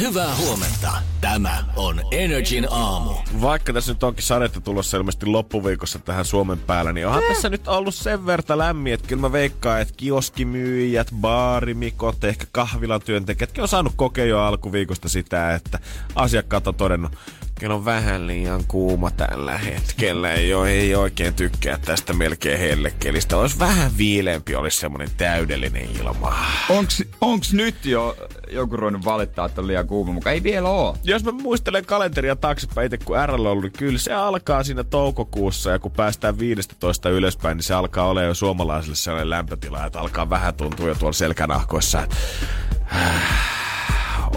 Hyvää 0.00 0.36
huomenta. 0.36 0.92
Tämä 1.20 1.64
on 1.76 2.00
Energin 2.10 2.66
aamu. 2.70 3.10
Vaikka 3.40 3.72
tässä 3.72 3.92
nyt 3.92 4.02
onkin 4.02 4.24
sadetta 4.24 4.60
tulossa 4.60 4.96
ilmeisesti 4.96 5.26
loppuviikossa 5.26 5.98
tähän 5.98 6.24
Suomen 6.24 6.58
päällä, 6.58 6.92
niin 6.92 7.06
onhan 7.06 7.22
tässä 7.28 7.48
nyt 7.48 7.68
ollut 7.68 7.94
sen 7.94 8.26
verta 8.26 8.58
lämmin, 8.58 8.94
että 8.94 9.08
kyllä 9.08 9.20
mä 9.20 9.32
veikkaan, 9.32 9.80
että 9.80 9.94
kioskimyyjät, 9.96 11.08
baarimikot, 11.20 12.24
ehkä 12.24 12.46
kahvilan 12.52 13.00
työntekijätkin 13.00 13.62
on 13.62 13.68
saanut 13.68 13.92
kokea 13.96 14.24
jo 14.24 14.40
alkuviikosta 14.40 15.08
sitä, 15.08 15.54
että 15.54 15.78
asiakkaat 16.14 16.66
on 16.66 16.74
todennut, 16.74 17.12
Kello 17.62 17.74
on 17.74 17.84
vähän 17.84 18.26
liian 18.26 18.64
kuuma 18.68 19.10
tällä 19.10 19.58
hetkellä. 19.58 20.32
Ei, 20.32 20.54
ole, 20.54 20.70
ei 20.70 20.94
oikein 20.94 21.34
tykkää 21.34 21.78
tästä 21.78 22.12
melkein 22.12 22.58
hellekelistä. 22.58 23.36
Olisi 23.36 23.58
vähän 23.58 23.98
viileämpi, 23.98 24.54
olisi 24.54 24.78
semmoinen 24.78 25.08
täydellinen 25.16 25.88
ilma. 26.00 26.34
Onks, 26.68 27.02
onks 27.20 27.52
nyt 27.52 27.84
jo 27.84 28.16
joku 28.50 28.76
ruvennut 28.76 29.04
valittaa, 29.04 29.46
että 29.46 29.60
on 29.60 29.66
liian 29.66 29.86
kuuma, 29.86 30.12
mutta 30.12 30.30
ei 30.30 30.42
vielä 30.42 30.68
oo. 30.68 30.96
Jos 31.04 31.24
mä 31.24 31.32
muistelen 31.32 31.86
kalenteria 31.86 32.36
taaksepäin 32.36 32.86
itse, 32.86 32.98
kun 33.04 33.16
RL 33.26 33.46
on 33.46 33.52
ollut, 33.52 33.64
niin 33.64 33.72
kyllä 33.72 33.98
se 33.98 34.12
alkaa 34.12 34.64
siinä 34.64 34.84
toukokuussa 34.84 35.70
ja 35.70 35.78
kun 35.78 35.92
päästään 35.92 36.38
15 36.38 37.10
ylöspäin, 37.10 37.56
niin 37.56 37.64
se 37.64 37.74
alkaa 37.74 38.08
olla 38.08 38.22
jo 38.22 38.34
suomalaisille 38.34 38.96
sellainen 38.96 39.30
lämpötila, 39.30 39.86
että 39.86 40.00
alkaa 40.00 40.30
vähän 40.30 40.54
tuntua 40.54 40.88
jo 40.88 40.94
tuolla 40.94 41.12
selkänahkoissa. 41.12 42.02
Että 42.02 42.16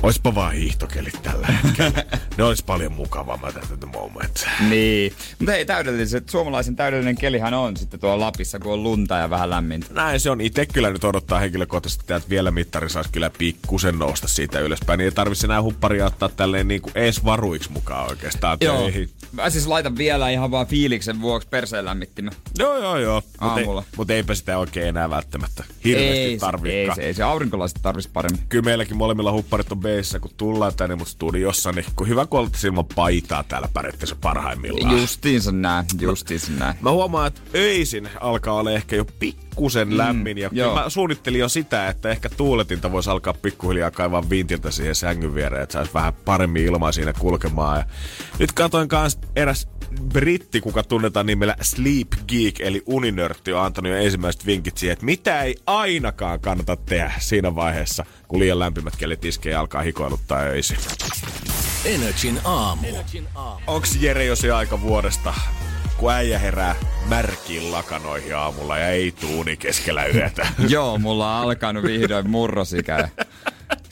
Oispa 0.03 0.35
vaan 0.35 0.53
hiihtokelit 0.53 1.19
tällä 1.23 1.47
hetkellä. 1.47 2.05
ne 2.37 2.43
olisi 2.43 2.63
paljon 2.65 2.91
mukavammat 2.91 3.57
at 3.57 3.79
the 3.79 3.87
moment. 3.93 4.45
Niin. 4.69 5.13
Mutta 5.39 5.51
hei, 5.51 5.65
täydelliset, 5.65 6.29
suomalaisen 6.29 6.75
täydellinen 6.75 7.15
kelihän 7.15 7.53
on 7.53 7.77
sitten 7.77 7.99
tuolla 7.99 8.25
Lapissa, 8.25 8.59
kun 8.59 8.73
on 8.73 8.83
lunta 8.83 9.17
ja 9.17 9.29
vähän 9.29 9.49
lämmintä. 9.49 9.87
Näin 9.93 10.19
se 10.19 10.29
on. 10.29 10.41
Itse 10.41 10.65
kyllä 10.65 10.89
nyt 10.89 11.03
odottaa 11.03 11.39
henkilökohtaisesti, 11.39 12.13
että 12.13 12.29
vielä 12.29 12.51
mittari 12.51 12.89
saisi 12.89 13.09
kyllä 13.11 13.31
pikkusen 13.37 13.99
nousta 13.99 14.27
siitä 14.27 14.59
ylöspäin. 14.59 14.97
Niin 14.97 15.05
ei 15.05 15.11
tarvitse 15.11 15.47
enää 15.47 15.61
hupparia 15.61 16.05
ottaa 16.05 16.29
tälleen 16.29 16.67
niin 16.67 16.81
kuin 16.81 16.91
ees 16.95 17.25
varuiksi 17.25 17.71
mukaan 17.71 18.09
oikeastaan 18.09 18.57
Joo. 18.61 18.89
Mä 19.31 19.49
siis 19.49 19.67
laitan 19.67 19.97
vielä 19.97 20.29
ihan 20.29 20.51
vaan 20.51 20.67
fiiliksen 20.67 21.21
vuoksi 21.21 21.47
perseen 21.47 21.85
lämmittimä. 21.85 22.31
Joo, 22.59 22.77
joo, 22.77 22.97
joo. 22.97 23.21
Aamulla. 23.39 23.81
Mutta 23.81 23.91
ei, 23.91 23.97
mut 23.97 24.09
eipä 24.09 24.35
sitä 24.35 24.57
oikein 24.57 24.87
enää 24.87 25.09
välttämättä 25.09 25.63
hirveästi 25.83 26.17
ei, 26.17 26.37
tarvikaan. 26.37 26.73
Ei, 26.73 26.95
se, 26.95 27.01
ei 27.01 27.13
se 27.13 27.23
aurinkolaiset 27.23 27.79
tarvitsisi 27.81 28.13
paremmin. 28.13 28.41
Kyllä 28.49 28.65
meilläkin 28.65 28.97
molemmilla 28.97 29.31
hupparit 29.31 29.71
on 29.71 29.79
beissä, 29.85 30.19
kun 30.19 30.31
tullaan 30.37 30.75
tänne 30.75 30.95
mut 30.95 31.07
studiossa, 31.07 31.71
niin 31.71 31.85
kun 31.95 32.07
hyvä 32.07 32.25
kun 32.25 32.39
olette 32.39 32.67
ilman 32.67 32.85
paitaa 32.95 33.43
täällä 33.43 33.67
periaatteessa 33.73 34.15
parhaimmillaan. 34.21 35.01
Justiinsa 35.01 35.51
näin, 35.51 35.85
justiinsa 35.99 36.51
näin. 36.51 36.75
Mä 36.81 36.91
huomaan, 36.91 37.27
että 37.27 37.41
öisin 37.55 38.09
alkaa 38.19 38.53
olla 38.53 38.71
ehkä 38.71 38.95
jo 38.95 39.05
pikkusen 39.05 39.89
mm, 39.89 39.97
lämmin. 39.97 40.37
Ja 40.37 40.49
joo. 40.51 40.75
mä 40.75 40.89
suunnittelin 40.89 41.39
jo 41.39 41.49
sitä, 41.49 41.89
että 41.89 42.09
ehkä 42.09 42.29
tuuletinta 42.29 42.91
voisi 42.91 43.09
alkaa 43.09 43.33
pikkuhiljaa 43.33 43.91
kaivaa 43.91 44.29
vintiltä 44.29 44.71
siihen 44.71 44.95
sängyn 44.95 45.35
viereen, 45.35 45.63
että 45.63 45.73
saisi 45.73 45.93
vähän 45.93 46.13
paremmin 46.13 46.65
ilmaa 46.65 46.91
siinä 46.91 47.13
kulkemaan. 47.13 47.77
Ja 47.77 47.85
nyt 48.39 48.51
katoin 48.51 48.87
kanssa 48.87 49.19
eräs 49.35 49.67
britti, 50.13 50.61
kuka 50.61 50.83
tunnetaan 50.83 51.25
nimellä 51.25 51.55
Sleep 51.61 52.07
Geek, 52.27 52.59
eli 52.59 52.83
uninörtti, 52.87 53.53
on 53.53 53.65
antanut 53.65 53.91
jo 53.91 53.97
ensimmäiset 53.97 54.45
vinkit 54.45 54.77
siihen, 54.77 54.93
että 54.93 55.05
mitä 55.05 55.41
ei 55.41 55.55
ainakaan 55.65 56.39
kannata 56.39 56.75
tehdä 56.75 57.11
siinä 57.19 57.55
vaiheessa, 57.55 58.05
kun 58.35 58.39
liian 58.39 58.59
lämpimät 58.59 58.95
kelit 58.95 59.25
iskee 59.25 59.51
ja 59.51 59.59
alkaa 59.59 59.81
hikoiluttaa 59.81 60.39
öisin. 60.39 60.77
Energin 61.85 62.39
aamu. 62.43 62.87
Onks 63.67 63.95
Jere 63.95 64.25
jo 64.25 64.35
se 64.35 64.51
aika 64.51 64.81
vuodesta, 64.81 65.33
kun 65.97 66.11
äijä 66.11 66.39
herää 66.39 66.75
märkiin 67.07 67.71
lakanoihin 67.71 68.35
aamulla 68.35 68.77
ja 68.77 68.89
ei 68.89 69.11
tuuni 69.11 69.57
keskellä 69.57 70.05
yötä? 70.05 70.47
Joo, 70.69 70.97
mulla 70.97 71.37
on 71.39 71.43
alkanut 71.43 71.83
vihdoin 71.83 72.29
murrosikä 72.29 73.09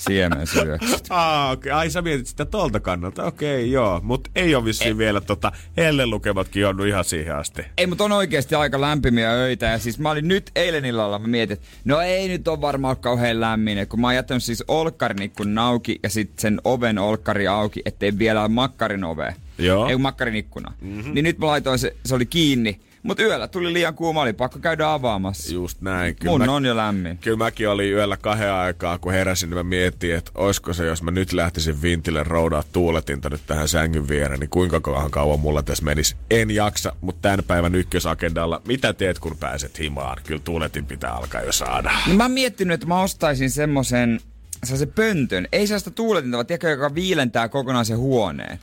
siemen 0.04 0.48
syöksyt. 0.48 1.04
Ah. 1.10 1.52
Okay. 1.52 1.72
Ai 1.72 1.90
sä 1.90 2.02
mietit 2.02 2.28
sitä 2.28 2.46
tolta 2.46 2.80
kannalta. 2.80 3.26
Okei, 3.26 3.56
okay, 3.56 3.66
joo. 3.66 4.00
Mutta 4.04 4.30
ei 4.36 4.56
ole 4.56 4.66
vissiin 4.66 4.98
vielä 4.98 5.22
tota, 5.22 5.52
hellelukematkin 5.78 6.68
on 6.68 6.88
ihan 6.88 7.06
siihen 7.06 7.36
asti. 7.36 7.62
Ei, 7.78 7.88
mutta 7.88 8.04
on 8.04 8.12
oikeasti 8.12 8.56
aika 8.56 8.82
lämpimiä 8.82 9.32
öitä. 9.32 9.66
Ja 9.66 9.78
siis 9.80 10.00
mä 10.00 10.12
olin 10.12 10.28
nyt 10.28 10.52
eilen 10.56 10.86
illalla, 10.86 11.20
mä 11.20 11.28
mietin, 11.28 11.54
että 11.54 11.68
no 11.86 12.02
ei 12.02 12.28
nyt 12.28 12.48
ole 12.48 12.62
varmaan 12.62 12.98
kauhean 12.98 13.42
lämmin. 13.42 13.88
Kun 13.88 14.02
mä 14.02 14.08
oon 14.08 14.16
jättänyt 14.16 14.44
siis 14.44 14.64
olkkarin 14.68 15.22
ikkun 15.22 15.58
auki 15.58 16.00
ja 16.04 16.10
sitten 16.10 16.42
sen 16.42 16.62
oven 16.64 17.00
olkkari 17.00 17.48
auki, 17.48 17.82
ettei 17.86 18.20
vielä 18.20 18.42
ole 18.42 18.50
makkarin 18.50 19.04
ove. 19.04 19.36
Joo. 19.58 19.88
Ei 19.88 19.98
makkarin 19.98 20.36
ikkuna. 20.36 20.74
Mm-hmm. 20.82 21.14
Niin 21.14 21.24
nyt 21.24 21.38
mä 21.38 21.48
laitoin 21.48 21.80
se, 21.80 21.96
se 22.06 22.16
oli 22.16 22.26
kiinni. 22.26 22.80
Mutta 23.04 23.24
yöllä 23.24 23.48
tuli 23.48 23.74
liian 23.74 23.96
kuuma, 23.96 24.22
oli 24.22 24.34
pakko 24.34 24.60
käydä 24.60 24.94
avaamassa. 24.94 25.54
Just 25.54 25.82
näin. 25.82 26.16
Mun 26.26 26.46
mä, 26.46 26.52
on 26.52 26.66
jo 26.66 26.76
lämmin. 26.76 27.18
Kyllä 27.18 27.38
mäkin 27.38 27.70
olin 27.70 27.94
yöllä 27.94 28.18
kahden 28.18 28.54
aikaa, 28.54 28.98
kun 28.98 29.14
heräsin, 29.14 29.50
niin 29.50 29.58
mä 29.58 29.64
mietin, 29.64 30.16
että 30.16 30.32
olisiko 30.36 30.74
se, 30.74 30.86
jos 30.86 31.04
mä 31.04 31.12
nyt 31.12 31.34
lähtisin 31.34 31.82
vintille 31.82 32.24
roudaa 32.24 32.64
tuuletinta 32.72 33.30
nyt 33.30 33.42
tähän 33.48 33.68
sängyn 33.68 34.08
viereen, 34.08 34.40
niin 34.40 34.50
kuinka 34.50 34.80
kauan 34.82 35.12
kauan 35.12 35.40
mulla 35.40 35.64
tässä 35.64 35.84
menisi. 35.84 36.16
En 36.32 36.52
jaksa, 36.52 36.96
mutta 37.02 37.22
tämän 37.22 37.44
päivän 37.48 37.76
ykkösagendalla, 37.76 38.62
mitä 38.68 38.94
teet 38.94 39.20
kun 39.20 39.38
pääset 39.38 39.80
himaan? 39.80 40.18
Kyllä 40.28 40.42
tuuletin 40.44 40.86
pitää 40.86 41.12
alkaa 41.12 41.42
jo 41.42 41.52
saada. 41.52 41.92
Niin 42.06 42.18
mä 42.18 42.24
oon 42.24 42.32
miettinyt, 42.32 42.74
että 42.74 42.88
mä 42.88 43.02
ostaisin 43.02 43.52
semmosen, 43.52 44.20
se 44.64 44.86
pöntön. 44.86 45.48
Ei 45.52 45.68
sellaista 45.68 45.92
tuuletinta, 45.92 46.38
vaan 46.38 46.46
tiedätkö, 46.46 46.70
joka 46.70 46.96
viilentää 46.96 47.50
kokonaan 47.50 47.86
sen 47.86 47.98
huoneen. 47.98 48.60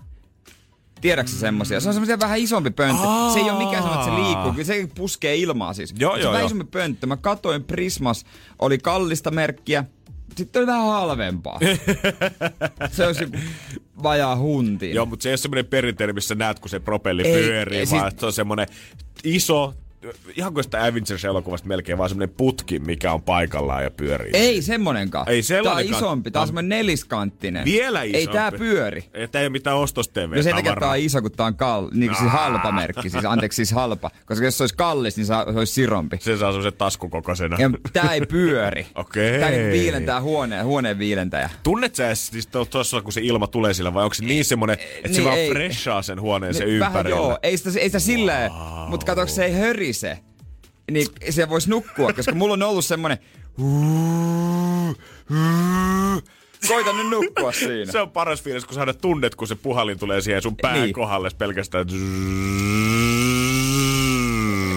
Tiedätkö 1.00 1.33
semmosia? 1.33 1.81
Se 1.81 1.88
on 1.88 1.94
semmosia 1.94 2.19
vähän 2.21 2.38
isompi 2.38 2.71
pönttö. 2.71 3.03
Aa. 3.03 3.33
Se 3.33 3.38
ei 3.38 3.50
ole 3.50 3.65
mikään 3.65 3.83
semmoinen, 3.83 4.09
että 4.09 4.16
se 4.16 4.22
liikkuu. 4.22 4.53
Kyllä 4.53 4.65
se 4.65 4.88
puskee 4.94 5.37
ilmaa 5.37 5.72
siis. 5.72 5.94
Joo, 5.99 6.11
se 6.12 6.16
on 6.16 6.22
joo, 6.22 6.33
vähän 6.33 6.41
joo. 6.41 6.47
isompi 6.47 6.65
pönttö. 6.65 7.06
Mä 7.06 7.16
katoin 7.16 7.65
Prismas, 7.65 8.25
oli 8.59 8.78
kallista 8.78 9.31
merkkiä. 9.31 9.84
Sitten 10.37 10.61
oli 10.61 10.66
vähän 10.66 10.87
halvempaa. 10.87 11.59
se 12.93 13.06
olisi 13.06 13.22
joku 13.25 13.37
vajaa 14.03 14.37
huntiin. 14.37 14.94
Joo, 14.94 15.06
mutta 15.06 15.22
se 15.22 15.28
ei 15.28 15.33
ole 15.33 15.37
semmoinen 15.37 15.66
perinteinen, 15.66 16.15
missä 16.15 16.34
näet, 16.34 16.59
kun 16.59 16.69
se 16.71 16.81
propelli 16.81 17.22
Ei, 17.27 17.43
pyörii, 17.43 17.78
ei, 17.78 17.87
vaan 17.91 18.11
siis- 18.11 18.21
se 18.21 18.27
on 18.27 18.32
semmoinen 18.32 18.67
iso, 19.25 19.75
ihan 20.37 20.55
kuin 20.55 20.65
sitä 20.65 20.84
Avengers-elokuvasta 20.84 21.69
melkein, 21.69 21.99
vaan 21.99 22.11
semmoinen 22.11 22.34
putki, 22.37 22.78
mikä 22.78 23.12
on 23.12 23.22
paikallaan 23.22 23.84
ja 23.84 23.91
pyörii. 23.91 24.31
Ei 24.34 24.62
semmonenkaan. 24.62 25.28
Ei 25.28 25.43
Tää 25.65 25.72
on 25.72 25.81
isompi. 25.84 26.31
Tää 26.31 26.43
on 26.43 26.49
semmoinen 26.49 26.69
neliskanttinen. 26.69 27.65
Vielä 27.65 28.03
isompi. 28.03 28.19
Ei 28.19 28.27
tää 28.27 28.53
pyöri. 28.53 29.05
Ei, 29.15 29.28
tää 29.28 29.41
ei 29.41 29.47
ole 29.47 29.53
mitään 29.53 29.77
ostos-TV. 29.77 30.37
No 30.37 30.43
sen 30.43 30.55
takia 30.55 30.77
tää 30.81 30.91
on 30.91 30.99
iso, 30.99 31.22
kun 31.22 31.33
tää 31.33 31.47
on 31.47 31.55
kal- 31.55 31.91
niin 31.93 32.15
siis 32.19 32.31
halpa 32.31 32.72
merkki. 32.72 33.11
Siis, 33.11 33.25
anteeksi, 33.25 33.56
siis 33.56 33.72
halpa. 33.72 34.11
Koska 34.27 34.44
jos 34.44 34.59
se 34.59 34.62
olisi 34.62 34.75
kallis, 34.77 35.16
niin 35.16 35.27
se 35.27 35.34
olisi 35.34 35.72
sirompi. 35.72 36.17
Se 36.21 36.37
saa 36.37 36.50
semmoisen 36.53 36.72
taskukokoisena. 36.78 37.56
Ja 37.61 37.71
tää 37.93 38.15
ei 38.15 38.21
pyöri. 38.21 38.87
Okei. 38.94 39.41
Tää 39.41 39.50
niinku 39.50 39.72
viilentää 39.72 40.21
huoneen, 40.21 40.65
huoneen 40.65 40.99
viilentäjä. 40.99 41.50
Tunnet 41.62 41.94
sä 41.94 42.06
edes 42.06 42.27
siis 42.27 42.47
tuossa, 42.71 43.03
kun 43.03 43.12
se 43.12 43.21
ilma 43.21 43.47
tulee 43.47 43.75
sillä, 43.75 43.94
vai 43.94 44.05
onko 44.05 44.15
se 44.15 44.25
niin 44.25 44.44
semmonen, 44.44 44.77
että 44.97 45.09
se 45.09 45.15
niin 45.15 45.25
vaan 45.25 45.38
ei. 45.38 45.50
freshaa 45.50 46.03
sen 46.03 46.21
huoneen 46.21 46.55
se 46.55 46.65
Niin, 46.65 46.81
Vähän 46.81 46.93
ympärillä? 46.93 47.17
joo, 47.17 47.38
ei 47.43 47.56
sitä, 47.56 47.71
ei 47.81 47.88
sitä 47.88 47.99
silleen, 47.99 48.50
mutta 48.88 49.06
katsoks 49.06 49.34
se 49.34 49.44
ei 49.44 49.53
hörise, 49.91 50.19
niin 50.91 51.06
se 51.31 51.49
voisi 51.49 51.71
nukkua, 51.71 52.12
koska 52.12 52.34
mulla 52.34 52.53
on 52.55 52.62
ollut 52.62 52.84
semmonen 52.84 53.19
Koita 56.69 56.93
nyt 56.93 57.09
nukkua 57.11 57.53
siinä. 57.53 57.93
Se 57.93 58.00
on 58.00 58.11
paras 58.11 58.43
fiilis, 58.43 58.65
kun 58.65 58.75
sä 58.75 58.93
tunnet, 59.00 59.34
kun 59.34 59.49
se 59.49 59.55
puhalin 59.55 59.99
tulee 59.99 60.21
siihen 60.21 60.43
sun 60.43 60.56
pään 60.62 60.81
Niin. 60.83 60.93
kohdalle 60.93 61.31
pelkästään. 61.39 61.87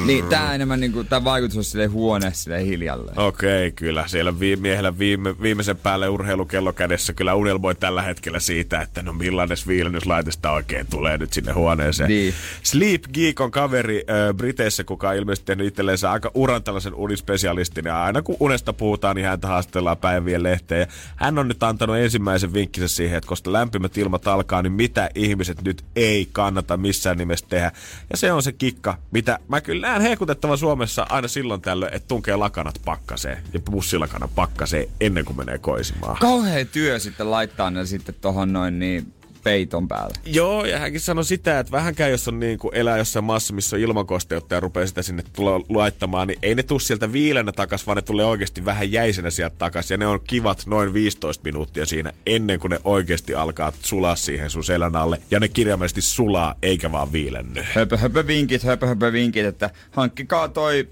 Niin 0.05 0.25
tää 0.25 0.55
enemmän 0.55 0.79
niinku, 0.79 1.03
tää 1.03 1.23
vaikutus 1.23 1.57
on 1.57 1.63
silleen 1.63 1.91
huoneessa 1.91 2.43
silleen 2.43 2.65
hiljalleen. 2.65 3.19
Okei, 3.19 3.71
kyllä. 3.71 4.03
Siellä 4.07 4.39
vi- 4.39 4.55
miehellä 4.55 4.99
viime, 4.99 5.41
viimeisen 5.41 5.77
päälle 5.77 6.09
urheilukello 6.09 6.73
kädessä 6.73 7.13
kyllä 7.13 7.35
unelmoi 7.35 7.75
tällä 7.75 8.01
hetkellä 8.01 8.39
siitä, 8.39 8.81
että 8.81 9.01
no 9.01 9.13
millainen 9.13 9.57
viilennyslaite 9.67 10.31
sitä 10.31 10.51
oikein 10.51 10.87
tulee 10.89 11.17
nyt 11.17 11.33
sinne 11.33 11.51
huoneeseen. 11.51 12.09
Niin. 12.09 12.33
Sleep 12.63 13.03
Geek 13.13 13.39
on 13.39 13.51
kaveri 13.51 14.03
äh, 14.09 14.35
Briteissä, 14.35 14.83
kuka 14.83 15.09
on 15.09 15.15
ilmeisesti 15.15 15.45
tehnyt 15.45 15.67
itselleensä 15.67 16.11
aika 16.11 16.31
uran 16.33 16.63
tällaisen 16.63 16.95
unispesialistin. 16.95 17.85
Ja 17.85 18.03
aina 18.03 18.21
kun 18.21 18.37
unesta 18.39 18.73
puhutaan, 18.73 19.15
niin 19.15 19.25
häntä 19.25 19.47
haastellaan 19.47 19.97
päivien 19.97 20.43
lehteen. 20.43 20.79
Ja 20.79 20.87
hän 21.15 21.39
on 21.39 21.47
nyt 21.47 21.63
antanut 21.63 21.97
ensimmäisen 21.97 22.53
vinkkinsä 22.53 22.87
siihen, 22.87 23.17
että 23.17 23.27
koska 23.27 23.53
lämpimät 23.53 23.97
ilmat 23.97 24.27
alkaa, 24.27 24.61
niin 24.61 24.73
mitä 24.73 25.09
ihmiset 25.15 25.61
nyt 25.61 25.83
ei 25.95 26.29
kannata 26.31 26.77
missään 26.77 27.17
nimessä 27.17 27.45
tehdä. 27.49 27.71
Ja 28.09 28.17
se 28.17 28.31
on 28.31 28.43
se 28.43 28.51
kikka, 28.51 28.97
mitä 29.11 29.39
mä 29.47 29.61
kyllä 29.61 29.92
näen 29.93 30.09
hehkutettavan 30.09 30.57
Suomessa 30.57 31.05
aina 31.09 31.27
silloin 31.27 31.61
tällöin, 31.61 31.93
että 31.93 32.07
tunkee 32.07 32.35
lakanat 32.35 32.81
pakkaseen 32.85 33.37
ja 33.53 33.59
pussilakanan 33.59 34.29
pakkaseen 34.35 34.87
ennen 35.01 35.25
kuin 35.25 35.37
menee 35.37 35.57
koisimaan. 35.57 36.17
Kauhea 36.19 36.65
työ 36.65 36.99
sitten 36.99 37.31
laittaa 37.31 37.71
ne 37.71 37.85
sitten 37.85 38.15
tohon 38.21 38.53
noin 38.53 38.79
niin 38.79 39.13
peiton 39.43 39.87
päällä. 39.87 40.15
Joo, 40.25 40.65
ja 40.65 40.79
hänkin 40.79 41.01
sanoi 41.01 41.25
sitä, 41.25 41.59
että 41.59 41.71
vähänkään 41.71 42.11
jos 42.11 42.27
on 42.27 42.39
niin 42.39 42.59
kuin 42.59 42.75
elää 42.75 42.97
jossain 42.97 43.25
maassa, 43.25 43.53
missä 43.53 43.75
on 43.75 43.81
ilmakosteutta 43.81 44.55
ja 44.55 44.59
rupeaa 44.59 44.87
sitä 44.87 45.01
sinne 45.01 45.23
tulla 45.33 45.65
laittamaan, 45.69 46.27
niin 46.27 46.39
ei 46.41 46.55
ne 46.55 46.63
tule 46.63 46.79
sieltä 46.79 47.13
viilenä 47.13 47.51
takas, 47.51 47.87
vaan 47.87 47.95
ne 47.95 48.01
tulee 48.01 48.25
oikeasti 48.25 48.65
vähän 48.65 48.91
jäisenä 48.91 49.29
sieltä 49.29 49.55
takas. 49.59 49.91
Ja 49.91 49.97
ne 49.97 50.07
on 50.07 50.19
kivat 50.27 50.63
noin 50.65 50.93
15 50.93 51.43
minuuttia 51.43 51.85
siinä 51.85 52.13
ennen 52.25 52.59
kuin 52.59 52.71
ne 52.71 52.79
oikeasti 52.83 53.35
alkaa 53.35 53.73
sulaa 53.81 54.15
siihen 54.15 54.49
sun 54.49 54.63
selän 54.63 54.95
alle. 54.95 55.21
Ja 55.31 55.39
ne 55.39 55.47
kirjaimellisesti 55.47 56.01
sulaa, 56.01 56.55
eikä 56.61 56.91
vaan 56.91 57.11
viilenny. 57.11 57.61
Höpö, 57.73 57.97
höpö 57.97 58.27
vinkit, 58.27 58.63
höpö, 58.63 58.87
höpö 58.87 59.11
vinkit, 59.11 59.45
että 59.45 59.69
hankkikaa 59.91 60.47
toi, 60.47 60.89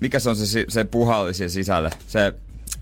mikä 0.00 0.18
se 0.18 0.30
on 0.30 0.36
se, 0.36 0.64
se 0.68 0.84
puhallis 0.84 1.36
siellä 1.36 1.50
sisälle, 1.52 1.90
se 2.06 2.32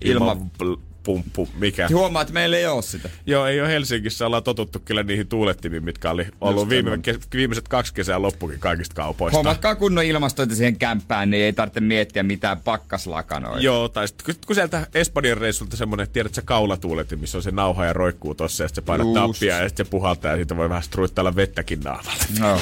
ilma... 0.01 0.31
ilma 0.31 0.77
pumppu, 1.05 1.49
mikä. 1.59 1.87
Huomaa, 1.93 2.21
että 2.21 2.33
meillä 2.33 2.57
ei 2.57 2.65
ole 2.67 2.81
sitä. 2.81 3.09
Joo, 3.25 3.45
ei 3.45 3.61
ole 3.61 3.69
Helsingissä. 3.69 4.25
Ollaan 4.25 4.43
totuttu 4.43 4.79
kyllä 4.85 5.03
niihin 5.03 5.27
tuulettimiin, 5.27 5.83
mitkä 5.83 6.11
oli 6.11 6.27
ollut 6.41 6.69
viime, 6.69 6.97
ke, 6.97 7.15
viimeiset 7.33 7.67
kaksi 7.67 7.93
kesää 7.93 8.21
loppukin 8.21 8.59
kaikista 8.59 8.95
kaupoista. 8.95 9.37
Huomatkaa 9.37 9.75
kunnon 9.75 10.03
ilmastointi 10.03 10.55
siihen 10.55 10.77
kämppään, 10.77 11.29
niin 11.29 11.43
ei 11.43 11.53
tarvitse 11.53 11.79
miettiä 11.79 12.23
mitään 12.23 12.59
pakkaslakanoita. 12.59 13.61
Joo, 13.61 13.89
tai 13.89 14.07
sitten 14.07 14.35
kun 14.47 14.55
sieltä 14.55 14.87
Espanjan 14.93 15.37
reissulta 15.37 15.77
semmonen, 15.77 16.09
tiedät 16.09 16.33
sä 16.33 16.41
kaulatuuletin, 16.41 17.19
missä 17.19 17.37
on 17.37 17.43
se 17.43 17.51
nauha 17.51 17.85
ja 17.85 17.93
roikkuu 17.93 18.35
tossa, 18.35 18.63
ja 18.63 18.67
sitten 18.67 18.83
se 18.83 18.85
painat 18.85 19.13
nappia 19.13 19.57
ja 19.57 19.69
sitten 19.69 19.85
se 19.85 19.89
puhaltaa, 19.89 20.31
ja 20.31 20.37
siitä 20.37 20.57
voi 20.57 20.69
vähän 20.69 20.83
struittailla 20.83 21.35
vettäkin 21.35 21.79
naamalle. 21.79 22.23
No. 22.39 22.61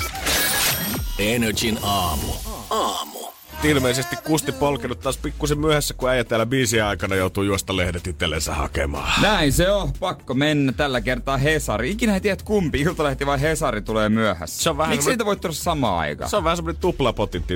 Energin 1.19 1.80
aamu. 1.81 2.34
Aamu 2.69 3.33
ilmeisesti 3.65 4.15
Kusti 4.15 4.51
polkenut 4.51 5.00
taas 5.00 5.18
pikkusen 5.18 5.60
myöhässä, 5.60 5.94
kun 5.94 6.10
äijä 6.10 6.24
täällä 6.24 6.45
biisiä 6.45 6.88
aikana 6.88 7.15
joutuu 7.15 7.44
juosta 7.44 7.77
lehdet 7.77 8.07
itsellensä 8.07 8.54
hakemaan. 8.54 9.21
Näin 9.21 9.54
se 9.54 9.71
on. 9.71 9.94
Pakko 10.00 10.33
mennä 10.33 10.71
tällä 10.71 11.01
kertaa 11.01 11.38
Hesari. 11.38 11.92
Ikinä 11.92 12.13
ei 12.13 12.21
tiedä, 12.21 12.44
kumpi, 12.45 12.81
Iltalehti 12.81 13.25
vai 13.25 13.42
Hesari 13.42 13.81
tulee 13.81 14.10
myöhässä. 14.10 14.63
Se 14.63 14.69
on 14.69 14.77
vähän 14.77 14.95
Miksi 14.95 15.10
niitä 15.10 15.25
voi 15.25 15.36
tulla 15.36 15.56
samaan 15.56 16.00
aikaan? 16.00 16.30
Se 16.30 16.38
on 16.38 16.44
vähän 16.44 16.57
semmoinen 16.57 16.81
tuplapotin, 16.81 17.42
että 17.42 17.54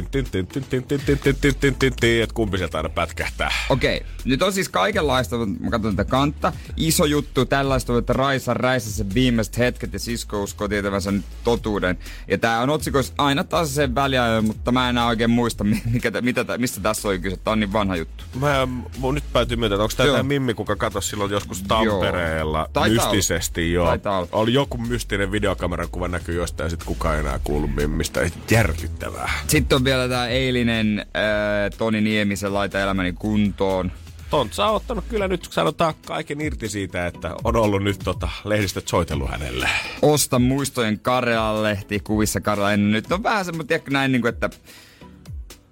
kumpi 2.33 2.57
sieltä 2.57 2.77
aina 2.77 2.89
pätkähtää. 2.89 3.51
Okei, 3.69 4.06
nyt 4.25 4.42
on 4.42 4.54
siis 4.54 4.69
kaikenlaista, 4.69 5.36
mä 5.59 5.71
katson 5.71 5.95
tätä 5.95 6.09
kantta. 6.09 6.54
Iso 6.77 7.06
juttu 7.06 7.45
tällaista, 7.45 7.98
että 7.98 8.13
Raisa 8.13 8.54
räisessä 8.54 9.06
viimeiset 9.13 9.57
hetket 9.57 9.94
ja 9.94 10.00
sisko 10.00 10.44
uskoo 10.44 10.68
tietävänsä 10.68 11.12
nyt 11.12 11.25
totuuden. 11.44 11.98
Ja 12.27 12.38
tää 12.38 12.62
on 12.62 12.69
otsikoissa 12.69 13.13
aina 13.18 13.44
taas 13.44 13.75
sen 13.75 13.95
väliä, 13.95 14.42
mutta 14.42 14.71
mä 14.71 14.86
en 14.86 14.89
enää 14.89 15.07
oikein 15.07 15.30
muista, 15.30 15.63
mikä, 15.98 16.22
mitä, 16.22 16.58
mistä 16.58 16.82
tässä 16.82 17.08
oli 17.08 17.20
kyse. 17.20 17.38
Tämä 17.38 17.52
on 17.52 17.60
niin 17.60 17.74
vanha 17.74 17.96
juttu. 17.96 18.24
Mä, 18.40 18.68
mun 18.98 19.16
nyt 19.16 19.24
päätyy 19.34 19.58
myötä, 19.58 19.76
että 19.76 19.84
onko 19.84 19.94
tämä 19.98 20.24
Mimmi, 20.24 20.54
kuka 20.54 20.76
katsoisi 20.76 21.10
silloin 21.10 21.32
joskus 21.32 21.62
Tampereella 21.62 22.70
joo. 22.76 22.86
mystisesti 22.86 23.74
jo. 23.74 23.86
Oli 24.32 24.54
joku 24.54 24.78
mystinen 24.78 25.32
videokameran 25.32 25.88
kuva 25.92 26.08
näkyy 26.08 26.36
jostain 26.36 26.66
ja 26.66 26.70
sitten 26.70 26.88
kukaan 26.88 27.16
ei 27.16 27.20
enää 27.20 27.40
kuulu 27.44 27.68
Mimmistä. 27.68 28.30
Järkyttävää. 28.52 29.32
Sitten 29.48 29.76
on 29.76 29.84
vielä 29.84 30.10
tämä 30.10 30.28
eilinen 30.28 31.00
äh, 31.00 31.78
Toni 31.78 32.02
Niemisen 32.02 32.54
Laita 32.54 32.80
elämäni 32.80 33.14
kuntoon. 33.14 33.92
Tontsa 34.30 34.66
on 34.66 34.76
ottanut 34.76 35.06
kyllä 35.10 35.28
nyt 35.28 35.48
sanotaan 35.50 35.94
kaiken 36.06 36.42
irti 36.42 36.70
siitä, 36.70 37.08
että 37.08 37.36
on 37.44 37.56
ollut 37.56 37.84
nyt 37.84 38.00
tota, 38.04 38.30
lehdistä 38.44 38.82
soitellut 38.86 39.30
hänelle. 39.30 39.70
Osta 40.02 40.40
muistojen 40.40 41.00
Karjalan-lehti, 41.00 42.00
kuvissa 42.00 42.42
Karjalan. 42.42 42.92
Nyt 42.92 43.12
on 43.12 43.24
vähän 43.24 43.46
semmoinen, 43.46 43.82
näin 43.90 44.12
niin 44.12 44.22
kuin, 44.22 44.34
että 44.34 44.50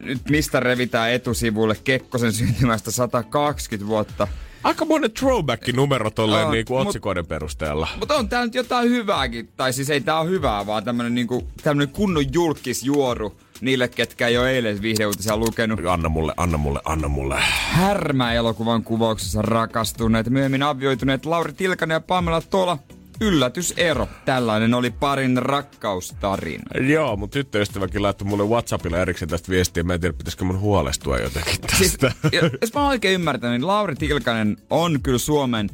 nyt 0.06 0.30
mistä 0.30 0.60
revitään 0.60 1.12
etusivulle 1.12 1.76
Kekkosen 1.84 2.34
syntymästä 2.34 2.92
120 2.92 3.88
vuotta. 3.88 4.28
Aika 4.64 4.86
monen 4.86 5.12
throwback-numero 5.12 6.12
tolleen 6.12 6.52
niinku 6.52 6.76
otsikoiden 6.76 7.24
mut, 7.24 7.30
perusteella. 7.30 7.88
Mutta 8.00 8.16
on 8.16 8.30
tää 8.30 8.46
nyt 8.46 8.56
jotain 8.56 8.90
hyvääkin. 8.90 9.50
Tai 9.58 9.74
siis 9.74 9.90
ei 9.90 10.02
tää 10.02 10.20
ole 10.20 10.30
hyvää, 10.30 10.66
vaan 10.66 10.84
tämmönen, 10.84 11.16
niinku, 11.16 11.48
tämmönen 11.64 11.90
kunnon 11.90 12.34
julkisjuoru 12.34 13.36
niille, 13.62 13.88
ketkä 13.88 14.28
ei 14.28 14.38
ole 14.38 14.52
eilen 14.52 14.82
viihdeuutisia 14.82 15.38
lukenut. 15.38 15.80
Anna 15.90 16.10
mulle, 16.10 16.34
anna 16.38 16.58
mulle, 16.58 16.82
anna 16.86 17.08
mulle. 17.08 17.36
Härmä 17.70 18.34
elokuvan 18.34 18.84
kuvauksessa 18.84 19.42
rakastuneet, 19.42 20.30
myöhemmin 20.30 20.64
avioituneet 20.64 21.26
Lauri 21.26 21.54
Tilkanen 21.54 21.96
ja 21.96 22.00
Pamela 22.00 22.42
Tola 22.42 22.78
yllätysero. 23.22 24.08
Tällainen 24.26 24.74
oli 24.74 24.92
parin 24.92 25.38
rakkaustarina. 25.38 26.88
Joo, 26.88 27.16
mun 27.16 27.30
tyttöystäväkin 27.30 28.02
laittoi 28.04 28.28
mulle 28.28 28.44
Whatsappilla 28.44 28.98
erikseen 28.98 29.30
tästä 29.30 29.50
viestiä. 29.50 29.84
Mä 29.84 29.94
en 29.94 30.02
tiedä, 30.02 30.18
pitäisikö 30.18 30.46
mun 30.46 30.60
huolestua 30.60 31.18
jotenkin 31.18 31.56
siis, 31.78 31.92
tästä. 31.92 32.12
Siis, 32.30 32.44
jos 32.62 32.74
mä 32.74 32.88
oikein 32.88 33.14
ymmärtänyt, 33.14 33.60
niin 33.60 33.68
Lauri 33.68 33.96
Tilkanen 33.96 34.58
on 34.70 35.02
kyllä 35.02 35.18
Suomen 35.18 35.70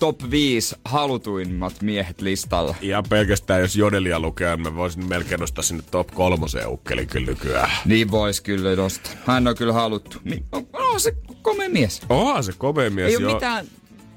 top 0.00 0.30
5 0.30 0.76
halutuimmat 0.84 1.82
miehet 1.82 2.20
listalla. 2.20 2.74
Ja 2.80 3.02
pelkästään 3.08 3.60
jos 3.60 3.76
jodelia 3.76 4.20
lukee, 4.20 4.56
niin 4.56 4.62
mä 4.62 4.76
voisin 4.76 5.08
melkein 5.08 5.40
nostaa 5.40 5.62
sinne 5.62 5.82
top 5.90 6.08
kolmoseen 6.14 6.68
ukkeli 6.68 7.06
kyllä 7.06 7.26
nykyään. 7.26 7.70
Niin 7.84 8.10
vois 8.10 8.40
kyllä 8.40 8.76
nostaa. 8.76 9.12
Hän 9.26 9.48
on 9.48 9.56
kyllä 9.56 9.72
haluttu. 9.72 10.18
On, 10.52 10.66
on 10.72 11.00
se 11.00 11.16
komea 11.42 11.68
mies. 11.68 12.00
Onhan 12.08 12.44
se 12.44 12.52
komea 12.58 12.90
mies, 12.90 13.06
Ei 13.08 13.12
joo. 13.12 13.24
ole 13.24 13.34
mitään 13.34 13.66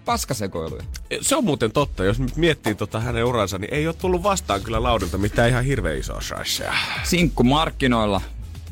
paskasekoiluja. 0.05 0.83
Se 1.21 1.35
on 1.35 1.43
muuten 1.43 1.71
totta. 1.71 2.03
Jos 2.03 2.19
nyt 2.19 2.35
miettii 2.35 2.75
tota 2.75 2.99
hänen 2.99 3.25
uransa, 3.25 3.57
niin 3.57 3.73
ei 3.73 3.87
ole 3.87 3.95
tullut 3.95 4.23
vastaan 4.23 4.61
kyllä 4.61 4.83
Laurilta 4.83 5.17
mitään 5.17 5.49
ihan 5.49 5.63
hirveän 5.63 5.97
isoa 5.97 6.21
shaisea. 6.21 6.73
Sinkku 7.03 7.43
markkinoilla. 7.43 8.21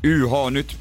YH 0.04 0.31
nyt 0.51 0.78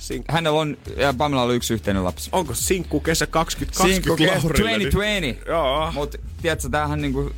Sink- 0.00 0.24
Hänellä 0.28 0.60
on, 0.60 0.76
ja 0.96 1.14
Pamela 1.14 1.42
oli 1.42 1.56
yksi 1.56 1.74
yhteinen 1.74 2.04
lapsi. 2.04 2.30
Onko 2.32 2.54
Sinkku 2.54 3.00
kesä 3.00 3.26
2020 3.26 3.94
Sinkku 3.94 4.16
kesä 4.16 4.32
2020. 4.32 5.20
Niin? 5.20 5.38
Joo. 5.46 5.92
Mutta 5.92 6.18
tiedätkö, 6.42 6.68
tämähän 6.68 7.02
niinku, 7.02 7.32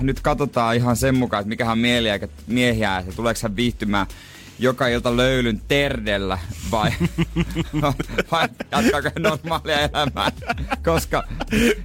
nyt 0.00 0.20
katsotaan 0.20 0.76
ihan 0.76 0.96
sen 0.96 1.14
mukaan, 1.14 1.40
että 1.40 1.48
mikä 1.48 1.72
on 1.72 1.78
mieliä, 1.78 2.18
miehiä, 2.46 2.98
että 2.98 3.12
tuleeko 3.12 3.40
hän 3.42 3.56
viihtymään 3.56 4.06
joka 4.58 4.88
ilta 4.88 5.16
löylyn 5.16 5.60
terdellä 5.68 6.38
vai, 6.70 6.90
vai 8.30 8.48
jatkaako 8.72 9.10
normaalia 9.18 9.80
elämää? 9.80 10.32
Koska 10.84 11.24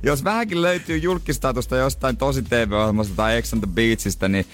jos 0.03 0.23
vähänkin 0.23 0.61
löytyy 0.61 0.97
julkistatusta 0.97 1.77
jostain 1.77 2.17
tosi 2.17 2.41
TV-ohjelmasta 2.41 3.15
tai 3.15 3.37
Ex 3.37 3.53
on 3.53 3.59
the 3.59 3.67
Beachistä, 3.73 4.27
niin 4.27 4.45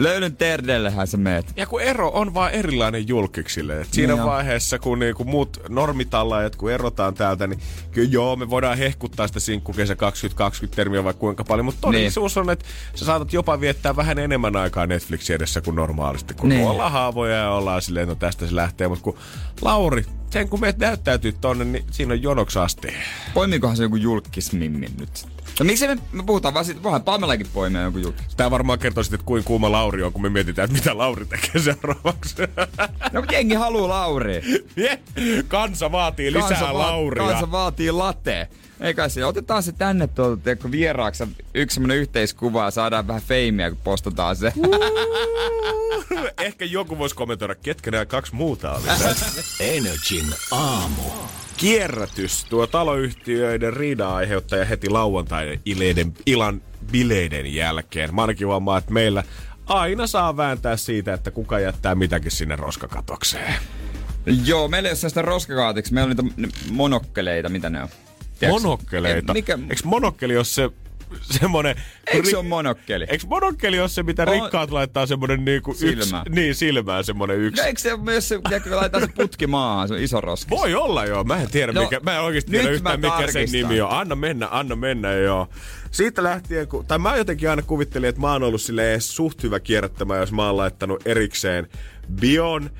Löylyn 0.00 0.36
terdellehän 0.36 1.06
sä 1.06 1.16
meet. 1.16 1.52
Ja 1.56 1.66
kun 1.66 1.80
ero 1.80 2.10
on 2.14 2.34
vaan 2.34 2.52
erilainen 2.52 3.08
julkiksille. 3.08 3.80
Et 3.80 3.88
siinä 3.90 4.14
niin 4.14 4.24
vaiheessa, 4.24 4.78
kun 4.78 4.98
niinku 4.98 5.24
muut 5.24 5.60
normitallaajat, 5.68 6.56
kun 6.56 6.70
erotaan 6.70 7.14
täältä, 7.14 7.46
niin 7.46 7.60
kyllä 7.90 8.08
joo, 8.10 8.36
me 8.36 8.50
voidaan 8.50 8.78
hehkuttaa 8.78 9.26
sitä 9.26 9.40
kesä 9.76 9.96
2020 9.96 10.76
termiä 10.76 11.04
vaikka 11.04 11.20
kuinka 11.20 11.44
paljon. 11.44 11.64
Mutta 11.64 11.80
todellisuus 11.80 12.36
niin. 12.36 12.42
on, 12.42 12.50
että 12.50 12.64
sä 12.94 13.04
saatat 13.04 13.32
jopa 13.32 13.60
viettää 13.60 13.96
vähän 13.96 14.18
enemmän 14.18 14.56
aikaa 14.56 14.86
Netflixin 14.86 15.36
edessä 15.36 15.60
kuin 15.60 15.76
normaalisti. 15.76 16.34
Kun 16.34 16.48
niin. 16.48 16.66
ollaan 16.66 16.92
haavoja 16.92 17.36
ja 17.36 17.50
ollaan 17.50 17.82
silleen, 17.82 18.08
no 18.08 18.14
tästä 18.14 18.46
se 18.46 18.56
lähtee. 18.56 18.88
Mutta 18.88 19.02
kun 19.02 19.18
Lauri, 19.62 20.04
sen 20.30 20.48
kun 20.48 20.60
meet 20.60 20.78
näyttäytyy 20.78 21.32
tonne, 21.32 21.64
niin 21.64 21.84
siinä 21.90 22.12
on 22.14 22.22
jonoksi 22.22 22.58
asti. 22.58 22.88
Poimikohan 23.34 23.76
se 23.76 23.82
joku 23.82 23.96
julkismimmi 23.96 24.86
nyt? 24.98 25.26
No 25.60 25.66
miksi 25.66 25.86
me, 25.86 25.98
me 26.12 26.22
puhutaan 26.22 26.54
vaan 26.54 26.64
siitä, 26.64 26.82
voihan 26.82 27.02
Pamelakin 27.02 27.46
poimia 27.52 27.80
jonkun 27.82 28.02
juttu. 28.02 28.22
Tää 28.36 28.50
varmaan 28.50 28.78
kertoo 28.78 29.02
sitten, 29.02 29.14
että 29.16 29.26
kuinka 29.26 29.46
kuuma 29.46 29.72
Lauri 29.72 30.02
on, 30.02 30.12
kun 30.12 30.22
me 30.22 30.28
mietitään, 30.28 30.64
että 30.64 30.78
mitä 30.78 30.98
Lauri 30.98 31.26
tekee 31.26 31.62
seuraavaksi. 31.62 32.34
No 33.12 33.20
mutta 33.20 33.32
jengi 33.34 33.54
haluu 33.54 33.88
Lauri. 33.88 34.42
Kansa 35.48 35.92
vaatii 35.92 36.32
lisää 36.32 36.48
kansa 36.48 36.64
va- 36.74 36.78
Lauria. 36.78 37.24
Kansa 37.28 37.50
vaatii 37.50 37.90
Eikä 38.80 39.08
se, 39.08 39.24
otetaan 39.24 39.62
se 39.62 39.72
tänne 39.72 40.06
tuolta 40.06 40.42
teekö 40.42 40.70
vieraaksi 40.70 41.24
yksi 41.54 41.74
semmonen 41.74 41.96
yhteiskuva 41.96 42.64
ja 42.64 42.70
saadaan 42.70 43.06
vähän 43.06 43.22
feimiä, 43.22 43.70
kun 43.70 43.78
postataan 43.84 44.36
se. 44.36 44.52
Ehkä 46.38 46.64
joku 46.64 46.98
voisi 46.98 47.14
kommentoida, 47.14 47.54
ketkä 47.54 47.90
nämä 47.90 48.06
kaksi 48.06 48.34
muuta 48.34 48.72
oli 48.72 48.82
Energin 49.76 50.26
aamu 50.50 51.02
kierrätys, 51.60 52.44
tuo 52.44 52.66
taloyhtiöiden 52.66 53.72
riida-aiheuttaja 53.72 54.64
heti 54.64 54.88
lauantai 54.88 55.60
ileiden, 55.64 56.12
ilan 56.26 56.62
bileiden 56.92 57.54
jälkeen. 57.54 58.14
Mä 58.14 58.20
ainakin 58.20 58.46
huomaan, 58.46 58.78
että 58.78 58.92
meillä 58.92 59.24
aina 59.66 60.06
saa 60.06 60.36
vääntää 60.36 60.76
siitä, 60.76 61.14
että 61.14 61.30
kuka 61.30 61.58
jättää 61.58 61.94
mitäkin 61.94 62.30
sinne 62.30 62.56
roskakatokseen. 62.56 63.54
Joo, 64.44 64.68
meillä 64.68 64.88
ei 64.88 64.90
ole 64.90 64.96
sellaista 64.96 65.22
roskakaatiksi. 65.22 65.94
Meillä 65.94 66.14
on 66.18 66.32
niitä 66.36 66.56
monokkeleita, 66.70 67.48
mitä 67.48 67.70
ne 67.70 67.82
on? 67.82 67.88
Tiedätkö? 68.40 68.62
Monokkeleita? 68.62 69.32
Mikä... 69.32 69.58
Eikö 69.70 69.82
monokkeli 69.84 70.36
ole 70.36 70.44
se 70.44 70.70
semmonen... 71.20 71.76
Eikö 72.06 72.30
se 72.30 72.36
ole 72.36 72.46
monokkeli? 72.46 73.06
Eikö 73.08 73.26
monokkeli 73.26 73.80
ole 73.80 73.88
se, 73.88 74.02
mitä 74.02 74.22
on... 74.22 74.28
rikkaat 74.28 74.70
laittaa 74.70 75.06
semmonen 75.06 75.44
niinku 75.44 75.70
yksi... 75.82 76.14
Niin, 76.28 76.54
silmään 76.54 77.04
semmonen 77.04 77.38
yksi. 77.38 77.62
No 77.62 77.66
eikö 77.66 77.80
se 77.80 77.96
myös 77.96 78.28
se, 78.28 78.38
tiedätkö, 78.48 78.76
laittaa 78.76 79.00
se 79.00 79.06
putki 79.16 79.46
maahan, 79.46 79.88
se 79.88 80.02
iso 80.02 80.20
roskis? 80.20 80.50
Voi 80.50 80.74
olla 80.74 81.04
joo, 81.04 81.24
mä 81.24 81.40
en 81.40 81.50
tiedä, 81.50 81.72
no, 81.72 81.82
mikä, 81.82 82.00
mä 82.00 82.14
en 82.14 82.22
oikeesti 82.22 82.50
tiedä 82.50 82.70
yhtään 82.70 83.00
mikä 83.00 83.32
sen 83.32 83.48
nimi 83.52 83.80
on. 83.80 83.90
Anna 83.90 84.14
mennä, 84.14 84.48
anna 84.50 84.76
mennä 84.76 85.12
joo. 85.12 85.48
Siitä 85.90 86.22
lähtien, 86.22 86.68
kun, 86.68 86.86
tai 86.86 86.98
mä 86.98 87.16
jotenkin 87.16 87.50
aina 87.50 87.62
kuvittelin, 87.62 88.08
että 88.08 88.20
mä 88.20 88.32
oon 88.32 88.42
ollut 88.42 88.60
silleen 88.60 89.00
suht 89.00 89.42
hyvä 89.42 89.60
kierrättämään, 89.60 90.20
jos 90.20 90.32
mä 90.32 90.46
oon 90.46 90.56
laittanut 90.56 91.06
erikseen 91.06 91.68
Bion, 92.20 92.70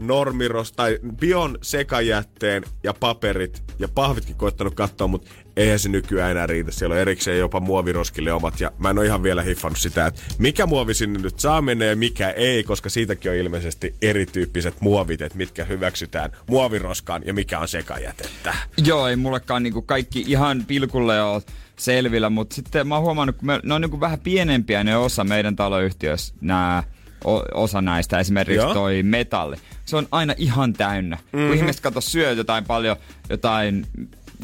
normiros 0.00 0.72
tai 0.72 0.98
bion 1.16 1.58
sekajätteen 1.62 2.62
ja 2.82 2.94
paperit 2.94 3.62
ja 3.78 3.88
pahvitkin 3.88 4.36
koittanut 4.36 4.74
katsoa, 4.74 5.06
mutta 5.06 5.30
eihän 5.56 5.78
se 5.78 5.88
nykyään 5.88 6.30
enää 6.30 6.46
riitä. 6.46 6.70
Siellä 6.70 6.92
on 6.92 7.00
erikseen 7.00 7.38
jopa 7.38 7.60
muoviroskille 7.60 8.32
omat 8.32 8.60
ja 8.60 8.72
mä 8.78 8.90
en 8.90 8.98
ole 8.98 9.06
ihan 9.06 9.22
vielä 9.22 9.42
hiffannut 9.42 9.78
sitä, 9.78 10.06
että 10.06 10.20
mikä 10.38 10.66
muovi 10.66 10.94
sinne 10.94 11.18
nyt 11.18 11.40
saa 11.40 11.62
mennä 11.62 11.84
ja 11.84 11.96
mikä 11.96 12.30
ei, 12.30 12.64
koska 12.64 12.90
siitäkin 12.90 13.30
on 13.30 13.36
ilmeisesti 13.36 13.94
erityyppiset 14.02 14.80
muovit, 14.80 15.22
että 15.22 15.38
mitkä 15.38 15.64
hyväksytään 15.64 16.32
muoviroskaan 16.46 17.22
ja 17.24 17.34
mikä 17.34 17.58
on 17.58 17.68
sekajätettä. 17.68 18.54
Joo, 18.84 19.08
ei 19.08 19.16
mullekaan 19.16 19.62
niinku 19.62 19.82
kaikki 19.82 20.24
ihan 20.26 20.64
pilkulle 20.66 21.22
ole 21.22 21.42
selvillä, 21.76 22.30
mutta 22.30 22.54
sitten 22.54 22.88
mä 22.88 22.94
oon 22.94 23.04
huomannut, 23.04 23.36
kun 23.36 23.48
ne 23.62 23.74
on 23.74 23.80
niinku 23.80 24.00
vähän 24.00 24.20
pienempiä 24.20 24.84
ne 24.84 24.96
osa 24.96 25.24
meidän 25.24 25.56
taloyhtiössä, 25.56 26.34
nämä 26.40 26.82
osa 27.54 27.80
näistä, 27.80 28.18
esimerkiksi 28.18 28.56
Joo. 28.56 28.74
toi 28.74 29.02
metalli. 29.02 29.56
Se 29.84 29.96
on 29.96 30.08
aina 30.10 30.34
ihan 30.36 30.72
täynnä. 30.72 31.16
Mm-hmm. 31.16 31.48
Kun 31.48 31.56
ihmiset 31.56 31.82
kato 31.82 32.00
syö 32.00 32.32
jotain 32.32 32.64
paljon, 32.64 32.96
jotain 33.28 33.86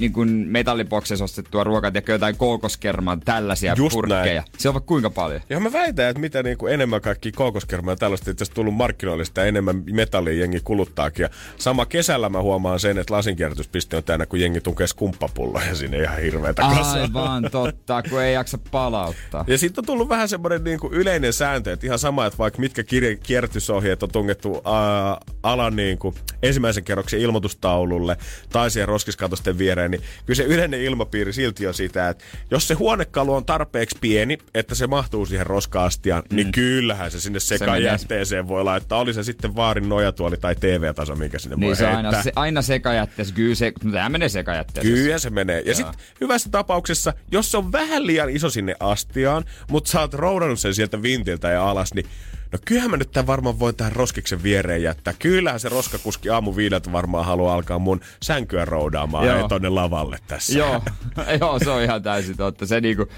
niin 0.00 0.12
kuin 0.12 0.28
metalliboksessa 0.28 1.24
ostettua 1.24 1.64
ruokaa, 1.64 1.90
ja 1.94 2.02
jotain 2.08 2.36
kookoskermaa, 2.36 3.18
tällaisia 3.24 3.74
Just 3.76 3.94
purkkeja. 3.94 4.24
Näin. 4.24 4.44
Se 4.58 4.68
on 4.68 4.82
kuinka 4.82 5.10
paljon? 5.10 5.40
Ja 5.50 5.60
mä 5.60 5.72
väitän, 5.72 6.10
että 6.10 6.20
mitä 6.20 6.42
niin 6.42 6.58
kuin 6.58 6.74
enemmän 6.74 7.00
kaikki 7.00 7.32
kookoskermaa 7.32 7.96
tällaista 7.96 8.30
itse 8.30 8.44
tullut 8.54 8.74
markkinoille, 8.74 9.24
sitä 9.24 9.44
enemmän 9.44 9.82
metallia 9.92 10.34
jengi 10.34 10.60
kuluttaakin. 10.64 11.22
Ja 11.22 11.28
sama 11.58 11.86
kesällä 11.86 12.28
mä 12.28 12.42
huomaan 12.42 12.80
sen, 12.80 12.98
että 12.98 13.14
lasinkierrätyspiste 13.14 13.96
on 13.96 14.04
täynnä, 14.04 14.26
kun 14.26 14.40
jengi 14.40 14.60
tunkee 14.60 14.86
skumppapulloa 14.86 15.62
ja 15.62 15.74
sinne 15.74 15.98
ihan 15.98 16.18
hirveätä 16.18 16.62
kasaa. 16.62 16.92
Aivan 16.92 17.48
totta, 17.50 18.02
kun 18.02 18.22
ei 18.22 18.34
jaksa 18.34 18.58
palauttaa. 18.70 19.44
Ja 19.46 19.58
sitten 19.58 19.82
on 19.82 19.86
tullut 19.86 20.08
vähän 20.08 20.28
semmoinen 20.28 20.64
niin 20.64 20.80
kuin 20.80 20.92
yleinen 20.92 21.32
sääntö, 21.32 21.72
että 21.72 21.86
ihan 21.86 21.98
sama, 21.98 22.26
että 22.26 22.38
vaikka 22.38 22.60
mitkä 22.60 22.82
kirje- 22.82 23.16
kierrätysohjeet 23.22 24.02
on 24.02 24.10
tungettu 24.10 24.62
ää, 24.64 25.18
alan 25.42 25.76
niin 25.76 25.98
kuin 25.98 26.14
ensimmäisen 26.42 26.84
kerroksen 26.84 27.20
ilmoitustaululle 27.20 28.16
tai 28.52 28.70
siihen 28.70 28.88
roskiskatosten 28.88 29.58
viereen, 29.58 29.85
niin 29.90 30.02
kyllä 30.26 30.36
se 30.36 30.44
yleinen 30.44 30.80
ilmapiiri 30.80 31.32
silti 31.32 31.66
on 31.66 31.74
sitä, 31.74 32.08
että 32.08 32.24
jos 32.50 32.68
se 32.68 32.74
huonekalu 32.74 33.34
on 33.34 33.44
tarpeeksi 33.44 33.98
pieni, 34.00 34.38
että 34.54 34.74
se 34.74 34.86
mahtuu 34.86 35.26
siihen 35.26 35.46
roskaastiaan, 35.46 36.22
niin 36.22 36.32
mm. 36.32 36.36
niin 36.36 36.52
kyllähän 36.52 37.10
se 37.10 37.20
sinne 37.20 37.40
sekajätteeseen 37.40 38.48
voi 38.48 38.64
laittaa. 38.64 38.98
Oli 38.98 39.14
se 39.14 39.22
sitten 39.22 39.56
vaarin 39.56 39.88
nojatuoli 39.88 40.36
tai 40.36 40.54
TV-taso, 40.54 41.14
mikä 41.14 41.38
sinne 41.38 41.56
niin 41.56 41.66
voi 41.66 41.76
se 41.76 41.86
aina, 41.86 42.22
se, 42.22 42.32
aina 42.36 42.62
sekajätteessä. 42.62 43.34
Kyllä 43.34 43.54
se, 43.54 43.72
tämä 43.92 44.08
menee 44.08 44.28
sekajätteessä. 44.28 44.92
Kyllä 44.92 45.18
se 45.18 45.30
menee. 45.30 45.62
Ja 45.66 45.74
sitten 45.74 45.94
hyvässä 46.20 46.50
tapauksessa, 46.50 47.12
jos 47.32 47.50
se 47.50 47.56
on 47.56 47.72
vähän 47.72 48.06
liian 48.06 48.30
iso 48.30 48.50
sinne 48.50 48.74
astiaan, 48.80 49.44
mutta 49.70 49.90
sä 49.90 50.00
oot 50.00 50.14
roudannut 50.14 50.60
sen 50.60 50.74
sieltä 50.74 51.02
vintiltä 51.02 51.48
ja 51.48 51.70
alas, 51.70 51.94
niin 51.94 52.06
No 52.52 52.58
kyllähän 52.64 52.90
mä 52.90 52.96
nyt 52.96 53.12
tämän 53.12 53.26
varmaan 53.26 53.58
voin 53.58 53.76
tähän 53.76 53.92
roskiksen 53.92 54.42
viereen 54.42 54.82
jättää. 54.82 55.14
Kyllähän 55.18 55.60
se 55.60 55.68
roskakuski 55.68 56.30
aamu 56.30 56.56
viideltä 56.56 56.92
varmaan 56.92 57.24
haluaa 57.24 57.54
alkaa 57.54 57.78
mun 57.78 58.00
sänkyä 58.22 58.64
roudaamaan 58.64 59.26
ja 59.26 59.48
tonne 59.48 59.68
lavalle 59.68 60.18
tässä. 60.26 60.58
Joo, 60.58 60.82
joo, 61.40 61.58
se 61.58 61.70
on 61.70 61.82
ihan 61.82 62.02
täysin 62.02 62.36
totta. 62.36 62.66
Se 62.66 62.80
niinku, 62.80 63.08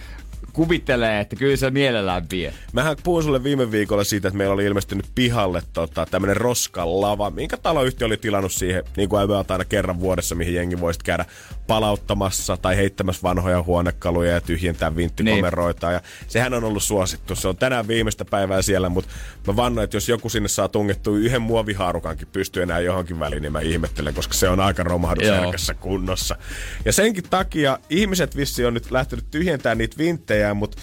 kuvittelee, 0.58 1.20
että 1.20 1.36
kyllä 1.36 1.56
se 1.56 1.70
mielellään 1.70 2.26
vie. 2.30 2.54
Mähän 2.72 2.96
puhuin 3.02 3.24
sulle 3.24 3.44
viime 3.44 3.70
viikolla 3.70 4.04
siitä, 4.04 4.28
että 4.28 4.38
meillä 4.38 4.54
oli 4.54 4.64
ilmestynyt 4.64 5.06
pihalle 5.14 5.62
tota, 5.72 6.06
tämmönen 6.10 6.36
roskalava, 6.36 7.30
minkä 7.30 7.56
taloyhtiö 7.56 8.06
oli 8.06 8.16
tilannut 8.16 8.52
siihen, 8.52 8.84
niin 8.96 9.08
kuin 9.08 9.20
aina 9.20 9.64
kerran 9.64 10.00
vuodessa, 10.00 10.34
mihin 10.34 10.54
jengi 10.54 10.80
voisi 10.80 11.00
käydä 11.04 11.24
palauttamassa 11.66 12.56
tai 12.56 12.76
heittämässä 12.76 13.22
vanhoja 13.22 13.62
huonekaluja 13.62 14.32
ja 14.32 14.40
tyhjentää 14.40 14.96
vinttikomeroita. 14.96 15.86
Niin. 15.86 15.94
Ja 15.94 16.00
sehän 16.26 16.54
on 16.54 16.64
ollut 16.64 16.82
suosittu. 16.82 17.36
Se 17.36 17.48
on 17.48 17.56
tänään 17.56 17.88
viimeistä 17.88 18.24
päivää 18.24 18.62
siellä, 18.62 18.88
mutta 18.88 19.10
mä 19.46 19.56
vannoin, 19.56 19.84
että 19.84 19.96
jos 19.96 20.08
joku 20.08 20.28
sinne 20.28 20.48
saa 20.48 20.68
tungettua 20.68 21.16
yhden 21.16 21.42
muovihaarukankin 21.42 22.28
pystyy 22.32 22.62
enää 22.62 22.80
johonkin 22.80 23.20
väliin, 23.20 23.42
niin 23.42 23.52
mä 23.52 23.60
ihmettelen, 23.60 24.14
koska 24.14 24.34
se 24.34 24.48
on 24.48 24.60
aika 24.60 24.82
romahdusherkässä 24.82 25.74
kunnossa. 25.74 26.36
Ja 26.84 26.92
senkin 26.92 27.24
takia 27.30 27.78
ihmiset 27.90 28.36
vissi 28.36 28.64
on 28.64 28.74
nyt 28.74 28.90
lähtenyt 28.90 29.30
tyhjentämään 29.30 29.78
niitä 29.78 29.98
vinttejä, 29.98 30.47
mutta 30.54 30.82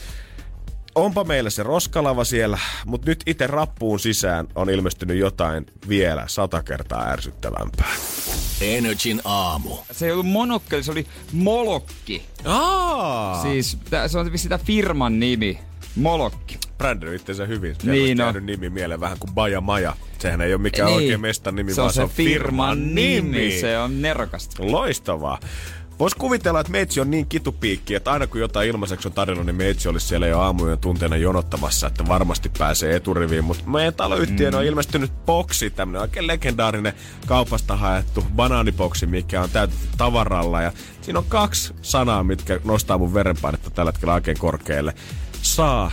onpa 0.95 1.23
meillä 1.23 1.49
se 1.49 1.63
roskalava 1.63 2.23
siellä, 2.23 2.59
mutta 2.85 3.09
nyt 3.09 3.23
itse 3.25 3.47
rappuun 3.47 3.99
sisään 3.99 4.47
on 4.55 4.69
ilmestynyt 4.69 5.17
jotain 5.17 5.65
vielä 5.89 6.23
sata 6.27 6.63
kertaa 6.63 7.09
ärsyttävämpää. 7.09 7.95
Energin 8.61 9.21
aamu. 9.25 9.77
Se 9.91 10.05
ei 10.05 10.11
ollut 10.11 10.27
monokkeli, 10.27 10.83
se 10.83 10.91
oli 10.91 11.07
molokki. 11.31 12.25
Aa! 12.45 13.41
Siis 13.41 13.77
tää, 13.89 14.07
se 14.07 14.17
on 14.17 14.37
sitä 14.37 14.57
firman 14.57 15.19
nimi. 15.19 15.59
Molokki. 15.95 16.59
Brändänyt 16.77 17.21
itseensä 17.21 17.45
hyvin. 17.45 17.75
niin 17.83 18.21
on. 18.21 18.45
nimi 18.45 18.69
mieleen 18.69 18.99
vähän 18.99 19.17
kuin 19.19 19.33
Baja 19.33 19.61
Maja. 19.61 19.95
Sehän 20.19 20.41
ei 20.41 20.53
ole 20.53 20.61
mikään 20.61 20.87
niin. 20.87 20.97
oikein 20.97 21.21
mestan 21.21 21.55
nimi, 21.55 21.73
se 21.73 21.77
vaan 21.77 21.87
on 21.87 21.93
se, 21.93 22.01
on 22.01 22.09
firman 22.09 22.95
nimi. 22.95 23.21
nimi. 23.21 23.59
Se 23.61 23.77
on 23.79 24.01
nerokasta. 24.01 24.71
Loistavaa. 24.71 25.39
Vois 25.99 26.15
kuvitella, 26.15 26.59
että 26.59 26.71
meitsi 26.71 27.01
on 27.01 27.11
niin 27.11 27.25
kitupiikki, 27.25 27.95
että 27.95 28.11
aina 28.11 28.27
kun 28.27 28.41
jotain 28.41 28.69
ilmaiseksi 28.69 29.07
on 29.07 29.13
tarjonnut, 29.13 29.45
niin 29.45 29.55
meitsi 29.55 29.89
olisi 29.89 30.07
siellä 30.07 30.27
jo 30.27 30.39
aamujen 30.39 30.77
tunteena 30.77 31.17
jonottamassa, 31.17 31.87
että 31.87 32.07
varmasti 32.07 32.51
pääsee 32.57 32.95
eturiviin. 32.95 33.43
Mutta 33.43 33.69
meidän 33.69 33.93
taloyhtiön 33.93 34.53
mm. 34.53 34.57
on 34.57 34.65
ilmestynyt 34.65 35.11
boksi, 35.25 35.69
tämmönen 35.69 36.01
oikein 36.01 36.27
legendaarinen 36.27 36.93
kaupasta 37.25 37.75
haettu 37.75 38.23
banaaniboksi, 38.35 39.05
mikä 39.05 39.41
on 39.41 39.49
täytetty 39.49 39.87
tavaralla. 39.97 40.61
Ja 40.61 40.71
siinä 41.01 41.19
on 41.19 41.25
kaksi 41.29 41.73
sanaa, 41.81 42.23
mitkä 42.23 42.59
nostaa 42.63 42.97
mun 42.97 43.13
verenpainetta 43.13 43.69
tällä 43.69 43.91
hetkellä 43.91 44.13
oikein 44.13 44.39
korkealle. 44.39 44.93
Saa 45.41 45.91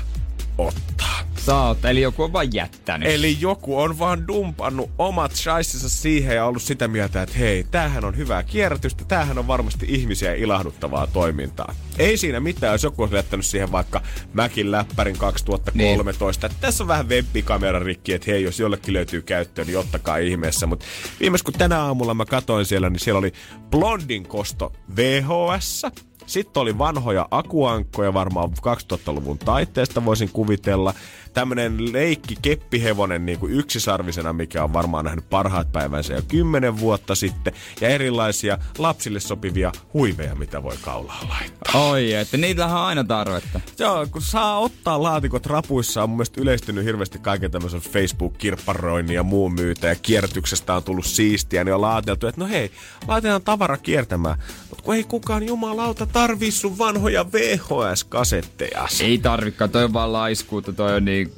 ottaa. 0.59 1.23
Saat, 1.47 1.85
eli 1.85 2.01
joku 2.01 2.23
on 2.23 2.33
vaan 2.33 2.55
jättänyt. 2.55 3.09
Eli 3.09 3.37
joku 3.41 3.79
on 3.79 3.99
vaan 3.99 4.29
dumpannut 4.29 4.91
omat 4.99 5.35
shaissinsa 5.35 5.89
siihen 5.89 6.37
ja 6.37 6.45
ollut 6.45 6.63
sitä 6.63 6.89
mieltä, 6.89 7.23
että 7.23 7.39
hei, 7.39 7.65
tämähän 7.71 8.05
on 8.05 8.17
hyvää 8.17 8.43
kierrätystä, 8.43 9.05
tämähän 9.05 9.39
on 9.39 9.47
varmasti 9.47 9.87
ihmisiä 9.89 10.35
ilahduttavaa 10.35 11.07
toimintaa. 11.07 11.75
Ei 11.99 12.17
siinä 12.17 12.41
mitään, 12.41 12.73
jos 12.73 12.83
joku 12.83 13.03
olisi 13.03 13.17
jättänyt 13.17 13.47
siihen 13.47 13.73
vaikka 13.73 14.03
Mäkin 14.33 14.71
läppärin 14.71 15.19
2013, 15.19 16.49
niin. 16.49 16.57
tässä 16.61 16.85
on 16.85 16.89
vähän 16.89 17.09
webbikamera 17.09 17.79
rikki, 17.79 18.13
että 18.13 18.31
hei, 18.31 18.43
jos 18.43 18.61
jollekin 18.61 18.95
löytyy 18.95 19.23
käyttöön, 19.23 19.67
niin 19.67 19.79
ottakaa 19.79 20.17
ihmeessä. 20.17 20.67
Mutta 20.67 20.87
viimeis 21.21 21.43
kun 21.43 21.55
tänä 21.55 21.83
aamulla 21.83 22.15
mä 22.15 22.25
katoin 22.25 22.67
siellä, 22.67 22.91
niin 22.91 23.01
siellä 23.01 23.19
oli 23.19 23.33
Blondin 23.71 24.29
kosto 24.29 24.73
VHS, 24.97 25.87
sitten 26.27 26.61
oli 26.61 26.79
vanhoja 26.79 27.29
akuankkoja 27.31 28.15
varmaan 28.15 28.51
2000-luvun 28.51 29.39
taitteesta 29.39 30.05
voisin 30.05 30.31
kuvitella 30.33 30.95
tämmönen 31.35 31.93
leikki 31.93 32.37
keppihevonen 32.43 33.27
niin 33.27 33.39
kuin 33.39 33.53
yksisarvisena, 33.53 34.33
mikä 34.33 34.65
on 34.65 34.73
varmaan 34.73 35.05
nähnyt 35.05 35.31
parhaat 35.31 35.73
päivänsä 35.73 36.15
jo 36.15 36.23
kymmenen 36.29 36.81
vuotta 36.81 37.15
sitten. 37.15 37.53
Ja 37.81 37.89
erilaisia 37.89 38.59
lapsille 38.79 39.21
sopivia 39.21 39.73
huiveja, 39.95 40.35
mitä 40.35 40.63
voi 40.63 40.77
kaulaa 40.83 41.21
laittaa. 41.29 41.83
Oi, 41.91 42.13
että 42.13 42.37
niitä 42.37 42.67
on 42.67 42.73
aina 42.73 43.05
tarvetta. 43.05 43.61
Joo, 43.79 44.07
kun 44.11 44.23
saa 44.23 44.59
ottaa 44.59 45.03
laatikot 45.03 45.47
rapuissa, 45.47 46.03
on 46.03 46.11
mun 46.11 46.17
mielestä 46.17 46.41
yleistynyt 46.41 46.85
hirveästi 46.85 47.19
kaiken 47.19 47.51
tämmöisen 47.51 47.81
Facebook-kirpparoinnin 47.81 49.15
ja 49.15 49.23
muun 49.23 49.55
myytä. 49.55 49.89
Ja 49.89 49.95
kierrätyksestä 49.95 50.75
on 50.75 50.85
tullut 50.85 51.07
siistiä, 51.07 51.65
niin 51.65 51.75
on 51.75 51.81
laateltu, 51.81 52.27
että 52.27 52.41
no 52.41 52.47
hei, 52.47 52.71
laitetaan 53.09 53.43
tavara 53.43 53.77
kiertämään. 53.77 54.39
Mutta 54.69 54.85
kun 54.85 54.95
ei 54.95 55.05
kukaan 55.05 55.47
jumalauta 55.47 56.07
tarvii 56.13 56.51
sun 56.51 56.79
vanhoja 56.79 57.25
VHS-kasetteja. 57.33 58.89
Ei 59.01 59.19
tarvikaan, 59.19 59.71
toi 59.71 59.85
on 59.85 59.93
vaan 59.93 60.13
laiskuutta, 60.13 60.73
toi 60.73 60.97
on 60.97 61.05
niin 61.05 61.33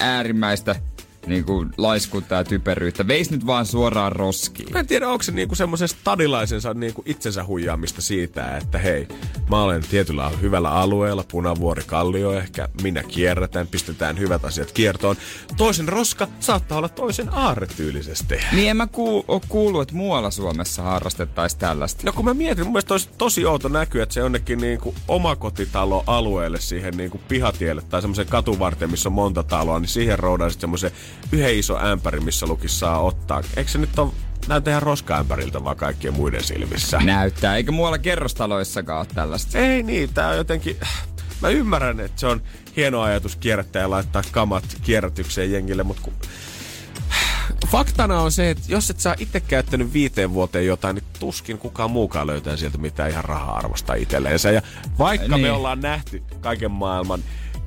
äärimmäistä 0.00 0.76
niin 1.26 1.44
kuin 1.44 1.70
laiskuutta 1.76 2.34
ja 2.34 2.44
typeryyttä. 2.44 3.08
Veis 3.08 3.30
nyt 3.30 3.46
vaan 3.46 3.66
suoraan 3.66 4.12
roskiin. 4.12 4.72
Mä 4.72 4.80
en 4.80 4.86
tiedä, 4.86 5.08
onko 5.08 5.22
se 5.22 5.32
niinku 5.32 5.54
semmoisen 5.54 5.88
stadilaisensa 5.88 6.74
niinku 6.74 7.02
itsensä 7.06 7.44
huijaamista 7.44 8.02
siitä, 8.02 8.56
että 8.56 8.78
hei, 8.78 9.08
mä 9.50 9.62
olen 9.62 9.82
tietyllä 9.90 10.30
hyvällä 10.42 10.70
alueella, 10.70 11.24
punavuori 11.32 11.82
kallio 11.86 12.32
ehkä, 12.32 12.68
minä 12.82 13.02
kierrätän, 13.02 13.66
pistetään 13.66 14.18
hyvät 14.18 14.44
asiat 14.44 14.72
kiertoon. 14.72 15.16
Toisen 15.56 15.88
roska 15.88 16.28
saattaa 16.40 16.78
olla 16.78 16.88
toisen 16.88 17.28
aarre 17.32 17.66
tyylisesti. 17.66 18.34
Niin 18.52 18.70
en 18.70 18.76
mä 18.76 18.86
ku- 18.86 19.24
oo 19.28 19.40
kuullut, 19.48 19.82
että 19.82 19.94
muualla 19.94 20.30
Suomessa 20.30 20.82
harrastettaisiin 20.82 21.60
tällaista. 21.60 22.02
No 22.04 22.12
kun 22.12 22.24
mä 22.24 22.34
mietin, 22.34 22.64
mun 22.64 22.72
mielestä 22.72 22.94
olisi 22.94 23.08
tosi 23.18 23.46
outo 23.46 23.68
näkyä, 23.68 24.02
että 24.02 24.12
se 24.12 24.20
jonnekin 24.20 24.58
niinku 24.58 24.94
omakotitalo 25.08 26.04
alueelle 26.06 26.60
siihen 26.60 26.96
niinku 26.96 27.20
pihatielle 27.28 27.82
tai 27.82 28.00
semmoisen 28.00 28.26
katuvarteen, 28.26 28.90
missä 28.90 29.08
on 29.08 29.12
monta 29.12 29.42
taloa, 29.42 29.80
niin 29.80 29.88
siihen 29.88 30.18
roudaisit 30.18 30.60
semmoisen 30.60 30.90
yhden 31.32 31.58
iso 31.58 31.78
ämpäri, 31.78 32.20
missä 32.20 32.46
lukis 32.46 32.80
saa 32.80 33.00
ottaa. 33.00 33.42
Eikö 33.56 33.70
se 33.70 33.78
nyt 33.78 33.98
ole 33.98 34.12
näytä 34.48 34.70
ihan 34.70 34.82
roskaämpäriltä 34.82 35.64
vaan 35.64 35.76
kaikkien 35.76 36.14
muiden 36.14 36.44
silmissä. 36.44 36.98
Näyttää. 36.98 37.56
Eikä 37.56 37.72
muualla 37.72 37.98
kerrostaloissakaan 37.98 38.98
ole 38.98 39.06
tällaista. 39.14 39.58
Ei 39.58 39.82
niin, 39.82 40.14
tää 40.14 40.28
on 40.28 40.36
jotenkin... 40.36 40.76
Mä 41.42 41.48
ymmärrän, 41.48 42.00
että 42.00 42.20
se 42.20 42.26
on 42.26 42.42
hieno 42.76 43.02
ajatus 43.02 43.36
kierrättää 43.36 43.82
ja 43.82 43.90
laittaa 43.90 44.22
kamat 44.30 44.64
kierrätykseen 44.82 45.52
jengille, 45.52 45.82
mutta 45.82 46.02
kun... 46.02 46.12
Faktana 47.66 48.20
on 48.20 48.32
se, 48.32 48.50
että 48.50 48.62
jos 48.68 48.90
et 48.90 49.00
saa 49.00 49.14
itse 49.18 49.40
käyttänyt 49.40 49.92
viiteen 49.92 50.32
vuoteen 50.32 50.66
jotain, 50.66 50.94
niin 50.94 51.04
tuskin 51.20 51.58
kukaan 51.58 51.90
muukaan 51.90 52.26
löytää 52.26 52.56
sieltä 52.56 52.78
mitään 52.78 53.10
ihan 53.10 53.24
raha-arvosta 53.24 53.94
itselleensä. 53.94 54.50
Ja 54.50 54.62
vaikka 54.98 55.36
niin. 55.36 55.46
me 55.46 55.52
ollaan 55.52 55.80
nähty 55.80 56.22
kaiken 56.40 56.70
maailman 56.70 57.20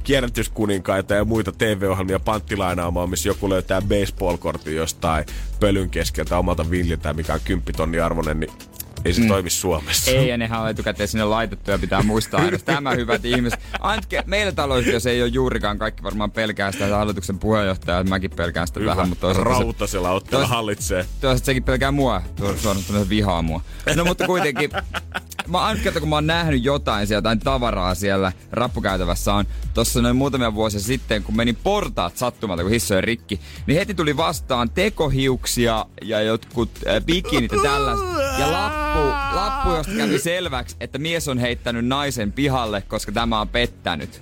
kierrätyskuninkaita 0.04 1.14
ja 1.14 1.26
muita 1.26 1.52
TV-ohjelmia 1.52 2.20
panttilainaamaan, 2.20 3.10
missä 3.10 3.30
joku 3.30 3.50
löytää 3.50 3.82
baseball-kortin 3.82 4.76
jostain 4.76 5.26
pölyn 5.60 5.90
keskeltä 5.90 6.38
omalta 6.38 6.70
viljiltä, 6.70 7.14
mikä 7.14 7.34
on 7.34 7.40
10 7.44 7.76
tonni 7.76 8.00
arvoinen, 8.00 8.40
niin 8.40 8.52
ei 9.06 9.14
se 9.14 9.22
mm. 9.22 9.28
toimi 9.28 9.50
Suomessa. 9.50 10.12
Ei, 10.12 10.28
ja 10.28 10.38
nehän 10.38 10.62
on 10.62 10.70
etukäteen 10.70 11.08
sinne 11.08 11.24
laitettu 11.24 11.72
ja 11.72 11.80
pitää 11.80 12.04
muistaa 12.04 12.48
edes 12.48 12.64
tämä 12.64 12.92
hyvät 12.92 13.26
ihmiset. 13.26 13.60
Ainakin 13.80 14.22
meillä 14.26 14.52
taloyhtiössä 14.52 15.10
ei 15.10 15.22
ole 15.22 15.30
juurikaan 15.30 15.80
kaikki 15.80 16.04
varmaan 16.04 16.32
pelkää 16.32 16.72
sitä 16.72 16.98
hallituksen 16.98 17.40
puheenjohtajaa, 17.40 18.04
mäkin 18.04 18.32
pelkään 18.32 18.68
sitä 18.68 18.80
Hyvä. 18.80 18.92
vähän, 18.92 19.10
mutta 19.10 19.22
toisaalta 19.22 19.50
Rautasella 19.50 20.12
ottaa 20.12 20.48
hallitsee. 20.48 21.06
Toisaalta 21.22 21.46
sekin 21.46 21.64
pelkää 21.64 21.92
mua, 21.92 22.22
suorastaan 22.62 23.10
vihaa 23.10 23.42
mua. 23.42 23.62
No 23.96 24.06
mutta 24.06 24.26
kuitenkin, 24.26 24.72
mä 25.50 25.60
ainut 25.60 25.84
kerta, 25.84 26.00
kun 26.00 26.10
mä 26.10 26.16
oon 26.16 26.28
nähnyt 26.28 26.64
jotain 26.64 27.08
siellä, 27.08 27.18
jotain 27.18 27.40
tavaraa 27.40 27.96
siellä 27.96 28.32
rappukäytävässä 28.52 29.34
on 29.34 29.46
tossa 29.74 30.02
noin 30.02 30.16
muutamia 30.16 30.56
vuosia 30.56 30.80
sitten, 30.80 31.24
kun 31.24 31.36
menin 31.36 31.56
portaat 31.56 32.18
sattumalta, 32.18 32.64
kun 32.64 32.72
hissojen 32.72 33.04
rikki, 33.04 33.40
niin 33.68 33.80
heti 33.80 33.94
tuli 33.94 34.18
vastaan 34.18 34.70
tekohiuksia 34.70 35.86
ja 36.02 36.22
jotkut 36.22 36.70
äh, 36.88 37.06
bikinit 37.06 37.52
ja 37.52 37.62
tällaista. 37.62 38.22
Ja 38.40 38.52
lappu, 38.52 39.00
lappu, 39.36 39.70
josta 39.70 39.94
kävi 39.98 40.20
selväksi, 40.20 40.76
että 40.80 40.98
mies 40.98 41.28
on 41.28 41.38
heittänyt 41.38 41.86
naisen 41.86 42.32
pihalle, 42.32 42.82
koska 42.82 43.12
tämä 43.12 43.42
on 43.42 43.48
pettänyt. 43.48 44.22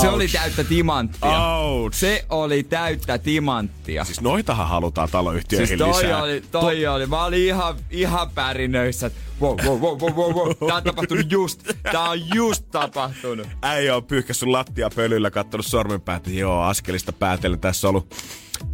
Se 0.00 0.08
oli 0.08 0.28
täyttä 0.28 0.64
timanttia. 0.64 1.48
Ouch. 1.56 1.96
Se 1.96 2.24
oli 2.30 2.62
täyttä 2.62 3.18
timanttia. 3.18 4.04
Siis 4.04 4.20
noitahan 4.20 4.68
halutaan 4.68 5.08
taloyhtiöihin 5.10 5.68
Siis 5.68 5.78
toi 5.78 5.88
lisää. 6.02 6.22
oli, 6.22 6.42
toi 6.50 6.80
to- 6.82 6.94
oli. 6.94 7.06
Mä 7.06 7.24
olin 7.24 7.40
ihan, 7.46 7.76
ihan 7.90 8.30
pärinöissä. 8.30 9.10
Wow, 9.40 9.56
wow, 9.64 9.80
wow, 9.80 9.98
wow, 10.00 10.12
wow, 10.14 10.32
wow. 10.34 10.68
Tää 10.68 10.76
on 10.76 10.82
tapahtunut 10.84 11.32
just. 11.32 11.62
Tää 11.92 12.10
on 12.10 12.18
just 12.34 12.64
tapahtunut. 12.70 13.46
Äijä 13.62 13.96
on 13.96 14.04
pyyhkässyt 14.04 14.48
lattia 14.48 14.90
pölyllä, 14.96 15.30
kattonut 15.30 15.66
sormenpäät, 15.66 16.26
joo, 16.26 16.62
askelista 16.62 17.12
päätellen. 17.12 17.60
Tässä 17.60 17.88
on 17.88 17.94
ollut 17.94 18.14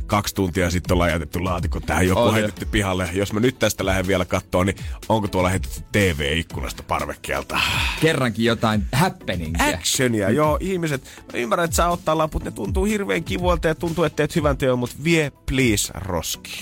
kaksi 0.06 0.34
tuntia 0.34 0.70
sitten 0.70 0.94
ollaan 0.94 1.10
jätetty 1.10 1.40
laatikko 1.40 1.80
tähän 1.80 2.08
joku 2.08 2.20
On 2.20 2.34
heitetty 2.34 2.66
pihalle. 2.66 3.08
Jos 3.12 3.32
mä 3.32 3.40
nyt 3.40 3.58
tästä 3.58 3.86
lähden 3.86 4.06
vielä 4.06 4.24
kattoon, 4.24 4.66
niin 4.66 4.76
onko 5.08 5.28
tuolla 5.28 5.48
heitetty 5.48 5.80
TV-ikkunasta 5.92 6.82
parvekkeelta? 6.82 7.60
Kerrankin 8.00 8.44
jotain 8.44 8.84
happeningia. 8.92 9.66
Actionia, 9.68 10.30
joo, 10.30 10.58
ihmiset. 10.60 11.02
Mä 11.32 11.38
ymmärrän, 11.38 11.64
että 11.64 11.76
saa 11.76 11.90
ottaa 11.90 12.18
laput, 12.18 12.44
ne 12.44 12.50
tuntuu 12.50 12.84
hirveän 12.84 13.24
kivoilta 13.24 13.68
ja 13.68 13.74
tuntuu, 13.74 14.04
että 14.04 14.16
teet 14.16 14.36
hyvän 14.36 14.56
teon, 14.56 14.78
mutta 14.78 14.96
vie 15.04 15.32
please 15.46 15.92
roski. 15.94 16.60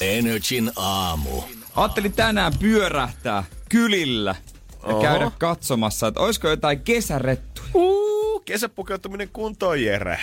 Energin 0.00 0.70
aamu. 0.76 1.42
Ajattelin 1.76 2.12
tänään 2.12 2.52
pyörähtää 2.58 3.44
kylillä 3.68 4.34
ja 4.82 4.94
Oho. 4.94 5.02
käydä 5.02 5.30
katsomassa, 5.38 6.06
että 6.06 6.20
olisiko 6.20 6.48
jotain 6.48 6.80
kesärettuja. 6.80 7.68
Uu, 7.74 8.40
kesäpukeutuminen 8.40 9.28
kuntoon, 9.32 9.82
Jere. 9.82 10.20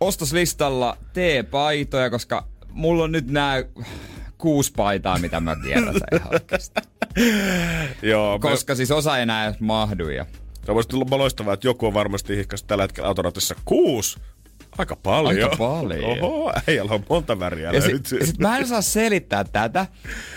Ostoslistalla 0.00 0.96
T-paitoja, 1.12 2.10
koska 2.10 2.46
mulla 2.70 3.04
on 3.04 3.12
nyt 3.12 3.30
nää 3.30 3.64
kuusi 4.38 4.72
paitaa, 4.76 5.18
mitä 5.18 5.40
mä 5.40 5.56
tiedän 5.62 5.94
ihan 6.12 6.28
oikeasti. 6.32 6.80
Joo, 8.02 8.38
me- 8.38 8.50
Koska 8.50 8.74
siis 8.74 8.90
osa 8.90 9.16
ei 9.16 9.22
enää 9.22 9.46
edes 9.46 9.60
mahdu. 9.60 10.08
Ja... 10.08 10.26
Se 10.66 10.74
voisi 10.74 10.88
tulla 10.88 11.18
loistavaa, 11.18 11.54
että 11.54 11.66
joku 11.66 11.86
on 11.86 11.94
varmasti 11.94 12.36
hihkas 12.36 12.62
tällä 12.62 12.84
hetkellä 12.84 13.08
autoratissa 13.08 13.54
kuusi. 13.64 14.20
Aika 14.78 14.96
paljon. 14.96 15.44
Aika 15.44 15.56
paljon. 15.56 16.22
Oho, 16.22 16.52
äijällä 16.68 16.92
on 16.92 17.04
monta 17.10 17.38
väriä 17.38 17.72
Ja 17.72 17.80
sit, 17.80 17.90
löytyy. 17.90 18.26
sit 18.26 18.38
mä 18.38 18.56
en 18.58 18.64
osaa 18.64 18.82
selittää 18.82 19.44
tätä, 19.44 19.86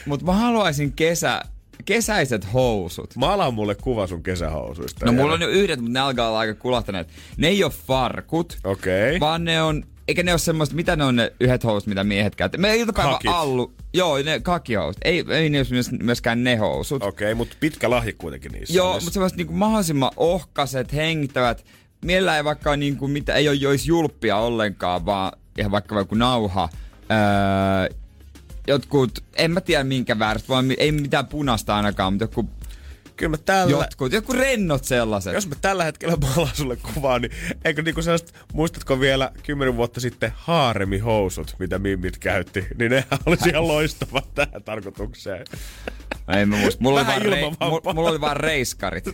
mutta 0.05 0.25
mä 0.25 0.33
haluaisin 0.33 0.93
kesä, 0.93 1.41
kesäiset 1.85 2.53
housut. 2.53 3.15
Maala 3.15 3.51
mulle 3.51 3.75
kuva 3.75 4.07
sun 4.07 4.23
kesähousuista. 4.23 5.05
No 5.05 5.11
mulla 5.11 5.33
on 5.33 5.41
jo 5.41 5.47
yhdet, 5.49 5.79
mutta 5.79 5.93
ne 5.93 5.99
alkaa 5.99 6.27
olla 6.29 6.39
aika 6.39 6.53
kulahtaneet. 6.53 7.07
Ne 7.37 7.47
ei 7.47 7.63
ole 7.63 7.71
farkut, 7.87 8.57
Okei. 8.63 9.19
vaan 9.19 9.43
ne 9.45 9.61
on, 9.61 9.83
eikä 10.07 10.23
ne 10.23 10.31
ole 10.31 10.39
semmoista, 10.39 10.75
mitä 10.75 10.95
ne 10.95 11.03
on 11.03 11.15
ne 11.15 11.31
yhdet 11.39 11.63
housut, 11.63 11.87
mitä 11.87 12.03
miehet 12.03 12.35
käyttää. 12.35 12.61
Me 12.61 12.75
iltapäivä 12.75 13.11
Kakit. 13.11 13.31
allu, 13.33 13.73
joo, 13.93 14.17
ne 14.17 14.39
kakihousut. 14.39 15.01
Ei, 15.05 15.25
ei 15.29 15.49
ne 15.49 15.57
ole 15.59 15.67
myös- 15.71 15.91
myöskään 15.91 16.43
ne 16.43 16.55
housut. 16.55 17.03
Okei, 17.03 17.35
mutta 17.35 17.55
pitkä 17.59 17.89
lahja 17.89 18.13
kuitenkin 18.17 18.51
niissä. 18.51 18.77
Joo, 18.77 18.93
mutta 18.93 19.09
semmoiset 19.11 19.37
niinku 19.37 19.53
mahdollisimman 19.53 20.11
ohkaset, 20.17 20.93
hengittävät. 20.93 21.65
Mielellä 22.05 22.37
ei 22.37 22.43
vaikka 22.43 22.75
niinku, 22.75 23.07
mitä, 23.07 23.33
ei 23.33 23.47
ole 23.49 23.55
jois 23.55 23.87
julppia 23.87 24.37
ollenkaan, 24.37 25.05
vaan 25.05 25.31
ihan 25.57 25.71
vaikka 25.71 25.97
joku 25.97 26.15
nauha. 26.15 26.69
Öö, 27.11 27.97
jotkut, 28.69 29.23
en 29.35 29.51
mä 29.51 29.61
tiedä 29.61 29.83
minkä 29.83 30.19
väärät, 30.19 30.49
vaan 30.49 30.65
ei 30.77 30.91
mitään 30.91 31.27
punaista 31.27 31.75
ainakaan, 31.75 32.13
mutta 32.13 32.23
joku, 32.23 32.49
Kyllä 33.15 33.29
mä 33.29 33.37
tällä... 33.37 33.71
jotkut, 33.71 34.11
joku 34.11 34.33
rennot 34.33 34.83
sellaiset. 34.83 35.33
Jos 35.33 35.47
mä 35.47 35.55
tällä 35.61 35.83
hetkellä 35.83 36.15
maalaan 36.21 36.55
sulle 36.55 36.75
kuvaa, 36.75 37.19
niin 37.19 37.31
eikö 37.65 37.81
niinku 37.81 38.01
sellaiset, 38.01 38.33
muistatko 38.53 38.99
vielä 38.99 39.31
kymmenen 39.43 39.77
vuotta 39.77 39.99
sitten 39.99 40.31
haaremihousut, 40.35 41.55
mitä 41.59 41.79
mimmit 41.79 42.17
käytti, 42.17 42.67
niin 42.79 42.91
ne 42.91 43.03
olisi 43.25 43.49
ihan 43.49 43.67
loistavat 43.67 44.33
tähän 44.35 44.63
tarkoitukseen. 44.63 45.45
Ei 46.37 46.45
mä 46.45 46.57
muista. 46.57 46.83
Mulla 46.83 46.99
oli, 46.99 47.07
Vähän 47.07 47.21
vaan 47.23 47.31
rei, 47.31 47.41
mulla, 47.41 47.93
mulla 47.93 48.09
oli 48.09 48.21
vaan 48.21 48.37
reiskarit. 48.37 49.05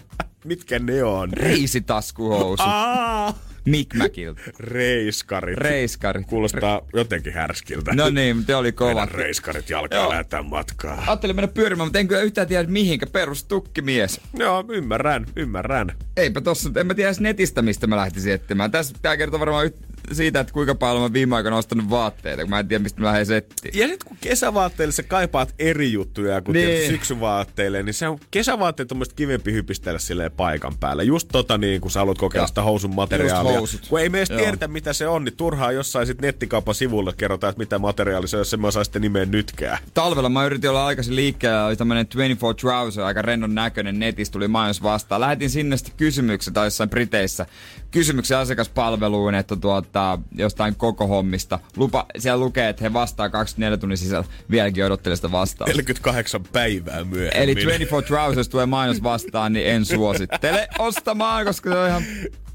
Mitkä 0.44 0.78
ne 0.78 1.04
on? 1.04 1.32
Reisitaskuhousut. 1.32 2.66
Aa, 2.68 3.34
Mikmäkiltä. 3.64 4.40
reiskarit. 4.58 5.58
Reiskarit. 5.58 6.26
Kuulostaa 6.26 6.80
jotenkin 6.94 7.32
härskiltä. 7.32 7.92
No 7.94 8.10
niin, 8.10 8.44
te 8.44 8.56
oli 8.56 8.72
kova. 8.72 8.94
Meidän 8.94 9.08
reiskarit 9.10 9.70
jalkaa 9.70 9.98
Joo. 9.98 10.10
lähdetään 10.10 10.46
matkaa. 10.46 11.04
Ajattelin 11.06 11.36
mennä 11.36 11.48
pyörimään, 11.48 11.86
mutta 11.86 11.98
en 11.98 12.08
kyllä 12.08 12.20
yhtään 12.22 12.48
tiedä 12.48 12.68
mihinkä. 12.68 13.06
Perus 13.06 13.44
tukkimies. 13.44 14.20
Joo, 14.38 14.64
ymmärrän, 14.68 15.26
ymmärrän. 15.36 15.92
Eipä 16.16 16.40
tossa, 16.40 16.70
en 16.76 16.86
mä 16.86 16.94
tiedä 16.94 17.08
edes 17.08 17.20
netistä, 17.20 17.62
mistä 17.62 17.86
mä 17.86 17.96
lähtisin 17.96 18.32
etsimään. 18.32 18.70
Tässä 18.70 18.94
tää 19.02 19.16
kertoo 19.16 19.40
varmaan 19.40 19.66
yht- 19.66 19.93
siitä, 20.12 20.40
että 20.40 20.52
kuinka 20.52 20.74
paljon 20.74 21.02
mä 21.02 21.12
viime 21.12 21.36
aikoina 21.36 21.56
ostanut 21.56 21.90
vaatteita, 21.90 22.42
kun 22.42 22.50
mä 22.50 22.58
en 22.58 22.68
tiedä, 22.68 22.82
mistä 22.82 23.00
mä 23.00 23.06
lähden 23.06 23.26
settiin. 23.26 23.78
Ja 23.80 23.88
sitten 23.88 24.08
kun 24.08 24.16
kesävaatteille 24.20 24.92
sä 24.92 25.02
kaipaat 25.02 25.54
eri 25.58 25.92
juttuja 25.92 26.40
kuin 26.40 26.54
Niin. 26.54 26.90
syksyvaatteille, 26.90 27.82
niin 27.82 27.94
se 27.94 28.08
on 28.08 28.18
kesävaatteet 28.30 28.92
on 28.92 28.98
musta 28.98 29.14
kivempi 29.14 29.52
hypistellä 29.52 29.98
silleen 29.98 30.32
paikan 30.32 30.72
päällä. 30.80 31.02
Just 31.02 31.28
tota 31.32 31.58
niin, 31.58 31.80
kun 31.80 31.90
sä 31.90 31.98
haluat 32.00 32.18
kokeilla 32.18 32.42
Ja. 32.44 32.48
sitä 32.48 32.62
housun 32.62 32.94
materiaalia. 32.94 33.60
Kun 33.88 34.00
ei 34.00 34.08
me 34.08 34.18
edes 34.18 34.28
tiedetä, 34.28 34.68
mitä 34.68 34.92
se 34.92 35.08
on, 35.08 35.24
niin 35.24 35.36
turhaa 35.36 35.72
jossain 35.72 36.06
sit 36.06 36.20
nettikaupan 36.20 36.74
sivulla 36.74 37.12
kerrotaan, 37.12 37.50
että 37.50 37.58
mitä 37.58 37.78
materiaali 37.78 38.28
se 38.28 38.36
on, 38.36 38.40
jos 38.40 38.54
en 38.54 38.60
mä 38.60 38.66
osaa 38.66 38.84
sitten 38.84 39.02
nimeä 39.02 39.24
nytkään. 39.26 39.78
Talvella 39.94 40.28
mä 40.28 40.44
yritin 40.46 40.70
olla 40.70 40.86
aikaisin 40.86 41.16
liikkeellä, 41.16 41.66
oli 41.66 41.76
tämmönen 41.76 42.06
24 42.06 42.54
Trouser, 42.54 43.04
aika 43.04 43.22
rennon 43.22 43.54
näköinen, 43.54 43.98
netissä 43.98 44.32
tuli 44.32 44.48
mainos 44.48 44.82
vastaan. 44.82 45.20
Lähetin 45.20 45.50
sinne 45.50 45.76
sitten 45.76 45.94
kysymyksen 45.96 46.54
tai 46.54 46.66
jossain 46.66 46.90
Briteissä, 46.90 47.46
kysymyksen 47.94 48.38
asiakaspalveluun, 48.38 49.34
että 49.34 49.56
tuota, 49.56 50.18
jostain 50.36 50.74
koko 50.76 51.06
hommista. 51.06 51.58
Lupa, 51.76 52.06
siellä 52.18 52.44
lukee, 52.44 52.68
että 52.68 52.84
he 52.84 52.92
vastaa 52.92 53.28
24 53.28 53.76
tunnin 53.76 53.98
sisällä, 53.98 54.24
vieläkin 54.50 54.84
odottelee 54.84 55.16
sitä 55.16 55.32
vastausta. 55.32 55.72
48 55.72 56.44
päivää 56.52 57.04
myöhemmin. 57.04 57.42
Eli 57.42 57.54
24 57.54 58.06
Trousers 58.06 58.48
tulee 58.48 58.66
mainos 58.66 59.02
vastaan, 59.02 59.52
niin 59.52 59.66
en 59.66 59.84
suosittele 59.84 60.68
ostamaan, 60.78 61.44
koska 61.44 61.70
se 61.70 61.78
on 61.78 61.88
ihan 61.88 62.02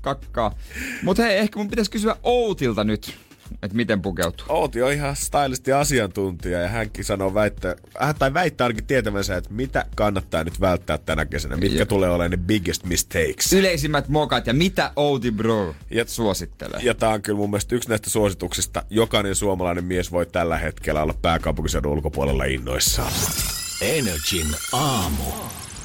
kakkaa. 0.01 0.55
Mutta 1.03 1.23
hei, 1.23 1.37
ehkä 1.37 1.59
mun 1.59 1.69
pitäisi 1.69 1.91
kysyä 1.91 2.15
Outilta 2.23 2.83
nyt, 2.83 3.15
että 3.63 3.75
miten 3.77 4.01
pukeutuu. 4.01 4.45
Outi 4.49 4.81
on 4.81 4.91
ihan 4.93 5.15
stylisti 5.15 5.71
asiantuntija 5.73 6.59
ja 6.59 6.67
hänkin 6.67 7.05
sanoo 7.05 7.33
väittää, 7.33 7.75
äh, 8.01 8.15
tai 8.15 8.33
väittää 8.33 8.65
ainakin 8.65 8.85
tietävänsä, 8.85 9.37
että 9.37 9.53
mitä 9.53 9.85
kannattaa 9.95 10.43
nyt 10.43 10.61
välttää 10.61 10.97
tänä 10.97 11.25
kesänä, 11.25 11.55
mitkä 11.57 11.79
Ja- 11.79 11.85
tulee 11.85 12.09
olemaan 12.09 12.31
ne 12.31 12.37
biggest 12.37 12.83
mistakes. 12.85 13.53
Yleisimmät 13.53 14.07
mokat 14.07 14.47
ja 14.47 14.53
mitä 14.53 14.91
Outi 14.95 15.31
Bro 15.31 15.75
Ja- 15.91 16.05
suosittelee. 16.07 16.79
Ja 16.83 16.93
tää 16.93 17.09
on 17.09 17.21
kyllä 17.21 17.37
mun 17.37 17.49
mielestä 17.49 17.75
yksi 17.75 17.89
näistä 17.89 18.09
suosituksista. 18.09 18.83
Jokainen 18.89 19.35
suomalainen 19.35 19.83
mies 19.85 20.11
voi 20.11 20.25
tällä 20.25 20.57
hetkellä 20.57 21.03
olla 21.03 21.13
pääkaupunkiseudun 21.21 21.91
ulkopuolella 21.91 22.43
innoissaan. 22.43 23.11
Energin 23.81 24.47
aamu. 24.71 25.23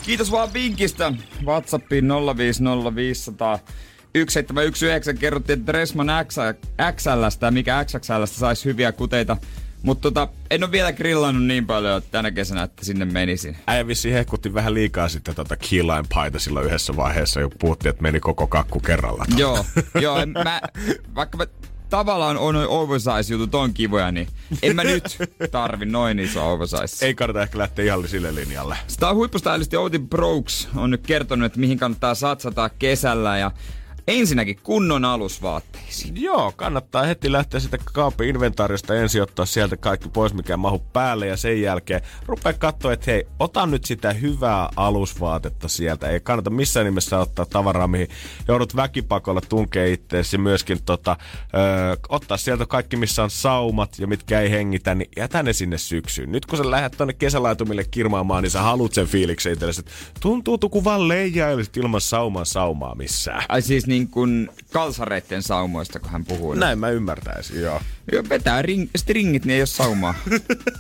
Kiitos 0.03 0.31
vaan 0.31 0.53
vinkistä. 0.53 1.12
Whatsappiin 1.44 2.05
05050 2.37 3.59
1719 4.14 5.14
kerrottiin, 5.14 5.59
että 5.59 5.72
Dressman 5.72 6.07
X, 6.27 6.37
XLstä 6.96 7.46
ja 7.46 7.50
mikä 7.50 7.85
XXLstä 7.85 8.38
saisi 8.38 8.64
hyviä 8.64 8.92
kuteita. 8.92 9.37
Mutta 9.83 10.03
tota, 10.03 10.29
en 10.50 10.64
ole 10.64 10.72
vielä 10.72 10.92
grillannut 10.92 11.44
niin 11.44 11.66
paljon 11.66 12.03
tänä 12.11 12.31
kesänä, 12.31 12.62
että 12.62 12.85
sinne 12.85 13.05
menisin. 13.05 13.57
Äijä 13.66 13.87
vissiin 13.87 14.14
hehkutti 14.14 14.55
vähän 14.55 14.74
liikaa 14.74 15.09
sitten 15.09 15.35
tota 15.35 15.57
keyline 15.57 16.05
paita 16.14 16.38
silloin 16.38 16.66
yhdessä 16.66 16.96
vaiheessa, 16.96 17.40
kun 17.40 17.53
puhuttiin, 17.59 17.90
että 17.90 18.03
meni 18.03 18.20
koko 18.20 18.46
kakku 18.46 18.81
kerralla. 18.81 19.24
Joo, 19.37 19.66
joo, 20.03 20.18
en, 20.18 20.29
mä, 20.44 20.61
vaikka 21.14 21.38
mä 21.38 21.46
tavallaan 21.90 22.37
on 22.37 22.55
noin 22.55 22.68
oversize-jutut 22.68 23.55
on 23.55 23.74
kivoja, 23.74 24.12
niin 24.12 24.29
en 24.62 24.77
mä 24.77 24.85
nyt 24.85 25.18
tarvi 25.50 25.87
noin 25.87 26.18
iso 26.18 26.53
oversize. 26.53 27.07
Ei 27.07 27.14
kannata 27.14 27.42
ehkä 27.42 27.59
lähteä 27.59 27.85
ihan 27.85 28.09
sille 28.09 28.35
linjalle. 28.35 28.77
Sitä 28.87 29.14
huippustylisti 29.14 29.77
Outi 29.77 29.98
Brooks 29.98 30.68
on 30.77 30.90
nyt 30.90 31.07
kertonut, 31.07 31.46
että 31.46 31.61
mihin 31.61 31.79
kannattaa 31.79 32.14
satsata 32.14 32.68
kesällä 32.68 33.38
ja 33.38 33.50
Ensinnäkin 34.09 34.59
kunnon 34.62 35.05
alusvaatteisiin. 35.05 36.23
Joo, 36.23 36.53
kannattaa 36.57 37.03
heti 37.03 37.33
lähteä 37.33 37.61
sitä 37.61 37.79
kaapin 37.93 38.29
inventaarista 38.29 38.95
ensin 38.95 39.23
ottaa 39.23 39.47
sieltä 39.47 39.77
kaikki 39.77 40.09
pois, 40.09 40.35
mikä 40.35 40.57
mahu 40.57 40.79
päälle 40.79 41.27
ja 41.27 41.37
sen 41.37 41.62
jälkeen 41.62 42.01
rupea 42.27 42.53
katsoa, 42.53 42.93
että 42.93 43.11
hei, 43.11 43.27
ota 43.38 43.67
nyt 43.67 43.85
sitä 43.85 44.12
hyvää 44.12 44.69
alusvaatetta 44.77 45.69
sieltä. 45.69 46.09
Ei 46.09 46.21
kannata 46.21 46.51
missään 46.51 46.87
nimessä 46.87 47.19
ottaa 47.19 47.47
tavaraa, 47.47 47.87
mihin 47.87 48.09
joudut 48.49 48.77
väkipakolla 48.77 49.40
tunkee 49.40 49.93
itseesi 49.93 50.38
myöskin 50.38 50.79
tota, 50.85 51.17
ö, 51.55 51.97
ottaa 52.09 52.37
sieltä 52.37 52.67
kaikki, 52.67 52.97
missä 52.97 53.23
on 53.23 53.31
saumat 53.31 53.99
ja 53.99 54.07
mitkä 54.07 54.40
ei 54.40 54.51
hengitä, 54.51 54.95
niin 54.95 55.11
jätä 55.17 55.43
ne 55.43 55.53
sinne 55.53 55.79
syksyyn. 55.79 56.33
Nyt 56.33 56.47
kun 56.47 56.59
sä 56.59 56.71
lähdet 56.71 56.93
tonne 56.97 57.12
kesälaitumille 57.12 57.85
kirmaamaan, 57.85 58.43
niin 58.43 58.51
sä 58.51 58.62
haluat 58.62 58.93
sen 58.93 59.07
fiiliksen 59.07 59.53
itsellesi, 59.53 59.81
että 59.81 59.93
tuntuu 60.21 60.59
kuin 60.59 60.85
vaan 60.85 61.09
leijailusti 61.09 61.81
ilman 61.81 62.01
saumaa 62.01 62.45
saumaa 62.45 62.95
missään. 62.95 63.45
Ai 63.49 63.62
siis 63.62 63.87
niin 63.87 63.93
kuin 64.09 64.50
kalsareitten 64.72 65.42
saumoista, 65.42 66.00
kun 66.00 66.11
hän 66.11 66.24
puhuu. 66.24 66.54
Näin 66.54 66.78
mä 66.78 66.88
ymmärtäisin, 66.88 67.62
joo. 67.62 67.80
Joo, 68.12 68.22
vetää 68.28 68.62
ring, 68.62 68.90
stringit, 68.96 69.44
niin 69.44 69.54
ei 69.54 69.61
ole 69.61 69.66
saumaa. 69.66 70.14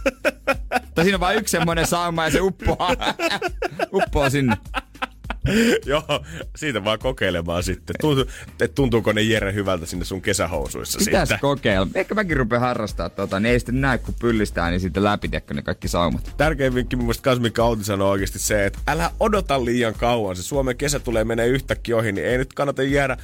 tai 0.94 1.04
siinä 1.04 1.16
on 1.16 1.20
vain 1.20 1.38
yksi 1.38 1.52
semmoinen 1.52 1.86
sauma 1.86 2.24
ja 2.24 2.30
se 2.30 2.40
uppoaa, 2.40 2.96
uppoaa 3.96 4.30
sinne. 4.30 4.56
Joo, 5.86 6.02
siitä 6.56 6.84
vaan 6.84 6.98
kokeilemaan 6.98 7.62
sitten. 7.62 7.96
Tuntuu, 8.00 8.24
tuntuuko 8.74 9.12
ne 9.12 9.22
Jere 9.22 9.52
hyvältä 9.52 9.86
sinne 9.86 10.04
sun 10.04 10.22
kesähousuissa 10.22 10.98
Pitäis 10.98 11.28
sitten? 11.28 11.40
kokeilla. 11.40 11.88
Ehkä 11.94 12.14
mäkin 12.14 12.36
rupean 12.36 12.60
harrastaa 12.60 13.08
tota, 13.08 13.40
niin 13.40 13.52
ei 13.52 13.60
sitten 13.60 13.80
näe 13.80 13.98
kun 13.98 14.14
pyllistää, 14.20 14.70
niin 14.70 14.80
sitten 14.80 15.04
läpi 15.04 15.30
ne 15.54 15.62
kaikki 15.62 15.88
saumat. 15.88 16.34
Tärkein 16.36 16.74
vinkki 16.74 16.96
mun 16.96 17.04
mielestä 17.04 17.36
mikä 17.36 17.64
Outi 17.64 17.84
sanoo 17.84 18.10
oikeasti 18.10 18.38
se, 18.38 18.66
että 18.66 18.78
älä 18.86 19.10
odota 19.20 19.64
liian 19.64 19.94
kauan. 19.94 20.36
Se 20.36 20.42
Suomen 20.42 20.76
kesä 20.76 20.98
tulee 20.98 21.24
menee 21.24 21.46
yhtäkkiä 21.46 21.96
ohi, 21.96 22.12
niin 22.12 22.26
ei 22.26 22.38
nyt 22.38 22.52
kannata 22.52 22.82
jäädä 22.82 23.16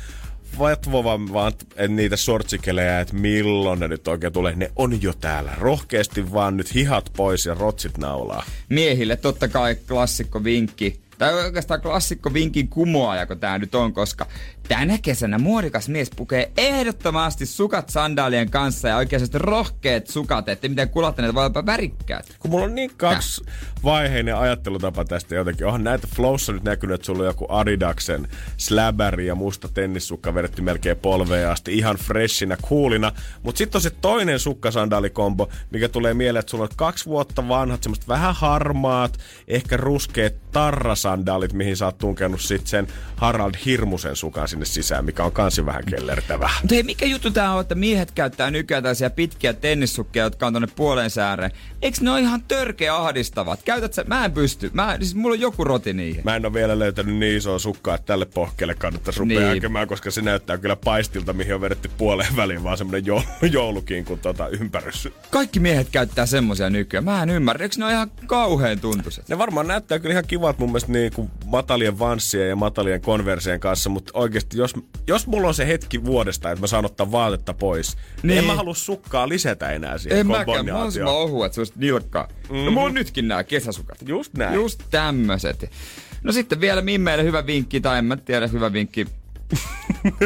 vatvovan 0.59 1.33
vaan 1.33 1.53
niitä 1.89 2.17
sortsikelejä, 2.17 3.01
että 3.01 3.15
milloin 3.15 3.81
ne 3.81 3.89
nyt 3.89 4.09
oikein 4.09 4.33
tulee. 4.33 4.55
Ne 4.57 4.71
on 4.77 5.03
jo 5.03 5.13
täällä. 5.13 5.53
Rohkeasti 5.59 6.33
vaan 6.33 6.57
nyt 6.57 6.75
hihat 6.75 7.11
pois 7.17 7.47
ja 7.47 7.55
rotsit 7.55 7.99
naulaa. 7.99 8.45
Miehille 8.69 9.17
totta 9.17 9.49
kai 9.49 9.75
klassikko 9.89 10.45
vinkki 10.45 11.01
tai 11.21 11.35
oikeastaan 11.35 11.81
klassikko 11.81 12.35
vinkin 12.35 12.69
kumoaja, 12.69 13.27
kun 13.27 13.41
tää 13.41 13.59
nyt 13.59 13.75
on, 13.75 13.93
koska 13.93 14.27
tänä 14.69 14.99
kesänä 15.03 15.39
muodikas 15.39 15.89
mies 15.89 16.11
pukee 16.17 16.53
ehdottomasti 16.57 17.47
sukat 17.47 17.89
sandaalien 17.89 18.51
kanssa 18.51 18.89
ja 18.89 18.97
oikeasti 18.97 19.39
rohkeat 19.39 20.07
sukat, 20.07 20.49
että 20.49 20.69
miten 20.69 20.89
kulattaneet 20.89 21.35
voi 21.35 21.47
olla 21.47 21.67
värikkäät. 21.67 22.37
Kun 22.39 22.51
mulla 22.51 22.65
on 22.65 22.75
niin 22.75 22.91
kaksi 22.97 23.45
vaiheinen 23.85 24.37
ajattelutapa 24.37 25.05
tästä 25.05 25.35
jotenkin. 25.35 25.67
Onhan 25.67 25.85
näitä 25.85 26.09
Flowssa 26.17 26.53
nyt 26.53 26.65
näkynyt, 26.65 26.95
että 26.95 27.07
sulla 27.07 27.21
on 27.21 27.27
joku 27.27 27.47
Adidaksen 27.49 28.29
släbäri 28.57 29.27
ja 29.27 29.35
musta 29.35 29.69
tennissukka 29.69 30.35
vedetty 30.35 30.63
melkein 30.63 30.97
polveen 30.97 31.49
asti. 31.49 31.79
Ihan 31.79 31.97
freshinä, 31.97 32.57
coolina. 32.57 33.13
Mutta 33.43 33.59
sitten 33.59 33.79
on 33.79 33.83
se 33.83 33.91
toinen 33.91 34.39
sukkasandaalikombo, 34.39 35.49
mikä 35.71 35.89
tulee 35.89 36.15
mieleen, 36.15 36.41
että 36.41 36.51
sulla 36.51 36.65
on 36.65 36.71
kaksi 36.77 37.07
vuotta 37.07 37.49
vanhat, 37.49 37.83
semmoista 37.83 38.09
vähän 38.09 38.35
harmaat, 38.35 39.19
ehkä 39.49 39.77
ruskeat 39.77 40.35
tarrasandaalit, 40.53 41.53
mihin 41.53 41.77
sä 41.77 41.85
oot 41.85 41.99
tunkenut 41.99 42.41
sitten 42.41 42.67
sen 42.67 42.87
Harald 43.17 43.55
Hirmusen 43.65 44.17
sukan 44.17 44.49
sinne 44.49 44.60
sisään, 44.67 45.05
mikä 45.05 45.25
on 45.25 45.33
kansi 45.33 45.67
vähän 45.67 45.85
kellertävä. 45.85 46.51
Mutta 46.63 46.75
hei, 46.75 46.83
mikä 46.83 47.07
juttu 47.07 47.31
tää 47.31 47.55
on, 47.55 47.61
että 47.61 47.75
miehet 47.75 48.11
käyttää 48.11 48.51
nykyään 48.51 48.83
tällaisia 48.83 49.11
pitkiä 49.11 49.53
tennissukkia, 49.53 50.25
jotka 50.25 50.47
on 50.47 50.53
tonne 50.53 50.69
puolen 50.77 51.11
sääreen. 51.11 51.51
Eikö 51.83 51.99
ne 52.01 52.11
ole 52.11 52.21
ihan 52.21 52.43
törkeä 52.43 52.97
ahdistavat? 52.97 53.63
Käytät 53.63 53.93
sä? 53.93 54.05
Mä 54.07 54.25
en 54.25 54.33
pysty. 54.33 54.71
Mä, 54.73 54.97
siis 54.99 55.15
mulla 55.15 55.35
on 55.35 55.41
joku 55.41 55.65
roti 55.65 55.93
niihin. 55.93 56.23
Mä 56.25 56.37
en 56.37 56.47
ole 56.47 56.55
vielä 56.55 56.79
löytänyt 56.79 57.17
niin 57.17 57.37
isoa 57.37 57.59
sukkaa, 57.59 57.95
että 57.95 58.07
tälle 58.07 58.27
pohkeelle 58.27 58.75
kannattaisi 58.75 59.21
rupea 59.21 59.41
niin. 59.41 59.59
Äkemään, 59.59 59.89
koska 59.89 60.11
se 60.11 60.23
näyttää 60.23 60.59
kyllä 60.59 60.77
paistilta, 60.77 61.33
mihin 61.33 61.55
on 61.55 61.61
vedetty 61.61 61.91
puoleen 61.99 62.37
väliin, 62.37 62.65
vaan 62.65 62.79
semmonen 62.79 63.05
joulukin 63.53 64.05
kuin 64.05 64.21
tota 64.21 64.49
ympärys. 64.49 65.09
Kaikki 65.31 65.61
miehet 65.61 65.89
käyttää 65.93 66.27
semmosia 66.27 66.71
nykyään. 66.71 67.05
Mä 67.05 67.23
en 67.23 67.31
ymmärrä. 67.31 67.63
Eikö 67.63 67.75
ne 67.79 67.85
ole 67.85 67.93
ihan 67.93 68.11
kauhean 68.27 68.81
tuntuiset? 68.81 69.29
Ne 69.29 69.39
varmaan 69.39 69.67
näyttää 69.67 69.99
kyllä 69.99 70.13
ihan 70.13 70.27
kivat 70.27 70.59
mun 70.59 70.69
mielestä 70.69 70.93
niin 70.93 71.13
kuin 71.13 71.31
matalien 71.47 71.99
vanssien 71.99 72.49
ja 72.49 72.57
matalien 72.57 73.01
konversien 73.01 73.61
kanssa, 73.61 73.91
mutta 73.91 74.13
oikeasti 74.41 74.59
jos, 74.59 74.75
jos 75.07 75.27
mulla 75.27 75.49
on 75.49 75.55
se 75.55 75.67
hetki 75.67 76.05
vuodesta, 76.05 76.51
että 76.51 76.61
mä 76.61 76.67
saan 76.67 76.85
ottaa 76.85 77.13
vaatetta 77.13 77.55
pois, 77.55 77.97
niin, 77.97 78.29
niin 78.29 78.39
en 78.39 78.45
mä 78.45 78.55
halua 78.55 78.75
sukkaa 78.75 79.29
lisätä 79.29 79.71
enää 79.71 79.99
siihen 79.99 80.19
En 80.19 80.27
mäkään, 80.27 80.67
mä 80.67 80.79
oon 80.79 80.93
ohuet, 81.07 81.53
se 81.53 81.63
nilkkaa. 81.77 82.27
Mm-hmm. 82.27 82.65
No 82.65 82.71
mulla 82.71 82.87
on 82.87 82.95
nytkin 82.95 83.29
nämä 83.29 83.45
kesäsukat. 83.45 83.99
Just 84.09 84.35
näin. 84.35 84.55
Just 84.55 84.83
tämmöset. 84.91 85.71
No 86.23 86.33
sitten 86.33 86.61
vielä 86.61 86.83
Mimmeille 86.83 87.25
hyvä 87.25 87.47
vinkki, 87.47 87.81
tai 87.81 87.99
en 87.99 88.05
mä 88.05 88.17
tiedä, 88.17 88.47
hyvä 88.47 88.73
vinkki. 88.73 89.07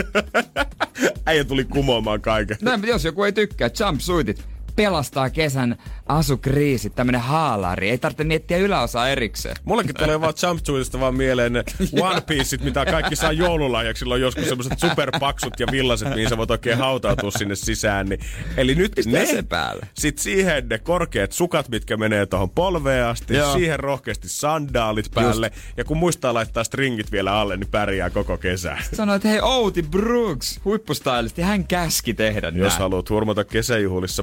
Äijä 1.27 1.45
tuli 1.45 1.65
kumoamaan 1.65 2.21
kaiken. 2.21 2.57
Näin, 2.63 2.87
jos 2.87 3.05
joku 3.05 3.25
ei 3.25 3.33
tykkää, 3.33 3.71
jumpsuitit 3.81 4.45
pelastaa 4.77 5.31
kesän 5.31 5.77
asukriisit, 6.07 6.95
tämmönen 6.95 7.21
haalari. 7.21 7.91
Ei 7.91 7.99
tarvitse 7.99 8.25
miettiä 8.25 8.57
yläosaa 8.57 9.09
erikseen. 9.09 9.57
Mullekin 9.65 9.95
tulee 9.95 10.21
vaan 10.21 10.35
jumpsuitista 10.49 11.01
vaan 11.01 11.15
mieleen 11.15 11.53
ne 11.53 11.65
One 12.03 12.21
Pieceit, 12.21 12.65
mitä 12.65 12.87
kaikki 12.87 13.17
saa 13.17 13.33
joululahjaksi. 13.33 13.99
Silloin 13.99 14.23
joskus 14.23 14.49
semmoiset 14.49 14.79
superpaksut 14.79 15.61
ja 15.61 15.67
villaset, 15.71 16.15
mihin 16.15 16.29
sä 16.29 16.37
voit 16.37 16.51
oikein 16.51 16.79
hautautua 16.79 17.31
sinne 17.31 17.55
sisään. 17.55 18.07
Niin, 18.07 18.21
eli 18.57 18.75
nyt 18.75 18.93
Pistää 18.95 19.13
ne, 19.21 19.27
se 19.27 19.43
päälle. 19.43 19.87
Sit 19.95 20.19
siihen 20.19 20.69
ne 20.69 20.79
korkeat 20.79 21.33
sukat, 21.33 21.69
mitkä 21.69 21.97
menee 21.97 22.27
tuohon 22.27 22.51
polveen 22.51 23.07
asti. 23.07 23.35
Joo. 23.35 23.53
Siihen 23.53 23.81
rohkeasti 23.81 24.29
sandaalit 24.29 25.11
päälle. 25.15 25.51
Just. 25.55 25.77
Ja 25.77 25.85
kun 25.85 25.97
muistaa 25.97 26.35
laittaa 26.35 26.65
stringit 26.65 27.13
vielä 27.13 27.33
alle, 27.33 27.57
niin 27.57 27.71
pärjää 27.71 28.11
koko 28.11 28.37
kesä. 28.37 28.79
Sanoit, 28.95 29.17
että 29.17 29.29
hei 29.29 29.41
Outi 29.41 29.83
Brooks, 29.83 30.61
huippustylisti, 30.65 31.43
hän 31.43 31.67
käski 31.67 32.15
tehdä 32.15 32.49
Jos 32.49 32.73
näin. 32.73 32.81
haluat 32.81 33.11
hurmata 33.11 33.45
kesäjuhlissa 33.45 34.23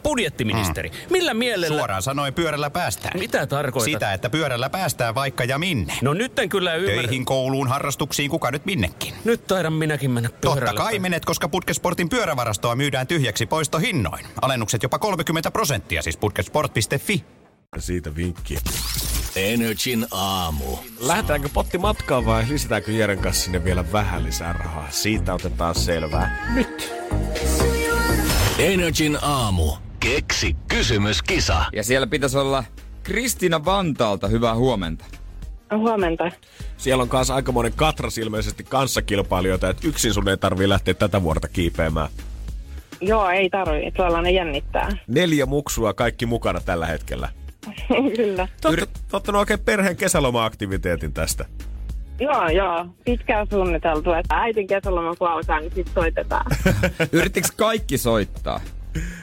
Herra 0.00 0.10
budjettiministeri, 0.10 0.88
mm. 0.88 0.96
millä 1.10 1.34
mielellä... 1.34 1.78
Suoraan 1.78 2.02
sanoen 2.02 2.34
pyörällä 2.34 2.70
päästään. 2.70 3.18
Mitä 3.18 3.46
tarkoitat? 3.46 3.84
Sitä, 3.84 4.12
että 4.12 4.30
pyörällä 4.30 4.70
päästään 4.70 5.14
vaikka 5.14 5.44
ja 5.44 5.58
minne. 5.58 5.94
No 6.02 6.14
nyt 6.14 6.38
en 6.38 6.48
kyllä 6.48 6.74
ymmärrä. 6.74 7.02
Töihin, 7.02 7.24
kouluun, 7.24 7.68
harrastuksiin, 7.68 8.30
kuka 8.30 8.50
nyt 8.50 8.66
minnekin. 8.66 9.14
Nyt 9.24 9.46
taidan 9.46 9.72
minäkin 9.72 10.10
mennä 10.10 10.30
pyörällä. 10.40 10.66
Totta 10.66 10.82
kai 10.82 10.98
menet, 10.98 11.24
koska 11.24 11.48
Putkesportin 11.48 12.08
pyörävarastoa 12.08 12.76
myydään 12.76 13.06
tyhjäksi 13.06 13.46
poistohinnoin. 13.46 14.26
Alennukset 14.42 14.82
jopa 14.82 14.98
30 14.98 15.50
prosenttia, 15.50 16.02
siis 16.02 16.16
putkesport.fi. 16.16 17.24
Siitä 17.78 18.16
vinkki. 18.16 18.58
Energin 19.36 20.06
aamu. 20.10 20.76
Lähdetäänkö 21.00 21.48
potti 21.54 21.78
matkaan 21.78 22.26
vai 22.26 22.44
lisätäänkö 22.48 22.92
Jeren 22.92 23.18
kanssa 23.18 23.44
sinne 23.44 23.64
vielä 23.64 23.92
vähän 23.92 24.24
lisää 24.24 24.52
rahaa? 24.52 24.88
Siitä 24.90 25.34
otetaan 25.34 25.74
selvää 25.74 26.52
nyt. 26.54 26.92
Energin 28.58 29.18
aamu. 29.22 29.89
Keksi 30.00 30.56
kysymyskisa. 30.68 31.64
Ja 31.72 31.84
siellä 31.84 32.06
pitäisi 32.06 32.38
olla 32.38 32.64
Kristina 33.02 33.64
Vantaalta. 33.64 34.28
Hyvää 34.28 34.54
huomenta. 34.54 35.04
Huomenta. 35.76 36.30
Siellä 36.76 37.02
on 37.02 37.08
kanssa 37.08 37.34
aikamoinen 37.34 37.72
katras 37.76 38.18
ilmeisesti 38.18 38.64
kanssakilpailijoita, 38.64 39.68
että 39.68 39.88
yksin 39.88 40.14
sun 40.14 40.28
ei 40.28 40.36
tarvii 40.36 40.68
lähteä 40.68 40.94
tätä 40.94 41.22
vuorta 41.22 41.48
kiipeämään. 41.48 42.08
Joo, 43.00 43.30
ei 43.30 43.50
tarvii. 43.50 43.90
Tuolla 43.92 44.22
ne 44.22 44.30
jännittää. 44.30 44.88
Neljä 45.06 45.46
muksua 45.46 45.94
kaikki 45.94 46.26
mukana 46.26 46.60
tällä 46.60 46.86
hetkellä. 46.86 47.28
Kyllä. 48.16 48.48
Te 48.60 48.68
olette 48.68 49.00
ottanut 49.12 49.38
oikein 49.38 49.60
perheen 49.60 49.96
kesäloma-aktiviteetin 49.96 51.12
tästä. 51.12 51.44
Joo, 52.20 52.48
joo. 52.48 52.86
Pitkään 53.04 53.46
suunniteltu, 53.50 54.12
että 54.12 54.34
äitin 54.36 54.66
kesäloma 54.66 55.14
kun 55.14 55.30
alkaa, 55.30 55.60
niin 55.60 55.72
sitten 55.74 55.94
soitetaan. 55.94 56.46
Yrittikö 57.12 57.48
kaikki 57.56 57.98
soittaa? 57.98 58.60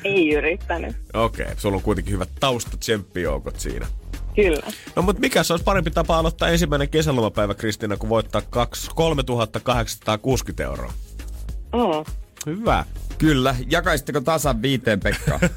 Ei 0.04 0.34
yrittänyt. 0.34 0.96
Okei, 1.14 1.46
okay. 1.46 1.56
sulla 1.58 1.76
on 1.76 1.84
kuitenkin 1.84 2.14
hyvät 2.14 2.30
tausta-tsemppijoukot 2.40 3.60
siinä. 3.60 3.88
Kyllä. 4.36 4.72
No 4.96 5.02
mutta 5.02 5.20
mikä 5.20 5.44
se 5.44 5.54
olisi 5.54 5.64
parempi 5.64 5.92
tapa 5.92 6.18
aloittaa 6.18 6.50
ensimmäinen 6.50 6.90
kesälomapäivä, 6.90 7.54
Kristiina, 7.54 7.98
kun 7.98 8.10
voittaa 8.10 8.42
3860 8.42 10.64
euroa? 10.64 10.94
Mm. 11.74 12.14
Hyvä. 12.46 12.86
Kyllä. 13.18 13.56
Jakaisitteko 13.70 14.22
tasan 14.22 14.62
viiteen 14.62 15.00
Pekka? 15.00 15.40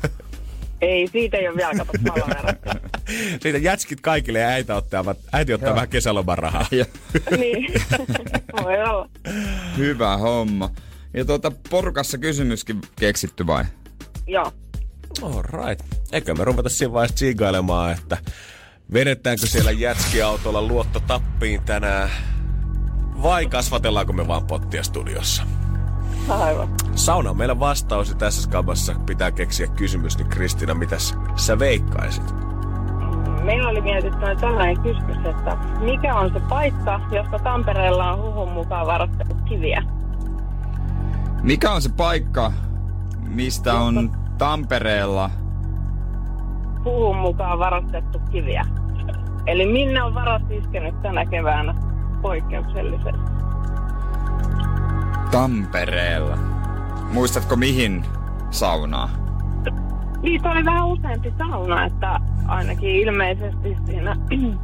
Ei, 0.80 1.06
siitä 1.06 1.36
ei 1.36 1.48
ole 1.48 1.56
vielä 1.56 1.74
kato 1.74 1.92
Siitä 3.42 3.58
jätskit 3.58 4.00
kaikille 4.00 4.38
ja 4.38 4.48
äiti 4.48 4.72
ottaa, 4.72 5.14
äiti 5.32 5.54
ottaa 5.54 5.74
vähän 5.74 5.88
kesäloman 5.88 6.38
rahaa. 6.38 6.66
niin, 7.38 7.72
voi 8.62 8.82
olla. 8.82 9.08
Hyvä 9.76 10.16
homma. 10.16 10.70
Ja 11.14 11.24
tuota, 11.24 11.52
porukassa 11.70 12.18
kysymyskin 12.18 12.80
keksitty 12.96 13.46
vai? 13.46 13.64
Joo. 14.26 14.52
All 15.22 15.42
right. 15.42 15.86
Eikö 16.12 16.34
me 16.34 16.44
ruveta 16.44 16.68
siinä 16.68 16.92
vaiheessa 16.92 17.14
tsiigailemaan, 17.14 17.92
että 17.92 18.18
Vedetäänkö 18.92 19.46
siellä 19.46 19.70
jätskiautolla 19.70 20.62
luotto 20.62 21.00
tappiin 21.00 21.62
tänään? 21.62 22.10
Vai 23.22 23.46
kasvatellaanko 23.46 24.12
me 24.12 24.28
vaan 24.28 24.46
pottia 24.46 24.82
studiossa? 24.82 25.42
Aivan. 26.28 26.68
Sauna 26.94 27.30
on 27.30 27.36
meillä 27.36 27.60
vastaus 27.60 28.08
ja 28.08 28.14
tässä 28.14 28.42
skabassa 28.42 28.94
pitää 29.06 29.30
keksiä 29.30 29.66
kysymys, 29.66 30.18
niin 30.18 30.28
Kristiina, 30.28 30.74
mitäs 30.74 31.14
sä 31.36 31.58
veikkaisit? 31.58 32.24
Meillä 33.44 33.68
oli 33.68 33.80
mietittynä 33.80 34.34
tällainen 34.34 34.80
kysymys, 34.80 35.16
että 35.16 35.56
mikä 35.80 36.14
on 36.14 36.32
se 36.32 36.40
paikka, 36.48 37.00
josta 37.12 37.38
Tampereella 37.38 38.12
on 38.12 38.22
huhun 38.22 38.52
mukaan 38.52 38.86
varastettu 38.86 39.34
kiviä? 39.34 39.82
Mikä 41.42 41.72
on 41.72 41.82
se 41.82 41.90
paikka, 41.96 42.52
mistä 43.30 43.74
on 43.74 44.10
Tampereella? 44.38 45.30
Huhun 46.84 47.16
mukaan 47.16 47.58
varastettu 47.58 48.18
kiviä. 48.30 48.64
Eli 49.46 49.72
minne 49.72 50.02
on 50.02 50.14
varat 50.14 50.50
iskenyt 50.50 51.02
tänä 51.02 51.26
keväänä 51.26 51.74
poikkeuksellisesti? 52.22 53.20
Tampereella. 55.30 56.36
Muistatko 57.12 57.56
mihin 57.56 58.04
saunaa? 58.50 59.10
Niitä 60.22 60.50
oli 60.50 60.64
vähän 60.64 60.86
useampi 60.86 61.34
sauna, 61.38 61.84
että 61.84 62.20
ainakin 62.46 62.90
ilmeisesti 62.90 63.76
siinä 63.86 64.16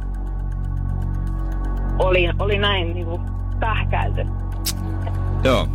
oli, 1.99 2.29
oli 2.39 2.57
näin 2.57 2.93
niinku 2.93 3.21
pähkäilty. 3.59 4.25
Joo. 5.43 5.67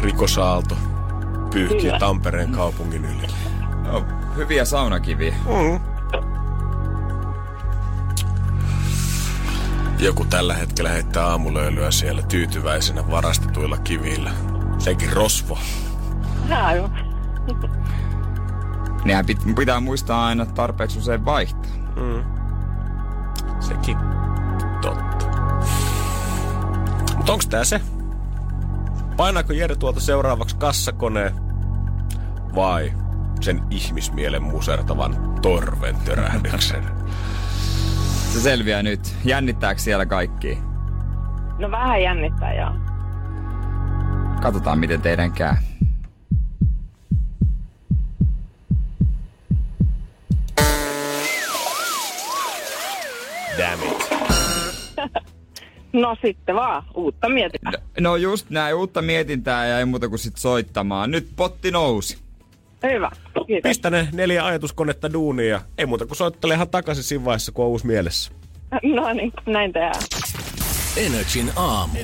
Rikosaalto 0.00 0.76
pyyhkii 1.52 1.80
Kyllä. 1.80 1.98
Tampereen 1.98 2.52
kaupungin 2.52 3.04
yli. 3.04 3.26
Joo, 3.86 4.04
hyviä 4.36 4.64
saunakiviä. 4.64 5.34
Mm. 5.46 5.80
Joku 9.98 10.24
tällä 10.24 10.54
hetkellä 10.54 10.90
heittää 10.90 11.26
aamulöylyä 11.26 11.90
siellä 11.90 12.22
tyytyväisenä 12.22 13.10
varastetuilla 13.10 13.76
kivillä. 13.78 14.30
Sekin 14.78 15.12
rosvo. 15.12 15.58
Aivan. 16.50 16.90
Nehän 19.04 19.24
pit- 19.24 19.54
pitää 19.54 19.80
muistaa 19.80 20.26
aina 20.26 20.46
tarpeeksi 20.46 20.98
usein 20.98 21.24
vaihtaa. 21.24 21.70
Mm. 21.96 22.24
Sekin 23.60 23.96
totta. 24.80 25.26
Mutta 27.16 27.32
onks 27.32 27.46
tää 27.46 27.64
se? 27.64 27.80
Painaako 29.16 29.52
Jere 29.52 29.76
tuolta 29.76 30.00
seuraavaksi 30.00 30.56
kassakoneen 30.56 31.34
vai 32.54 32.92
sen 33.40 33.62
ihmismielen 33.70 34.42
musertavan 34.42 35.16
torven 35.42 35.96
törähdyksen? 35.96 36.84
Se 38.32 38.40
selviää 38.40 38.82
nyt. 38.82 39.16
Jännittääkö 39.24 39.80
siellä 39.80 40.06
kaikki? 40.06 40.58
No 41.58 41.70
vähän 41.70 42.02
jännittää, 42.02 42.54
joo. 42.54 42.74
Katsotaan 44.42 44.78
miten 44.78 45.02
teidän 45.02 45.32
käy. 45.32 45.54
No 55.94 56.16
sitten 56.22 56.54
vaan, 56.54 56.82
uutta 56.94 57.28
mietitään. 57.28 57.74
No 58.00 58.16
just 58.16 58.50
näin, 58.50 58.74
uutta 58.74 59.02
mietintää 59.02 59.66
ja 59.66 59.78
ei 59.78 59.84
muuta 59.84 60.08
kuin 60.08 60.18
sit 60.18 60.36
soittamaan. 60.36 61.10
Nyt 61.10 61.28
potti 61.36 61.70
nousi. 61.70 62.18
Hyvä, 62.82 63.10
kiitos. 63.46 63.68
Pistä 63.68 63.90
ne 63.90 64.08
neljä 64.12 64.44
ajatuskonetta 64.44 65.12
duunia 65.12 65.48
ja 65.48 65.60
ei 65.78 65.86
muuta 65.86 66.06
kuin 66.06 66.16
soittele 66.16 66.54
ihan 66.54 66.68
takaisin 66.68 67.04
siinä 67.04 67.24
vaiheessa, 67.24 67.52
kun 67.52 67.64
on 67.64 67.70
uusi 67.70 67.86
mielessä. 67.86 68.32
No 68.82 69.12
niin, 69.12 69.32
näin 69.46 69.72
tehdään. 69.72 70.02
Energin 70.96 71.50
aamu. 71.56 71.98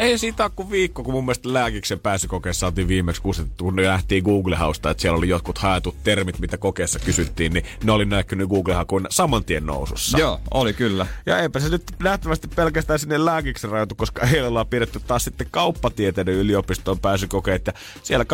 Ei 0.00 0.18
siitä 0.18 0.44
ole 0.44 0.52
kuin 0.56 0.70
viikko, 0.70 1.04
kun 1.04 1.14
mun 1.14 1.24
mielestä 1.24 1.52
lääkiksen 1.52 2.00
pääsykokeessa 2.00 2.60
saatiin 2.60 2.88
viimeksi 2.88 3.22
kusetettu, 3.22 3.64
kun 3.64 3.76
ne 3.76 3.86
lähtiin 3.86 4.24
Google-hausta, 4.24 4.90
että 4.90 5.00
siellä 5.00 5.18
oli 5.18 5.28
jotkut 5.28 5.58
haetut 5.58 5.96
termit, 6.04 6.38
mitä 6.38 6.58
kokeessa 6.58 6.98
kysyttiin, 6.98 7.52
niin 7.52 7.64
ne 7.84 7.92
oli 7.92 8.04
näkynyt 8.04 8.48
Google-hakuina 8.48 9.08
saman 9.10 9.44
tien 9.44 9.66
nousussa. 9.66 10.18
Joo, 10.18 10.40
oli 10.50 10.72
kyllä. 10.72 11.06
Ja 11.26 11.38
eipä 11.38 11.60
se 11.60 11.68
nyt 11.68 11.82
nähtävästi 12.02 12.48
pelkästään 12.48 12.98
sinne 12.98 13.24
lääkiksen 13.24 13.70
rajoitu, 13.70 13.94
koska 13.94 14.26
eilen 14.26 14.48
ollaan 14.48 14.66
pidetty 14.66 15.00
taas 15.06 15.24
sitten 15.24 15.46
kauppatieteiden 15.50 16.34
yliopistoon 16.34 16.98
pääsykokeet. 16.98 17.66
Ja 17.66 17.72
siellä 18.02 18.24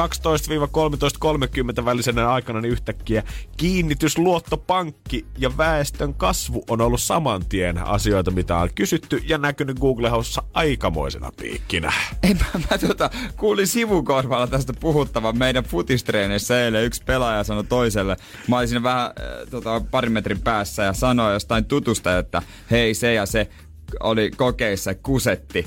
12-13.30 1.80 1.84
välisenä 1.84 2.30
aikana 2.30 2.60
niin 2.60 2.72
yhtäkkiä 2.72 3.22
kiinnitys, 3.56 4.18
luottopankki 4.18 5.26
ja 5.38 5.56
väestön 5.56 6.14
kasvu 6.14 6.64
on 6.68 6.80
ollut 6.80 7.00
saman 7.00 7.46
tien 7.46 7.78
asioita, 7.78 8.30
mitä 8.30 8.56
on 8.56 8.70
kysytty 8.74 9.22
ja 9.28 9.38
näkynyt 9.38 9.80
Google-haussa 9.80 10.42
aikamoisena 10.54 11.32
piikkinä. 11.56 11.92
Ei, 12.22 12.34
mä, 12.34 12.60
mä 12.70 12.78
tota, 12.78 13.10
kuulin 13.36 13.66
sivukorvalla 13.66 14.46
tästä 14.46 14.72
puhuttavan 14.80 15.38
meidän 15.38 15.64
futistreeneissä 15.64 16.64
eilen. 16.64 16.84
Yksi 16.84 17.02
pelaaja 17.04 17.44
sanoi 17.44 17.64
toiselle. 17.64 18.16
Mä 18.48 18.56
olin 18.56 18.68
siinä 18.68 18.82
vähän 18.82 19.06
äh, 19.06 19.48
tota, 19.50 19.82
parin 19.90 20.12
metrin 20.12 20.40
päässä 20.40 20.82
ja 20.82 20.92
sanoi 20.92 21.32
jostain 21.32 21.64
tutusta, 21.64 22.18
että 22.18 22.42
hei 22.70 22.94
se 22.94 23.14
ja 23.14 23.26
se 23.26 23.48
oli 24.00 24.30
kokeissa 24.30 24.94
kusetti. 24.94 25.66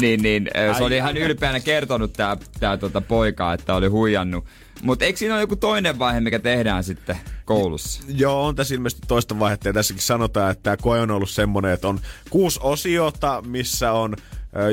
Niin, 0.00 0.22
niin 0.22 0.50
äh, 0.56 0.76
se 0.78 0.84
oli 0.84 0.96
ihan 0.96 1.16
ylpeänä 1.16 1.60
kertonut 1.60 2.12
tää, 2.12 2.36
tää 2.60 2.76
tota 2.76 3.00
poika, 3.00 3.52
että 3.52 3.74
oli 3.74 3.86
huijannut. 3.86 4.44
Mutta 4.82 5.04
eikö 5.04 5.18
siinä 5.18 5.34
ole 5.34 5.42
joku 5.42 5.56
toinen 5.56 5.98
vaihe, 5.98 6.20
mikä 6.20 6.38
tehdään 6.38 6.84
sitten 6.84 7.16
koulussa? 7.44 8.02
Joo, 8.08 8.46
on 8.46 8.54
tässä 8.54 8.74
ilmeisesti 8.74 9.06
toista 9.08 9.38
vaihetta 9.38 9.68
ja 9.68 9.72
tässäkin 9.72 10.02
sanotaan, 10.02 10.50
että 10.50 10.62
tämä 10.62 10.76
koe 10.76 11.00
on 11.00 11.10
ollut 11.10 11.30
semmoinen, 11.30 11.72
että 11.72 11.88
on 11.88 12.00
kuusi 12.30 12.60
osiota, 12.62 13.42
missä 13.46 13.92
on 13.92 14.16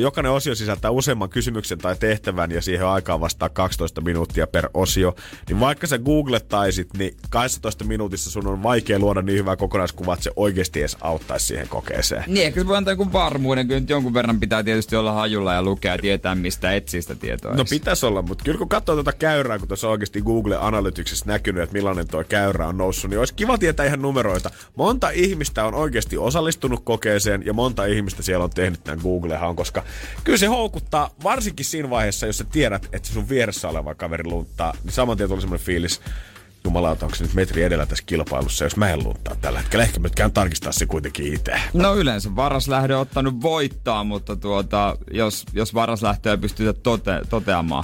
Jokainen 0.02 0.32
osio 0.32 0.56
sisältää 0.56 0.91
useamman 0.91 1.30
kysymyksen 1.30 1.78
tai 1.78 1.96
tehtävän 2.00 2.52
ja 2.52 2.62
siihen 2.62 2.86
on 2.86 2.94
aikaa 2.94 3.20
vastaa 3.20 3.50
12 3.50 4.02
minuuttia 4.02 4.48
per 4.48 4.70
osio. 4.74 5.15
Niin 5.50 5.60
vaikka 5.60 5.88
sä 5.88 6.00
googlettaisit, 6.00 6.89
niin 6.98 7.17
12 7.30 7.84
minuutissa 7.84 8.32
sun 8.32 8.48
on 8.48 8.63
vaikea 8.63 9.00
luoda 9.00 9.22
niin 9.22 9.38
hyvää 9.38 9.56
kokonaiskuvaa, 9.56 10.13
että 10.13 10.24
se 10.24 10.32
oikeasti 10.36 10.80
edes 10.80 10.98
auttaisi 11.02 11.46
siihen 11.46 11.67
kokeeseen. 11.67 12.24
Niin, 12.28 12.46
ehkä 12.46 12.60
se 12.60 12.67
voi 12.67 12.78
antaa 12.78 12.91
jonkun 12.91 13.13
varmuuden. 13.13 13.67
Kyllä 13.67 13.80
nyt 13.80 13.89
jonkun 13.89 14.13
verran 14.13 14.39
pitää 14.39 14.63
tietysti 14.63 14.96
olla 14.96 15.12
hajulla 15.12 15.54
ja 15.54 15.63
lukea 15.63 15.91
ja 15.91 15.98
tietää, 15.98 16.36
mistä 16.36 16.74
etsii 16.74 17.02
sitä 17.02 17.15
tietoa. 17.15 17.56
No 17.56 17.65
pitäisi 17.70 18.06
olla, 18.06 18.22
mutta 18.22 18.44
kyllä 18.44 18.58
kun 18.58 18.70
katsoo 18.70 18.96
tuota 18.96 19.13
käyrää, 19.13 19.60
kun 19.60 19.67
tuossa 19.67 19.89
oikeasti 19.89 20.22
Google 20.22 20.58
Analyticsissa 20.60 21.26
näkynyt, 21.28 21.63
että 21.63 21.74
millainen 21.74 22.08
tuo 22.08 22.24
käyrä 22.24 22.67
on 22.67 22.78
noussut, 22.78 23.10
niin 23.10 23.20
olisi 23.20 23.34
kiva 23.34 23.58
tietää 23.58 23.86
ihan 23.86 24.02
numeroita. 24.02 24.52
Monta 24.76 25.10
ihmistä 25.10 25.65
on 25.65 25.74
oikeasti 25.74 26.17
osallistunut 26.17 26.82
kokeeseen 26.84 27.46
ja 27.46 27.54
monta 27.54 27.86
ihmistä 27.86 28.24
siellä 28.24 28.44
on 28.44 28.50
tehnyt 28.50 28.84
tämän 28.84 29.00
Googlehan, 29.04 29.56
koska 29.72 29.90
kyllä 30.24 30.38
se 30.38 30.46
houkuttaa, 30.46 31.10
varsinkin 31.24 31.66
siinä 31.66 31.90
vaiheessa, 31.90 32.26
jos 32.26 32.38
sä 32.38 32.44
tiedät, 32.44 32.90
että 32.94 33.08
se 33.08 33.14
sun 33.14 33.30
vieressä 33.30 33.70
oleva 33.70 33.96
kaveri 33.96 34.24
lunttaa, 34.24 34.74
niin 34.84 34.94
saman 34.94 35.18
tien 35.18 35.30
tuli 35.30 35.42
semmoinen 35.42 35.66
fiilis, 35.66 36.02
Jumalauta, 36.64 37.06
onko 37.06 37.16
se 37.16 37.24
nyt 37.24 37.34
metri 37.34 37.64
edellä 37.64 37.86
tässä 37.86 38.04
kilpailussa, 38.08 38.64
jos 38.64 38.76
mä 38.76 38.90
en 38.90 39.04
lunttaa 39.04 39.36
tällä 39.36 39.60
hetkellä. 39.60 39.84
Ehkä 39.84 40.00
mä 40.00 40.10
käyn 40.16 40.32
tarkistaa 40.32 40.72
se 40.72 40.86
kuitenkin 40.86 41.34
itse. 41.34 41.52
No 41.74 41.96
yleensä 41.96 42.36
varaslähdö 42.36 42.96
on 42.96 43.02
ottanut 43.02 43.42
voittaa, 43.42 44.04
mutta 44.04 44.36
tuota, 44.36 44.98
jos, 45.12 45.46
jos 45.54 45.74
varaslähtöä 45.74 46.38
pystyy 46.38 46.74
tote, 46.74 47.22
toteamaan. 47.30 47.84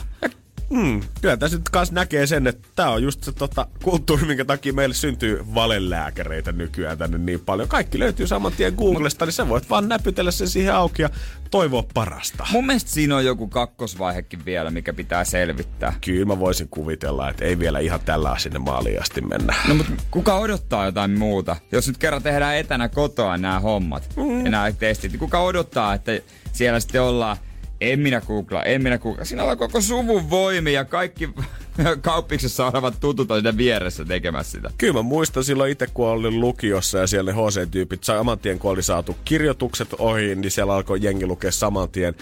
Hmm, 0.70 1.02
kyllä 1.22 1.38
tässä 1.38 1.58
nyt 1.58 1.70
kanssa 1.70 1.96
näkee 1.96 2.28
sen, 2.28 2.48
että 2.48 2.70
tämä 2.76 2.90
on 2.90 3.04
just 3.04 3.24
se 3.24 3.32
tota, 3.32 3.68
kulttuuri, 3.84 4.26
minkä 4.26 4.46
takia 4.46 4.74
meille 4.74 4.96
syntyy 4.96 5.46
valelääkäreitä 5.56 6.52
nykyään 6.52 6.98
tänne 6.98 7.18
niin 7.18 7.40
paljon. 7.40 7.70
Kaikki 7.70 8.00
löytyy 8.00 8.28
saman 8.28 8.52
tien 8.52 8.74
Googlesta, 8.74 9.26
niin 9.26 9.34
sä 9.34 9.50
voit 9.50 9.70
vaan 9.70 9.90
näpytellä 9.90 10.32
sen 10.32 10.48
siihen 10.48 10.76
auki 10.76 11.02
ja 11.02 11.10
toivoa 11.52 11.84
parasta. 11.94 12.48
Mun 12.52 12.66
mielestä 12.66 12.92
siinä 12.92 13.16
on 13.16 13.26
joku 13.26 13.48
kakkosvaihekin 13.48 14.46
vielä, 14.46 14.72
mikä 14.72 14.94
pitää 14.94 15.24
selvittää. 15.24 15.94
Kyllä 16.02 16.26
mä 16.26 16.40
voisin 16.40 16.68
kuvitella, 16.70 17.30
että 17.30 17.46
ei 17.46 17.60
vielä 17.60 17.80
ihan 17.80 18.00
tällä 18.06 18.36
sinne 18.38 18.60
maaliin 18.60 19.02
asti 19.02 19.22
mennä. 19.22 19.56
No 19.68 19.76
mutta 19.76 19.94
kuka 20.12 20.36
odottaa 20.36 20.86
jotain 20.86 21.20
muuta? 21.20 21.56
Jos 21.72 21.88
nyt 21.88 21.98
kerran 21.98 22.24
tehdään 22.24 22.58
etänä 22.58 22.90
kotoa 22.90 23.38
nämä 23.38 23.60
hommat 23.60 24.10
mm. 24.18 24.46
ja 24.46 24.52
nämä 24.52 24.72
testit, 24.72 25.12
niin 25.12 25.20
kuka 25.20 25.42
odottaa, 25.42 25.94
että 25.94 26.12
siellä 26.54 26.80
sitten 26.80 27.02
ollaan 27.02 27.38
en 27.82 28.00
minä 28.00 28.22
googlaa, 28.22 28.64
en 28.64 28.84
minä 28.84 28.98
googlaa. 28.98 29.26
Siinä 29.26 29.44
on 29.44 29.58
koko 29.58 29.82
suvun 29.82 30.30
voimi 30.30 30.74
ja 30.74 30.86
kaikki 30.86 31.30
kauppiksessa 32.02 32.66
olevat 32.68 33.00
tutut 33.00 33.32
on 33.32 33.58
vieressä 33.58 34.06
tekemässä 34.06 34.52
sitä. 34.52 34.70
Kyllä 34.78 34.94
mä 34.94 35.02
muistan 35.02 35.44
silloin 35.44 35.72
itse, 35.72 35.88
kun 35.94 36.08
olin 36.08 36.40
lukiossa 36.40 36.98
ja 36.98 37.08
siellä 37.08 37.34
HC-tyypit 37.34 38.04
saman 38.04 38.40
tien, 38.40 38.60
kun 38.60 38.72
oli 38.72 38.84
saatu 38.84 39.18
kirjoitukset 39.26 39.90
ohi, 40.00 40.36
niin 40.36 40.52
siellä 40.52 40.76
alkoi 40.76 41.00
jengi 41.02 41.26
lukea 41.26 41.52
saman 41.52 41.90
tien 41.90 42.16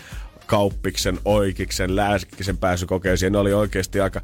kauppiksen, 0.46 1.20
oikiksen, 1.26 1.96
lääskiksen 1.96 2.58
pääsykokeisiin. 2.58 3.32
Ne 3.32 3.38
oli 3.38 3.54
oikeasti 3.54 4.00
aika 4.00 4.22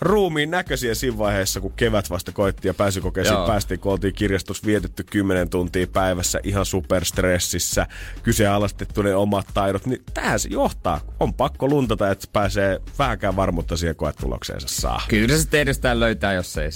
ruumiin 0.00 0.50
näköisiä 0.50 0.94
siinä 0.94 1.18
vaiheessa, 1.18 1.60
kun 1.60 1.72
kevät 1.72 2.10
vasta 2.10 2.32
koitti 2.32 2.68
ja 2.68 2.74
pääsykokeisiin 2.74 3.34
Joo. 3.34 3.46
päästiin, 3.46 3.80
kun 3.80 3.92
oltiin 3.92 4.14
kirjastossa 4.14 4.66
vietetty 4.66 5.04
10 5.04 5.50
tuntia 5.50 5.86
päivässä 5.86 6.40
ihan 6.42 6.66
superstressissä, 6.66 7.86
kyseenalaistettu 8.22 9.02
ne 9.02 9.14
omat 9.14 9.46
taidot, 9.54 9.86
niin 9.86 10.02
tähän 10.14 10.40
se 10.40 10.48
johtaa. 10.48 11.00
On 11.20 11.34
pakko 11.34 11.68
luntata, 11.68 12.10
että 12.10 12.26
pääsee 12.32 12.80
vähänkään 12.98 13.36
varmuutta 13.36 13.76
siihen 13.76 13.96
koetulokseensa 13.96 14.68
saa. 14.68 15.02
Kyllä 15.08 15.38
se 15.38 15.60
edestään 15.60 16.00
löytää, 16.00 16.32
jos 16.32 16.58
ei, 16.58 16.70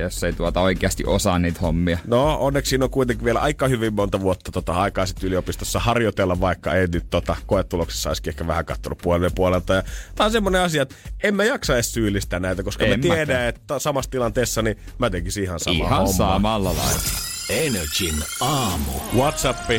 jos 0.00 0.24
ei 0.24 0.32
tuota 0.32 0.60
oikeasti 0.60 1.04
osaa 1.06 1.38
niitä 1.38 1.60
hommia. 1.60 1.98
No, 2.06 2.36
onneksi 2.40 2.70
siinä 2.70 2.84
on 2.84 2.90
kuitenkin 2.90 3.24
vielä 3.24 3.40
aika 3.40 3.68
hyvin 3.68 3.94
monta 3.94 4.20
vuotta 4.20 4.52
tota, 4.52 4.72
aikaa 4.72 5.06
sitten 5.06 5.26
yliopistossa 5.26 5.78
harjoitella, 5.78 6.40
vaikka 6.40 6.74
ei 6.74 6.86
nyt 6.86 7.10
tota, 7.10 7.36
koetuloksessa 7.46 8.10
olisikin 8.10 8.30
ehkä 8.30 8.46
vähän 8.46 8.64
kattonut 8.64 8.98
puolelle 9.02 9.30
puolelta. 9.34 9.74
Ja 9.74 9.82
tämä 10.14 10.24
on 10.24 10.32
semmoinen 10.32 10.60
asia, 10.60 10.82
että 10.82 10.94
en 11.22 11.34
mä 11.34 11.44
jaksa 11.44 11.74
edes 11.74 11.92
syyllistää 11.92 12.40
näitä, 12.40 12.63
koska 12.64 12.84
En 12.84 12.90
mä 12.90 13.02
tiedän, 13.02 13.18
mäkään. 13.28 13.48
että 13.48 13.78
samassa 13.78 14.10
tilanteessa 14.10 14.62
niin 14.62 14.76
mä 14.98 15.10
tekisin 15.10 15.44
ihan 15.44 15.60
samaa 15.60 15.86
Ihan 15.86 15.90
hommaa. 16.06 16.12
samalla 16.12 16.76
lailla. 16.76 17.00
Energin 17.48 18.14
aamu. 18.40 18.92
WhatsApp 19.16 19.58
050501719. 19.70 19.72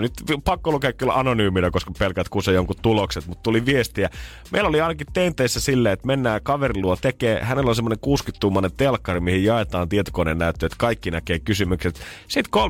Nyt 0.00 0.12
pakko 0.44 0.72
lukea 0.72 0.92
kyllä 0.92 1.12
anonyyminä, 1.12 1.70
koska 1.70 1.90
pelkät 1.98 2.28
kuse 2.28 2.52
jonkun 2.52 2.76
tulokset, 2.82 3.26
mutta 3.26 3.42
tuli 3.42 3.66
viestiä. 3.66 4.10
Meillä 4.50 4.68
oli 4.68 4.80
ainakin 4.80 5.06
tenteissä 5.12 5.60
silleen, 5.60 5.92
että 5.92 6.06
mennään 6.06 6.40
kaverin 6.42 6.82
luo 6.82 6.96
tekee. 6.96 7.44
Hänellä 7.44 7.68
on 7.68 7.74
semmoinen 7.74 7.98
60-tuumainen 8.06 8.70
telkkari, 8.76 9.20
mihin 9.20 9.44
jaetaan 9.44 9.88
tietokoneen 9.88 10.38
näyttö, 10.38 10.66
että 10.66 10.78
kaikki 10.78 11.10
näkee 11.10 11.38
kysymykset. 11.38 12.00
Sitten 12.28 12.62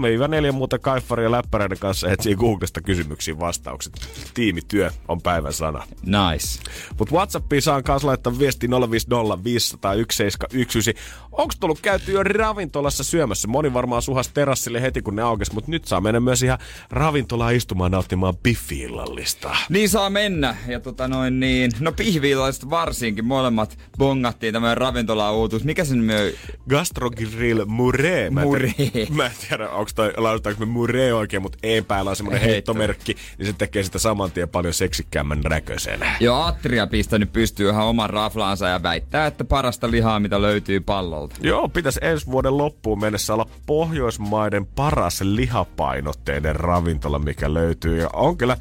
3-4 0.50 0.52
muuta 0.52 0.78
kaifaria 0.78 1.24
ja 1.24 1.30
läppäreiden 1.30 1.78
kanssa 1.78 2.10
etsii 2.10 2.36
Googlesta 2.36 2.80
kysymyksiin 2.80 3.40
vastaukset. 3.40 4.08
Tiimityö 4.34 4.90
on 5.08 5.22
päivän 5.22 5.52
sana. 5.52 5.86
Nice. 6.02 6.60
Mutta 6.98 7.14
WhatsAppiin 7.14 7.62
saan 7.62 7.84
kanssa 7.84 8.08
laittaa 8.08 8.38
viesti 8.38 8.68
050 8.92 9.88
Onko 11.38 11.54
tullut 11.60 11.80
käyty 11.80 12.12
jo 12.12 12.22
ravintolassa 12.22 13.04
syömässä? 13.04 13.48
Moni 13.48 13.74
varmaan 13.74 14.02
suhas 14.02 14.28
terassille 14.28 14.82
heti 14.82 15.02
kun 15.02 15.16
ne 15.16 15.22
aukesi, 15.22 15.54
mutta 15.54 15.70
nyt 15.70 15.84
saa 15.84 16.00
mennä 16.00 16.20
myös 16.20 16.42
ihan 16.42 16.58
ravintolaan 16.90 17.54
istumaan 17.54 17.90
nauttimaan 17.90 18.36
biffiillallista. 18.36 19.56
Niin 19.68 19.88
saa 19.88 20.10
mennä. 20.10 20.56
Ja 20.68 20.80
tota 20.80 21.08
noin 21.08 21.40
niin, 21.40 21.70
no 21.80 21.92
pihviilaiset 21.92 22.70
varsinkin, 22.70 23.24
molemmat 23.24 23.78
bongattiin 23.98 24.52
tämmöinen 24.52 24.76
ravintola-uutuus. 24.76 25.64
Mikä 25.64 25.84
sen 25.84 25.98
nimi 26.06 26.14
on? 26.14 26.30
Gastrogrill 26.68 27.64
Mure. 27.64 28.30
Mä 28.30 28.42
Mure. 28.42 28.72
tiedä- 28.76 29.10
Mä 29.14 29.26
en 29.26 29.32
tiedä, 29.48 29.68
onko 29.70 29.90
toi, 29.94 30.12
lausutaanko 30.16 30.60
me 30.66 30.72
Mure 30.72 31.14
oikein, 31.14 31.42
mutta 31.42 31.58
E 31.62 31.82
päällä 31.82 32.10
on 32.10 32.16
semmoinen 32.16 32.40
Heitto. 32.40 32.52
heittomerkki, 32.54 33.16
niin 33.38 33.46
se 33.46 33.52
tekee 33.52 33.82
sitä 33.82 33.98
saman 33.98 34.30
tien 34.30 34.48
paljon 34.48 34.74
seksikkäämmän 34.74 35.40
näköisen. 35.40 36.00
Jo 36.20 36.36
Atria 36.40 36.86
pistänyt 36.86 37.32
pystyy 37.32 37.70
ihan 37.70 37.84
oman 37.86 38.10
raflaansa 38.10 38.68
ja 38.68 38.82
väittää, 38.82 39.26
että 39.26 39.44
parasta 39.44 39.90
lihaa, 39.90 40.20
mitä 40.20 40.42
löytyy 40.42 40.80
pallolta. 40.80 41.27
Joo, 41.40 41.68
pitäisi 41.68 42.00
ensi 42.02 42.26
vuoden 42.26 42.58
loppuun 42.58 43.00
mennessä 43.00 43.34
olla 43.34 43.46
Pohjoismaiden 43.66 44.66
paras 44.66 45.20
lihapainotteinen 45.20 46.56
ravintola, 46.56 47.18
mikä 47.18 47.54
löytyy. 47.54 47.98
Ja 48.00 48.10
on 48.12 48.36
kyllä 48.36 48.56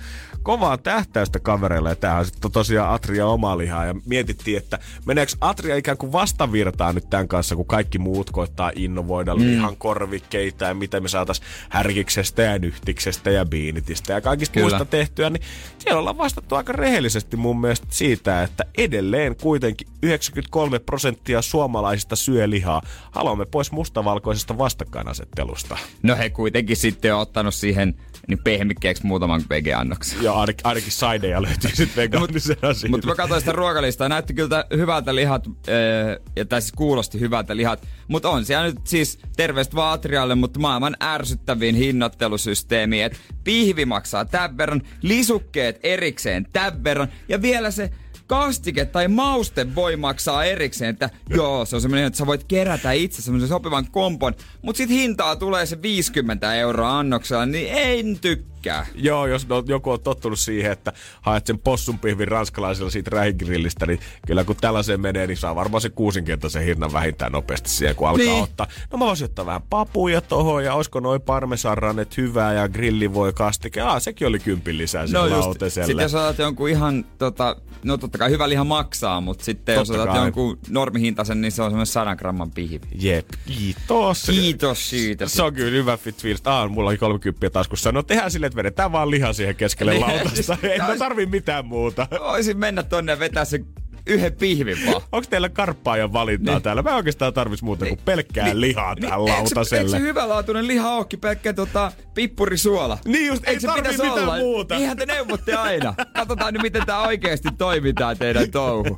kovaa 0.48 0.78
tähtäystä 0.78 1.40
kavereille. 1.40 1.90
Ja 1.90 1.96
tämähän 1.96 2.20
on 2.20 2.26
sitten 2.26 2.52
tosiaan 2.52 2.94
Atria 2.94 3.28
oma 3.28 3.58
lihaa. 3.58 3.86
Ja 3.86 3.96
mietittiin, 4.06 4.58
että 4.58 4.80
meneekö 5.06 5.32
Atria 5.42 5.76
ikään 5.76 5.98
kuin 5.98 6.12
vastavirtaan 6.12 6.96
nyt 6.96 7.10
tämän 7.10 7.28
kanssa, 7.28 7.56
kun 7.56 7.66
kaikki 7.66 8.00
muut 8.00 8.32
koittaa 8.32 8.72
innovoida 8.76 9.36
mm. 9.36 9.42
lihan 9.42 9.78
korvikkeita 9.78 10.66
ja 10.66 10.74
mitä 10.74 11.00
me 11.00 11.08
saatais 11.08 11.42
härkiksestä 11.70 12.42
ja 12.42 12.60
nyhtiksestä 12.60 13.30
ja 13.30 13.46
biinitistä 13.46 14.14
ja 14.14 14.22
kaikista 14.22 14.54
Kyllä. 14.54 14.66
muista 14.66 14.86
tehtyä, 14.86 15.30
niin 15.30 15.42
siellä 15.80 16.00
ollaan 16.00 16.18
vastattu 16.18 16.56
aika 16.56 16.74
rehellisesti 16.74 17.38
mun 17.38 17.62
mielestä 17.62 17.88
siitä, 17.90 18.44
että 18.44 18.64
edelleen 18.78 19.36
kuitenkin 19.36 19.88
93 20.02 20.80
prosenttia 20.80 21.42
suomalaisista 21.42 22.16
syö 22.16 22.50
lihaa. 22.50 22.82
Haluamme 23.12 23.46
pois 23.46 23.72
mustavalkoisesta 23.72 24.58
vastakkainasettelusta. 24.58 25.78
No 26.04 26.16
he 26.18 26.30
kuitenkin 26.30 26.78
sitten 26.78 27.16
on 27.16 27.22
ottanut 27.22 27.54
siihen 27.54 27.96
niin 28.28 28.40
pehmikkeeksi 28.44 29.06
muutaman 29.06 29.42
vegeannoksen. 29.50 30.24
Ja 30.24 30.34
ainakin, 30.34 30.68
ainakin 30.68 30.92
saideja 30.92 31.42
löytyy 31.42 31.70
sitten 31.74 32.04
vegaanisen 32.04 32.58
asian. 32.62 32.92
Mutta 32.92 33.08
mä 33.08 33.16
katsoin 33.16 33.42
sitä 33.42 33.52
ruokalistaa, 33.52 34.10
näytti 34.10 34.34
kyllä 34.34 34.66
hyvältä 34.78 35.16
lihat, 35.16 35.48
öö, 35.68 36.20
ja 36.36 36.46
tai 36.46 36.62
siis 36.62 36.72
kuulosti 36.72 37.20
hyvältä 37.20 37.56
lihat. 37.58 37.88
Mutta 38.08 38.30
on 38.30 38.46
siellä 38.46 38.66
nyt 38.66 38.80
siis 38.84 39.20
terveistä 39.38 39.76
vaan 39.76 39.94
Atrialle, 39.94 40.36
mutta 40.36 40.60
maailman 40.60 40.98
ärsyttävin 41.04 41.76
hinnoittelusysteemi, 41.76 43.02
että 43.02 43.18
pihvi 43.44 43.86
maksaa 43.86 44.26
tämän 44.26 44.58
verran, 44.58 44.82
lisukkeet 45.02 45.80
erikseen 45.84 46.48
tämän 46.54 46.84
verran, 46.84 47.08
ja 47.30 47.42
vielä 47.42 47.72
se 47.72 47.92
kastike 48.28 48.86
tai 48.86 49.08
mauste 49.08 49.76
voi 49.76 49.96
maksaa 49.96 50.44
erikseen, 50.44 50.90
että 50.90 51.10
joo, 51.30 51.66
se 51.66 51.76
on 51.76 51.82
semmoinen, 51.82 52.08
että 52.08 52.18
sä 52.18 52.26
voit 52.26 52.44
kerätä 52.44 52.92
itse 52.92 53.22
semmoisen 53.22 53.50
sopivan 53.50 53.88
kompon, 53.92 54.34
mutta 54.62 54.78
sit 54.78 54.90
hintaa 54.90 55.36
tulee 55.36 55.66
se 55.66 55.82
50 55.82 56.56
euroa 56.56 57.00
annoksella, 57.00 57.46
niin 57.46 57.68
en 57.72 58.20
tykkää. 58.20 58.57
Joo, 58.96 59.28
jos 59.28 59.48
no, 59.48 59.64
joku 59.68 59.92
on 59.92 60.00
tottunut 60.02 60.40
siihen, 60.40 60.72
että 60.72 60.94
haet 61.22 61.46
sen 61.48 61.60
possunpihvin 61.60 62.28
ranskalaisella 62.28 62.90
siitä 62.92 63.10
rähigrillistä, 63.14 63.86
niin 63.86 64.00
kyllä 64.28 64.44
kun 64.44 64.56
tällaiseen 64.56 65.02
menee, 65.02 65.28
niin 65.28 65.38
saa 65.38 65.56
varmaan 65.56 65.82
se 65.82 65.90
kuusinkertaisen 65.90 66.64
hinnan 66.64 66.94
vähintään 66.94 67.32
nopeasti 67.32 67.70
siihen, 67.70 67.96
kun 67.96 68.08
alkaa 68.10 68.26
Niin. 68.26 68.44
ottaa. 68.44 68.68
No 68.92 68.98
mä 68.98 69.06
voisin 69.06 69.26
ottaa 69.26 69.46
vähän 69.46 69.62
papuja 69.70 70.22
tohon 70.22 70.64
ja 70.64 70.74
olisiko 70.74 71.00
noin 71.00 71.22
parmesanrannet 71.22 72.18
hyvää 72.18 72.54
ja 72.54 72.70
grilli 72.70 73.14
voi 73.14 73.34
kastike. 73.34 73.82
Aa, 73.82 74.00
sekin 74.00 74.28
oli 74.28 74.40
kympin 74.40 74.78
lisää 74.78 75.06
no 75.14 75.30
lautaselle. 75.30 75.86
Sitten 75.88 76.04
jos 76.04 76.14
otat 76.16 76.38
jonkun 76.38 76.70
ihan, 76.70 77.06
tota, 77.18 77.56
no 77.84 77.98
totta 77.98 78.18
kai 78.18 78.30
hyvä 78.30 78.50
liha 78.50 78.64
maksaa, 78.64 79.22
mutta 79.22 79.44
sitten 79.46 79.76
jos 79.76 79.88
Totta 79.88 80.04
otat 80.04 80.16
kai. 80.16 80.26
jonkun 80.26 80.60
normihintaisen, 80.70 81.42
niin 81.42 81.52
se 81.52 81.62
on 81.62 81.70
semmoinen 81.70 81.86
100 81.86 82.16
gramman 82.16 82.52
pihvi. 82.52 82.80
Jep, 83.00 83.26
kiitos. 83.46 84.24
Kiitos 84.26 84.90
siitä. 84.90 85.28
Se 85.28 85.44
on 85.44 85.54
kyllä 85.54 85.72
hyvä 85.72 85.98
fit 85.98 86.22
fiilis. 86.22 86.42
Ah, 86.46 86.70
mulla 86.72 86.90
oli 86.90 86.98
30 86.98 87.50
taskussa. 87.50 87.92
No 87.92 88.04
tehdään 88.04 88.32
silleen, 88.32 88.48
vedetään 88.58 88.92
vaan 88.92 89.12
liha 89.12 89.34
siihen 89.34 89.56
keskelle 89.56 89.92
Niin. 89.92 90.02
lautasta. 90.02 90.58
Ei 90.72 90.80
mä 90.80 90.96
tarvii 91.00 91.26
mitään 91.26 91.66
muuta. 91.66 92.08
Voisin 92.20 92.58
mennä 92.58 92.84
tonne 92.84 93.12
ja 93.12 93.20
vetää 93.20 93.46
se 93.46 93.60
yhden 94.08 94.34
pihvin 94.34 94.78
vaan. 94.86 95.02
Onko 95.12 95.28
teillä 95.30 95.50
karppaajan 95.50 96.14
valintaa 96.14 96.56
Niin. 96.56 96.64
täällä? 96.64 96.82
Mä 96.82 96.96
oikeastaan 96.96 97.34
tarvis 97.34 97.62
muuta 97.64 97.86
kuin 97.86 98.00
pelkkää 98.06 98.50
lihaa 98.60 98.96
tähän 98.96 99.20
eikö 99.20 99.30
se, 99.30 99.34
eikö 99.34 99.42
lautaselle. 99.56 99.90
se 99.90 100.00
hyvälaatuinen 100.00 100.68
liha 100.68 100.90
ookin 100.92 101.20
pelkkä 101.20 101.54
tota, 101.54 101.92
pippurisuola? 102.14 102.98
Niin 103.06 103.28
just, 103.28 103.44
ei 103.44 103.50
Eikö 103.50 103.62
se 103.62 103.68
tarvii 103.68 103.82
pitäisi 103.84 104.04
mitään 104.04 104.24
olla? 104.30 104.38
muuta. 104.38 104.76
Niinhän 104.76 104.98
te 104.98 105.06
neuvotte 105.06 105.54
aina. 105.54 105.94
Katsotaan 106.14 106.54
nyt, 106.54 106.62
miten 106.62 106.86
tää 106.86 107.00
oikeesti 107.02 107.50
toimii 107.58 107.94
tää 107.94 108.16
teidän 108.16 108.52
touhu. 108.52 108.98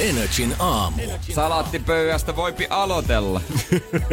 Energin 0.00 0.54
aamu. 0.58 1.02
Salaattipöydästä 1.34 2.36
voipi 2.36 2.66
aloitella. 2.70 3.40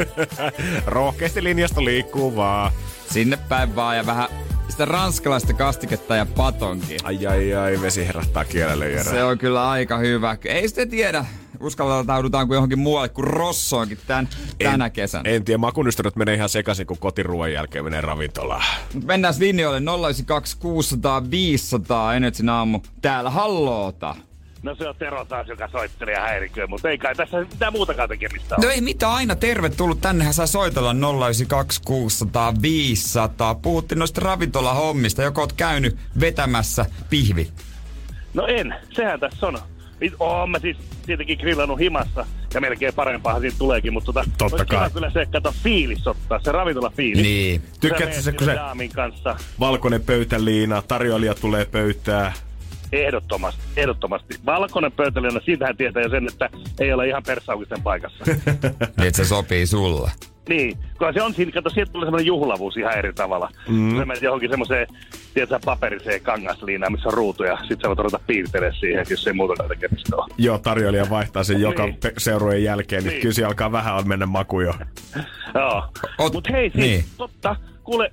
Rohkeasti 0.86 1.44
linjasta 1.44 1.86
liikkuu 1.86 2.36
vaan. 2.36 2.72
Sinne 3.12 3.38
päin 3.50 3.76
vaan 3.76 3.97
ja 3.97 4.06
vähän 4.06 4.30
sitä 4.69 4.86
ranskalaista 4.86 5.54
kastiketta 5.54 6.15
ja 6.15 6.26
patonkia. 6.26 7.00
Ai 7.04 7.28
ai 7.28 7.54
ai, 7.54 7.82
vesi 7.82 8.08
herättää 8.08 8.45
kielelle 8.45 8.89
Jere. 8.89 9.04
Se 9.04 9.24
on 9.24 9.38
kyllä 9.38 9.69
aika 9.69 9.97
hyvä. 9.97 10.38
Ei 10.45 10.67
sitten 10.67 10.89
tiedä, 10.89 11.26
uskaltaudutaanko 11.60 12.54
johonkin 12.54 12.80
muualle 12.80 13.10
kuin 13.10 13.28
Rossoonkin 13.28 13.97
tän, 14.08 14.30
tänä 14.63 14.89
kesänä. 14.89 15.30
En 15.30 15.43
tiedä, 15.43 15.58
makunystyrät 15.58 16.15
menee 16.15 16.36
ihan 16.36 16.50
sekaisin, 16.50 16.88
kun 16.88 16.97
kotiruoan 16.97 17.54
jälkeen 17.54 17.84
menee 17.84 18.02
ravintolaan. 18.02 18.63
Mennään 19.06 19.34
linjoille 19.39 19.80
092 19.80 20.58
600 20.58 21.32
500 21.32 22.15
Energy 22.15 22.50
aamu. 22.50 22.80
Täällä 23.02 23.30
halloota. 23.30 24.15
No 24.63 24.76
se 24.76 24.88
on 24.89 24.95
Tero 24.95 25.26
taas, 25.26 25.47
joka 25.47 25.67
soittelee 25.67 26.13
ja 26.13 26.21
häiriköi, 26.21 26.67
mutta 26.67 26.89
ei 26.89 26.97
kai 26.97 27.15
tässä 27.15 27.39
mitään 27.39 27.74
muutakaan 27.74 28.10
tekemistä 28.10 28.56
No 28.56 28.63
ole. 28.65 28.74
ei 28.74 28.82
mitään, 28.82 29.12
aina 29.12 29.36
tervetullut. 29.36 30.02
Tännehän 30.02 30.34
saa 30.34 30.47
soitella 30.47 30.93
092 31.26 31.82
600 31.86 32.54
500. 32.62 33.56
Puhuttiin 33.56 34.00
noista 34.00 34.21
ravintolahommista. 34.21 35.21
Joko 35.24 35.41
oot 35.41 35.54
käynyt 35.54 35.97
vetämässä 36.19 36.86
pihvi? 37.10 37.52
No 38.34 38.47
en, 38.47 38.76
sehän 38.95 39.19
tässä 39.19 39.47
on. 39.47 39.60
Oon 40.19 40.50
mä 40.52 40.60
siis 40.60 40.78
tietenkin 41.06 41.38
grillannut 41.41 41.80
himassa 41.80 42.26
ja 42.54 42.62
melkein 42.62 42.93
parempaa 42.93 43.39
siitä 43.39 43.58
tuleekin, 43.58 43.93
mutta 43.93 44.13
tota, 44.13 44.26
Totta 44.38 44.65
kai. 44.65 44.89
kyllä 44.91 45.10
se, 45.10 45.26
kato 45.26 45.54
fiilis 45.63 46.08
ottaa, 46.08 46.39
se 46.39 46.52
ravintola 46.52 46.91
fiilis. 46.97 47.24
Niin. 47.24 47.62
Tykkäätkö 47.80 48.21
se, 48.21 48.32
kun 48.32 48.45
se 48.47 48.56
kanssa, 48.95 49.36
valkoinen 49.60 50.02
pöytäliina, 50.04 50.82
tarjoilija 50.82 51.36
tulee 51.36 51.65
pöytään. 51.65 52.34
Ehdottomasti, 52.91 53.62
ehdottomasti. 53.77 54.36
Valkoinen 54.45 54.91
pöytäliina, 54.91 55.39
siitähän 55.45 55.77
tietää 55.77 56.04
jo 56.04 56.10
sen, 56.10 56.27
että 56.27 56.49
ei 56.80 56.93
ole 56.93 57.08
ihan 57.08 57.23
persaukisten 57.27 57.82
paikassa. 57.82 58.23
Niin, 58.97 59.13
se 59.13 59.25
sopii 59.25 59.67
sulle. 59.67 60.12
niin, 60.49 60.77
kun 60.97 61.13
se 61.13 61.21
on 61.21 61.34
siinä, 61.34 61.51
kato, 61.51 61.69
sieltä 61.69 61.91
tulee 61.91 62.06
semmoinen 62.06 62.25
juhlavuus 62.27 62.77
ihan 62.77 62.97
eri 62.97 63.13
tavalla. 63.13 63.49
Mm. 63.69 63.97
Sä 63.97 64.06
menet 64.06 64.23
johonkin 64.23 64.49
semmoiseen, 64.49 64.88
tiedätkö, 65.34 65.60
paperiseen 65.65 66.21
kangasliinaan, 66.21 66.91
missä 66.91 67.10
on 67.10 67.13
ruutu 67.13 67.43
ja 67.43 67.58
sit 67.67 67.82
sä 67.82 67.88
voit 67.88 67.99
ruveta 67.99 68.19
piirtelemään 68.27 68.80
siihen, 68.80 69.06
jos 69.10 69.27
ei 69.27 69.34
muuta 69.34 69.63
tekemistä 69.67 70.15
ole. 70.15 70.34
Joo, 70.38 70.58
tarjoilija 70.58 71.10
vaihtaa 71.10 71.43
sen 71.43 71.62
joka 71.62 71.86
Niin. 71.86 71.97
seurueen 72.17 72.63
jälkeen, 72.63 73.04
niin, 73.04 73.12
Niin. 73.12 73.21
kyllä 73.21 73.34
siellä 73.34 73.47
alkaa 73.49 73.71
vähän 73.71 74.08
mennä 74.08 74.25
maku 74.25 74.62
jo. 74.62 74.73
Joo. 75.56 75.84
Mut 76.34 76.49
hei, 76.51 76.69
siis, 76.69 76.84
niin. 76.86 77.04
totta, 77.17 77.56
kuule, 77.84 78.12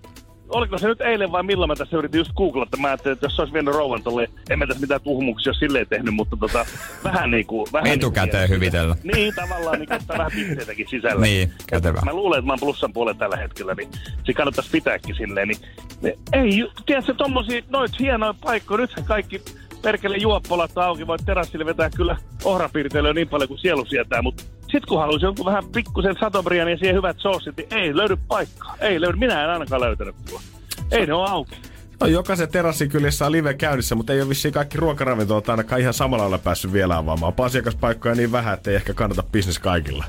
oliko 0.48 0.78
se 0.78 0.88
nyt 0.88 1.00
eilen 1.00 1.32
vai 1.32 1.42
milloin 1.42 1.68
mä 1.68 1.74
tässä 1.76 1.96
yritin 1.96 2.18
just 2.18 2.32
googlata, 2.32 2.68
että 2.68 2.76
mä 2.76 2.88
ajattelin, 2.88 3.12
että 3.12 3.26
jos 3.26 3.36
se 3.36 3.42
olisi 3.42 3.52
vienyt 3.52 3.74
rouvan 3.74 4.02
tolle, 4.02 4.30
en 4.50 4.58
mä 4.58 4.66
tässä 4.66 4.80
mitään 4.80 5.00
tuhmuksia 5.00 5.50
ole 5.50 5.58
silleen 5.58 5.86
tehnyt, 5.86 6.14
mutta 6.14 6.36
tota, 6.36 6.66
vähän 7.04 7.30
niinku... 7.30 7.68
Vähän 7.72 7.86
Etukäteen 7.86 8.40
niinku, 8.40 8.54
hyvitellä. 8.54 8.96
Niin, 9.14 9.34
tavallaan 9.34 9.78
niin 9.78 9.92
ottaa 9.92 10.18
vähän 10.18 10.32
pisteitäkin 10.34 10.86
sisälle. 10.90 11.26
Niin, 11.26 11.52
kätevä. 11.66 12.00
Mä 12.04 12.12
luulen, 12.12 12.38
että 12.38 12.46
mä 12.46 12.52
oon 12.52 12.60
plussan 12.60 12.92
puolella 12.92 13.18
tällä 13.18 13.36
hetkellä, 13.36 13.74
niin 13.74 13.88
se 14.24 14.32
kannattaisi 14.32 14.70
pitääkin 14.70 15.14
silleen. 15.14 15.48
Niin, 15.48 15.60
ne, 16.02 16.14
ei, 16.32 16.68
tiedätkö, 16.86 17.14
tommosia, 17.14 17.62
noit 17.68 17.98
hienoja 17.98 18.34
paikkoja, 18.40 18.80
nythän 18.80 19.04
kaikki 19.04 19.42
perkele 19.82 20.16
juoppolat 20.16 20.78
auki, 20.78 21.06
voit 21.06 21.26
terassille 21.26 21.66
vetää 21.66 21.90
kyllä 21.90 22.16
ohrapiirteilyä 22.44 23.12
niin 23.12 23.28
paljon 23.28 23.48
kuin 23.48 23.58
sielu 23.58 23.84
sietää, 23.84 24.22
mutta 24.22 24.44
sit 24.72 24.86
kun 24.86 24.98
haluaisi 25.00 25.26
jonkun 25.26 25.46
vähän 25.46 25.64
pikkusen 25.72 26.16
satobrian 26.20 26.70
ja 26.70 26.76
siihen 26.76 26.96
hyvät 26.96 27.16
soosit, 27.18 27.56
niin 27.56 27.68
ei 27.70 27.96
löydy 27.96 28.16
paikkaa. 28.28 28.76
Ei 28.80 29.00
löydy, 29.00 29.18
minä 29.18 29.44
en 29.44 29.50
ainakaan 29.50 29.80
löytänyt 29.80 30.14
tuolla. 30.28 30.42
Ei 30.90 31.06
ne 31.06 31.12
ole 31.14 31.30
auki. 31.30 31.56
No, 32.00 32.06
jokaisen 32.06 32.48
terassikylissä 32.52 33.26
on 33.26 33.32
live 33.32 33.54
käynnissä, 33.54 33.94
mutta 33.94 34.12
ei 34.12 34.20
ole 34.20 34.28
vissiin 34.28 34.54
kaikki 34.54 34.78
ruokaravintolat 34.78 35.48
ainakaan 35.48 35.80
ihan 35.80 35.94
samalla 35.94 36.22
lailla 36.22 36.38
päässyt 36.38 36.72
vielä 36.72 36.96
avaamaan. 36.96 37.28
Onpa 37.28 37.44
asiakaspaikkoja 37.44 38.14
niin 38.14 38.32
vähän, 38.32 38.54
että 38.54 38.70
ei 38.70 38.76
ehkä 38.76 38.94
kannata 38.94 39.22
bisnes 39.32 39.58
kaikilla. 39.58 40.04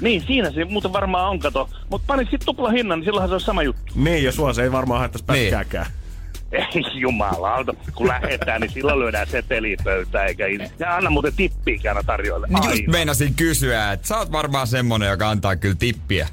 Niin, 0.00 0.22
siinä 0.26 0.50
se 0.50 0.64
muuten 0.64 0.92
varmaan 0.92 1.30
on, 1.30 1.38
kato. 1.40 1.68
Mutta 1.90 2.04
panit 2.06 2.30
sit 2.30 2.42
tupla 2.44 2.70
hinnan, 2.70 2.98
niin 2.98 3.04
silloinhan 3.04 3.28
se 3.28 3.34
on 3.34 3.40
sama 3.40 3.62
juttu. 3.62 3.92
Niin, 3.94 4.24
ja 4.24 4.32
sua 4.32 4.52
se 4.52 4.62
ei 4.62 4.72
varmaan 4.72 5.00
haittaisi 5.00 5.24
Niin. 5.32 5.44
pätkääkään. 5.44 5.86
Ei 6.52 6.82
jumalauta, 6.94 7.72
kun 7.94 8.08
lähetään, 8.08 8.60
niin 8.60 8.70
silloin 8.70 8.98
lyödään 8.98 9.26
seteliä 9.26 9.76
pöytään, 9.84 10.26
eikä. 10.26 10.44
Ja 10.78 10.96
anna 10.96 11.10
muuten 11.10 11.32
tippiäkin 11.36 11.90
aina 11.90 12.02
tarjoille. 12.02 12.48
Just 12.64 12.86
meinasin 12.86 13.34
kysyä, 13.34 13.92
että 13.92 14.08
sä 14.08 14.18
oot 14.18 14.32
varmaan 14.32 14.66
semmonen, 14.66 15.10
joka 15.10 15.30
antaa 15.30 15.56
kyllä 15.56 15.76
tippiä. 15.78 16.28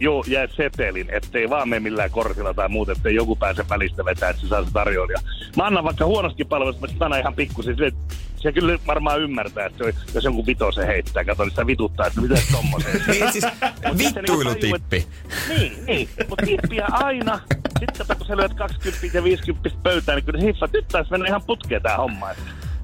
Joo, 0.00 0.24
ja 0.26 0.48
setelin, 0.56 1.10
ettei 1.10 1.50
vaan 1.50 1.68
mene 1.68 1.80
millään 1.80 2.10
kortilla 2.10 2.54
tai 2.54 2.68
muuta, 2.68 2.92
ettei 2.92 3.14
joku 3.14 3.36
pääse 3.36 3.68
välistä 3.68 4.04
vetää, 4.04 4.30
että 4.30 4.42
se 4.42 4.48
saa 4.48 4.64
se 4.64 4.70
tarjoilija. 4.72 5.18
Mä 5.56 5.66
annan 5.66 5.84
vaikka 5.84 6.04
huonostakin 6.06 6.46
palvelusta, 6.46 6.80
mä 6.80 6.86
sit 6.86 7.02
annan 7.02 7.20
ihan 7.20 7.34
pikkusen. 7.34 7.76
Se, 7.76 7.92
se 8.36 8.52
kyllä 8.52 8.78
varmaan 8.86 9.20
ymmärtää, 9.20 9.66
että 9.66 9.84
se, 9.84 9.94
jos 10.14 10.24
jonkun 10.24 10.46
vitosen 10.46 10.86
heittää, 10.86 11.24
kato, 11.24 11.42
niin 11.42 11.50
sitä 11.50 11.66
vituttaa, 11.66 12.06
että 12.06 12.20
mitä 12.20 12.34
tommoseen. 12.52 13.02
Niin 13.10 13.32
siis 13.32 13.44
vittuilutippi. 13.98 15.06
Niin, 15.48 15.86
niin. 15.86 16.08
Mutta 16.28 16.46
tippiä 16.46 16.86
aina. 16.90 17.40
Sitten 17.78 17.94
kato, 17.98 18.14
kun 18.14 18.26
sä 18.26 18.36
lyöt 18.36 18.54
20 18.54 19.06
ja 19.12 19.24
50 19.24 19.70
pöytään, 19.82 20.16
niin 20.16 20.24
kyllä 20.24 20.40
se 20.40 20.46
hiffat. 20.46 20.72
Nyt 20.72 20.88
taisi 20.88 21.10
mennä 21.10 21.28
ihan 21.28 21.42
putkeen 21.46 21.82
tää 21.82 21.96
homma. 21.96 22.28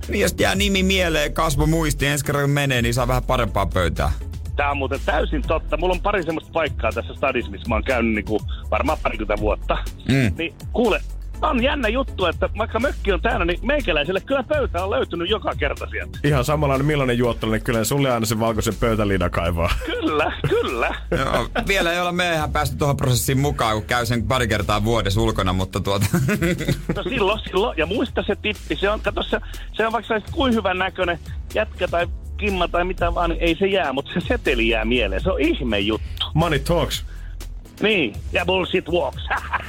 Niin 0.08 0.20
jos 0.20 0.34
jää 0.38 0.54
nimi 0.54 0.82
mieleen, 0.82 1.32
kasvo 1.32 1.66
muistiin, 1.66 2.10
ensi 2.10 2.24
kerran 2.24 2.44
kun 2.44 2.50
menee, 2.50 2.82
niin 2.82 2.94
saa 2.94 3.08
vähän 3.08 3.24
parempaa 3.24 3.66
pöytää. 3.66 4.12
Tää 4.56 4.70
on 4.70 4.76
muuten 4.76 5.00
täysin 5.06 5.42
totta. 5.42 5.76
Mulla 5.76 5.94
on 5.94 6.00
pari 6.00 6.22
semmoista 6.22 6.52
paikkaa 6.52 6.92
tässä 6.92 7.14
stadissa, 7.14 7.50
missä 7.50 7.68
mä 7.68 7.74
oon 7.74 7.84
käynyt 7.84 8.14
niinku 8.14 8.40
varmaan 8.70 8.98
parikymmentä 9.02 9.42
vuotta. 9.42 9.78
Mm. 10.08 10.32
Niin 10.38 10.54
kuule, 10.72 11.00
on 11.42 11.62
jännä 11.62 11.88
juttu, 11.88 12.26
että 12.26 12.48
vaikka 12.58 12.80
mökki 12.80 13.12
on 13.12 13.20
täynnä, 13.20 13.44
niin 13.44 13.58
meikäläiselle 13.62 14.20
kyllä 14.20 14.42
pöytä 14.42 14.84
on 14.84 14.90
löytynyt 14.90 15.30
joka 15.30 15.54
kerta 15.58 15.86
sieltä. 15.90 16.18
Ihan 16.24 16.44
samanlainen 16.44 16.86
millainen 16.86 17.18
juottelu, 17.18 17.52
niin 17.52 17.62
kyllä 17.62 17.84
sulle 17.84 18.10
aina 18.10 18.26
se 18.26 18.40
valkoisen 18.40 18.74
pöytäliina 18.80 19.30
kaivaa. 19.30 19.74
Kyllä, 19.86 20.32
kyllä. 20.48 20.94
Joo, 21.10 21.48
vielä 21.68 21.92
ei 21.92 22.00
olla 22.00 22.12
me 22.12 22.34
ihan 22.34 22.52
päästy 22.52 22.76
tuohon 22.76 22.96
prosessiin 22.96 23.38
mukaan, 23.38 23.76
kun 23.76 23.86
käy 23.86 24.06
sen 24.06 24.22
pari 24.22 24.48
kertaa 24.48 24.84
vuodessa 24.84 25.20
ulkona, 25.20 25.52
mutta 25.52 25.80
tuota... 25.80 26.06
No 26.96 27.02
silloin, 27.02 27.40
silloin. 27.40 27.78
Ja 27.78 27.86
muista 27.86 28.22
se 28.22 28.36
tippi. 28.36 28.76
Se 28.76 28.90
on, 28.90 29.00
kato, 29.00 29.22
se, 29.22 29.40
se 29.72 29.86
on 29.86 29.92
vaikka 29.92 30.20
kuin 30.32 30.54
hyvän 30.54 30.78
näköinen 30.78 31.18
jätkä 31.54 31.88
tai 31.88 32.08
kimma 32.36 32.68
tai 32.68 32.84
mitä 32.84 33.14
vaan, 33.14 33.30
niin 33.30 33.42
ei 33.42 33.56
se 33.58 33.66
jää, 33.66 33.92
mutta 33.92 34.10
se 34.14 34.20
seteli 34.26 34.68
jää 34.68 34.84
mieleen. 34.84 35.22
Se 35.22 35.30
on 35.30 35.40
ihme 35.40 35.78
juttu. 35.78 36.26
Money 36.34 36.58
talks. 36.58 37.04
Niin, 37.80 38.16
ja 38.32 38.46
bullshit 38.46 38.88
walks. 38.88 39.22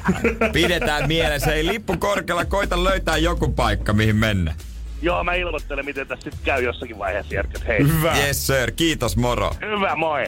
Pidetään 0.53 1.07
mielessä, 1.07 1.53
ei 1.53 1.65
lippu 1.67 1.97
korkealla, 1.97 2.45
koita 2.45 2.83
löytää 2.83 3.17
joku 3.17 3.51
paikka, 3.51 3.93
mihin 3.93 4.15
mennä. 4.15 4.55
Joo, 5.01 5.23
mä 5.23 5.33
ilmoittelen, 5.33 5.85
miten 5.85 6.07
tässä 6.07 6.23
sitten 6.23 6.45
käy 6.45 6.63
jossakin 6.63 6.99
vaiheessa, 6.99 7.35
Jerket. 7.35 7.67
Hei. 7.67 7.79
Hyvä. 7.79 8.17
Yes 8.17 8.47
sir, 8.47 8.71
kiitos 8.71 9.17
moro. 9.17 9.51
Hyvä, 9.61 9.95
moi. 9.95 10.25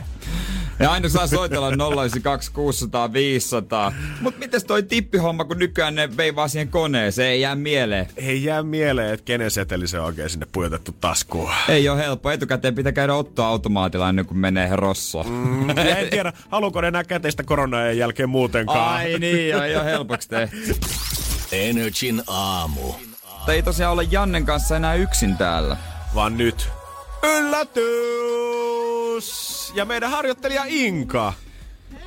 Ja 0.80 0.91
aina 0.91 1.09
saa 1.09 1.27
soitella 1.27 1.69
092 1.69 2.51
600 2.51 3.13
500. 3.13 3.93
Mut 4.21 4.38
mites 4.38 4.63
toi 4.63 4.84
tippihomma, 4.84 5.45
kun 5.45 5.57
nykyään 5.59 5.95
ne 5.95 6.17
vei 6.17 6.36
vaan 6.36 6.49
siihen 6.49 6.67
koneeseen, 6.67 7.30
ei 7.30 7.41
jää 7.41 7.55
mieleen. 7.55 8.07
Ei 8.15 8.43
jää 8.43 8.63
mieleen, 8.63 9.13
että 9.13 9.23
kenen 9.23 9.51
seteli 9.51 9.88
se 9.88 9.99
on 9.99 10.05
oikein 10.05 10.30
sinne 10.30 10.47
pujotettu 10.51 10.91
taskuun. 11.01 11.51
Ei 11.69 11.89
ole 11.89 11.99
helppo. 11.99 12.32
Etukäteen 12.32 12.75
pitää 12.75 12.91
käydä 12.91 13.13
ottoa 13.13 13.47
automaatilla 13.47 14.09
ennen 14.09 14.25
kuin 14.25 14.38
menee 14.38 14.75
rossoon. 14.75 15.30
Mm, 15.30 15.69
en 15.69 16.09
tiedä, 16.09 16.34
haluuko 16.49 16.82
ne 16.82 16.88
enää 16.88 17.03
käteistä 17.03 17.43
koronan 17.43 17.97
jälkeen 17.97 18.30
muutenkaan. 18.30 18.93
Ai 18.93 19.19
niin, 19.19 19.49
joo, 19.49 19.61
ei 19.61 19.75
ole 19.75 19.86
helpoksi 19.86 20.30
tehty. 20.30 20.75
Energin 21.51 22.21
aamu. 22.27 22.93
Ei 23.47 23.63
tosiaan 23.63 23.91
olla 23.91 24.03
Jannen 24.03 24.45
kanssa 24.45 24.75
enää 24.75 24.95
yksin 24.95 25.38
täällä. 25.38 25.77
Vaan 26.15 26.38
nyt. 26.38 26.69
Yllätys! 27.23 28.78
Ja 29.76 29.86
meidän 29.86 30.11
harjoittelija 30.11 30.63
Inka. 30.67 31.34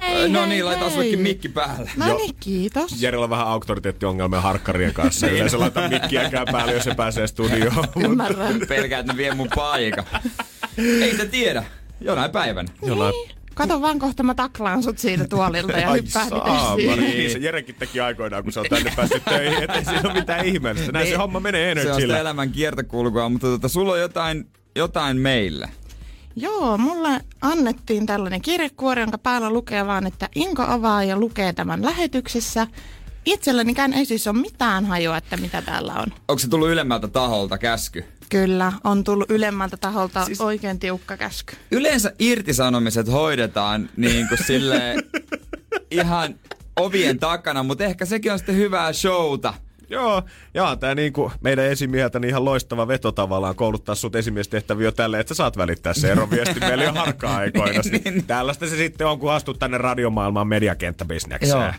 Hei, 0.03 0.29
no 0.29 0.41
hei, 0.41 0.49
niin, 0.49 0.65
laitetaan 0.65 0.91
hei. 0.91 1.01
sullekin 1.01 1.21
mikki 1.21 1.49
päälle. 1.49 1.91
No 1.97 2.17
niin, 2.17 2.35
kiitos. 2.41 3.03
Jerellä 3.03 3.25
on 3.25 3.31
vähän 3.31 3.47
auktoriteettiongelmia 3.47 4.41
harkkarien 4.41 4.95
kanssa. 4.95 5.27
Niin. 5.27 5.37
Yleensä 5.37 5.59
laita 5.59 5.89
mikkiäkään 5.89 6.47
päälle, 6.53 6.73
jos 6.73 6.85
se 6.85 6.95
pääsee 6.95 7.27
studioon. 7.27 7.89
Ymmärrän. 8.05 8.61
Pelkää, 8.69 9.01
että 9.01 9.13
ne 9.13 9.17
vie 9.17 9.35
mun 9.35 9.49
paika. 9.55 10.05
Ei 11.03 11.17
se 11.17 11.27
tiedä. 11.27 11.65
Jonain 12.01 12.31
päivänä. 12.31 12.73
Jollain... 12.83 13.15
Kato 13.55 13.81
vaan 13.81 13.99
kohta 13.99 14.23
mä 14.23 14.35
taklaan 14.35 14.83
sut 14.83 14.99
siitä 14.99 15.29
tuolilta 15.29 15.73
ja 15.73 15.89
siihen. 16.77 16.99
Niin 16.99 17.31
se 17.31 17.39
Jerekin 17.39 17.75
teki 17.75 18.01
aikoinaan, 18.01 18.43
kun 18.43 18.53
se 18.53 18.61
on 18.61 18.67
tänne 18.71 18.93
päässyt 18.97 19.25
töihin. 19.25 19.63
Että 19.63 19.79
ei 19.79 19.85
siinä 19.85 20.01
ole 20.05 20.15
mitään 20.15 20.47
ihmeellistä. 20.47 20.93
Näin 20.93 21.09
se 21.09 21.17
homma 21.17 21.41
menee 21.41 21.75
Se 21.75 21.81
on 21.81 21.85
sitä 21.85 21.93
Energyllä. 21.93 22.19
elämän 22.19 22.53
kiertokulkua, 22.53 23.29
mutta 23.29 23.47
tota, 23.47 23.69
sulla 23.69 23.93
on 23.93 24.01
jotain, 24.01 24.47
jotain 24.77 25.17
meille. 25.17 25.69
Joo, 26.37 26.79
mulle 26.79 27.21
annettiin 27.41 28.07
tällainen 28.07 28.43
kirjekuori, 28.43 29.01
jonka 29.01 29.19
päällä 29.19 29.51
lukee 29.51 29.87
vaan, 29.87 30.07
että 30.07 30.29
Inko 30.35 30.63
avaa 30.63 31.05
ja 31.05 31.17
lukee 31.17 31.53
tämän 31.53 31.85
lähetyksessä. 31.85 32.67
Itsellänikään 33.25 33.93
ei 33.93 34.05
siis 34.05 34.27
ole 34.27 34.39
mitään 34.39 34.87
hajua, 34.87 35.17
että 35.17 35.37
mitä 35.37 35.63
täällä 35.63 35.95
on. 35.95 36.07
Onko 36.29 36.39
se 36.39 36.49
tullut 36.49 36.69
ylemmältä 36.69 37.09
taholta 37.09 37.59
käsky? 37.59 38.05
Kyllä, 38.29 38.73
on 38.85 39.05
tullut 39.05 39.31
ylemmältä 39.31 39.77
taholta 39.77 40.25
Siis- 40.25 40.41
oikein 40.41 40.79
tiukka 40.79 41.17
käsky. 41.17 41.57
Yleensä 41.71 42.13
irtisanomiset 42.19 43.13
hoidetaan 43.13 43.89
niin 43.97 44.29
kuin 44.29 44.45
silleen 44.47 45.03
ihan 45.91 46.35
ovien 46.81 47.19
takana, 47.19 47.63
mutta 47.63 47.85
ehkä 47.85 48.05
sekin 48.05 48.33
on 48.33 48.39
sitten 48.39 48.57
hyvää 48.57 48.93
showta. 48.93 49.55
Joo, 49.93 50.23
ja 50.55 50.77
tämä 50.77 50.95
niinku 50.95 51.33
meidän 51.41 51.65
esimieheltä 51.65 52.19
niin 52.19 52.29
ihan 52.29 52.45
loistava 52.45 52.89
veto 52.89 53.13
tavallaan 53.13 53.57
kouluttaa 53.57 53.95
sut 53.95 54.17
esimiestehtäviä 54.17 54.85
jo 54.87 54.93
tälle, 54.93 55.21
että 55.21 55.35
sä 55.35 55.37
saat 55.37 55.57
välittää 55.57 55.95
se 55.95 56.13
eroviesti 56.13 56.61
meille 56.67 56.85
jo 56.85 56.93
harkka-aikoina. 56.93 57.81
Niin, 57.91 58.03
niin. 58.05 58.27
Tällaista 58.27 58.67
se 58.67 58.77
sitten 58.77 59.07
on, 59.07 59.19
kun 59.19 59.33
astut 59.33 59.59
tänne 59.59 59.79
radiomaailmaan 59.79 60.45
Joo. 60.45 60.49
mediakenttäbisnekseen. 60.49 61.75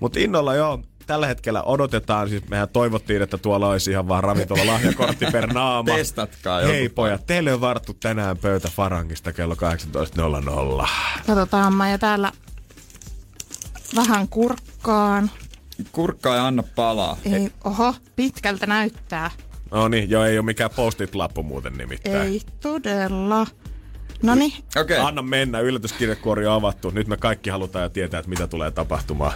Mutta 0.00 0.18
innolla 0.20 0.54
joo, 0.54 0.82
tällä 1.06 1.26
hetkellä 1.26 1.62
odotetaan, 1.62 2.28
siis 2.28 2.48
mehän 2.48 2.68
toivottiin, 2.68 3.22
että 3.22 3.38
tuolla 3.38 3.68
olisi 3.68 3.90
ihan 3.90 4.08
vaan 4.08 4.24
ravintola 4.24 4.66
lahjakortti 4.66 5.26
per 5.32 5.46
naama. 5.54 5.94
Testatkaa 5.96 6.60
joku 6.60 6.72
Hei 6.72 6.88
pojat, 6.88 7.26
teille 7.26 7.54
on 7.54 7.60
varttu 7.60 7.94
tänään 7.94 8.38
pöytä 8.38 8.68
Farangista 8.68 9.32
kello 9.32 9.54
18.00. 10.82 10.88
Katsotaan, 11.26 11.74
mä 11.74 11.90
ja 11.90 11.98
täällä 11.98 12.32
vähän 13.96 14.28
kurkkaan. 14.28 15.30
Kurkkaa 15.92 16.36
ja 16.36 16.46
anna 16.46 16.62
palaa. 16.62 17.16
Ei, 17.32 17.52
oho, 17.64 17.94
pitkältä 18.16 18.66
näyttää. 18.66 19.30
No 19.70 19.88
niin, 19.88 20.10
joo, 20.10 20.24
ei 20.24 20.38
ole 20.38 20.44
mikään 20.46 20.70
postit-lappu 20.76 21.42
muuten 21.42 21.72
nimittäin. 21.72 22.28
Ei 22.28 22.40
todella. 22.60 23.46
Noni, 24.22 24.54
Okei. 24.76 24.98
Anna 24.98 25.22
mennä, 25.22 25.60
yllätyskirjekuori 25.60 26.46
on 26.46 26.54
avattu. 26.54 26.90
Nyt 26.90 27.08
me 27.08 27.16
kaikki 27.16 27.50
halutaan 27.50 27.82
ja 27.82 27.88
tietää, 27.88 28.20
että 28.20 28.30
mitä 28.30 28.46
tulee 28.46 28.70
tapahtumaan. 28.70 29.32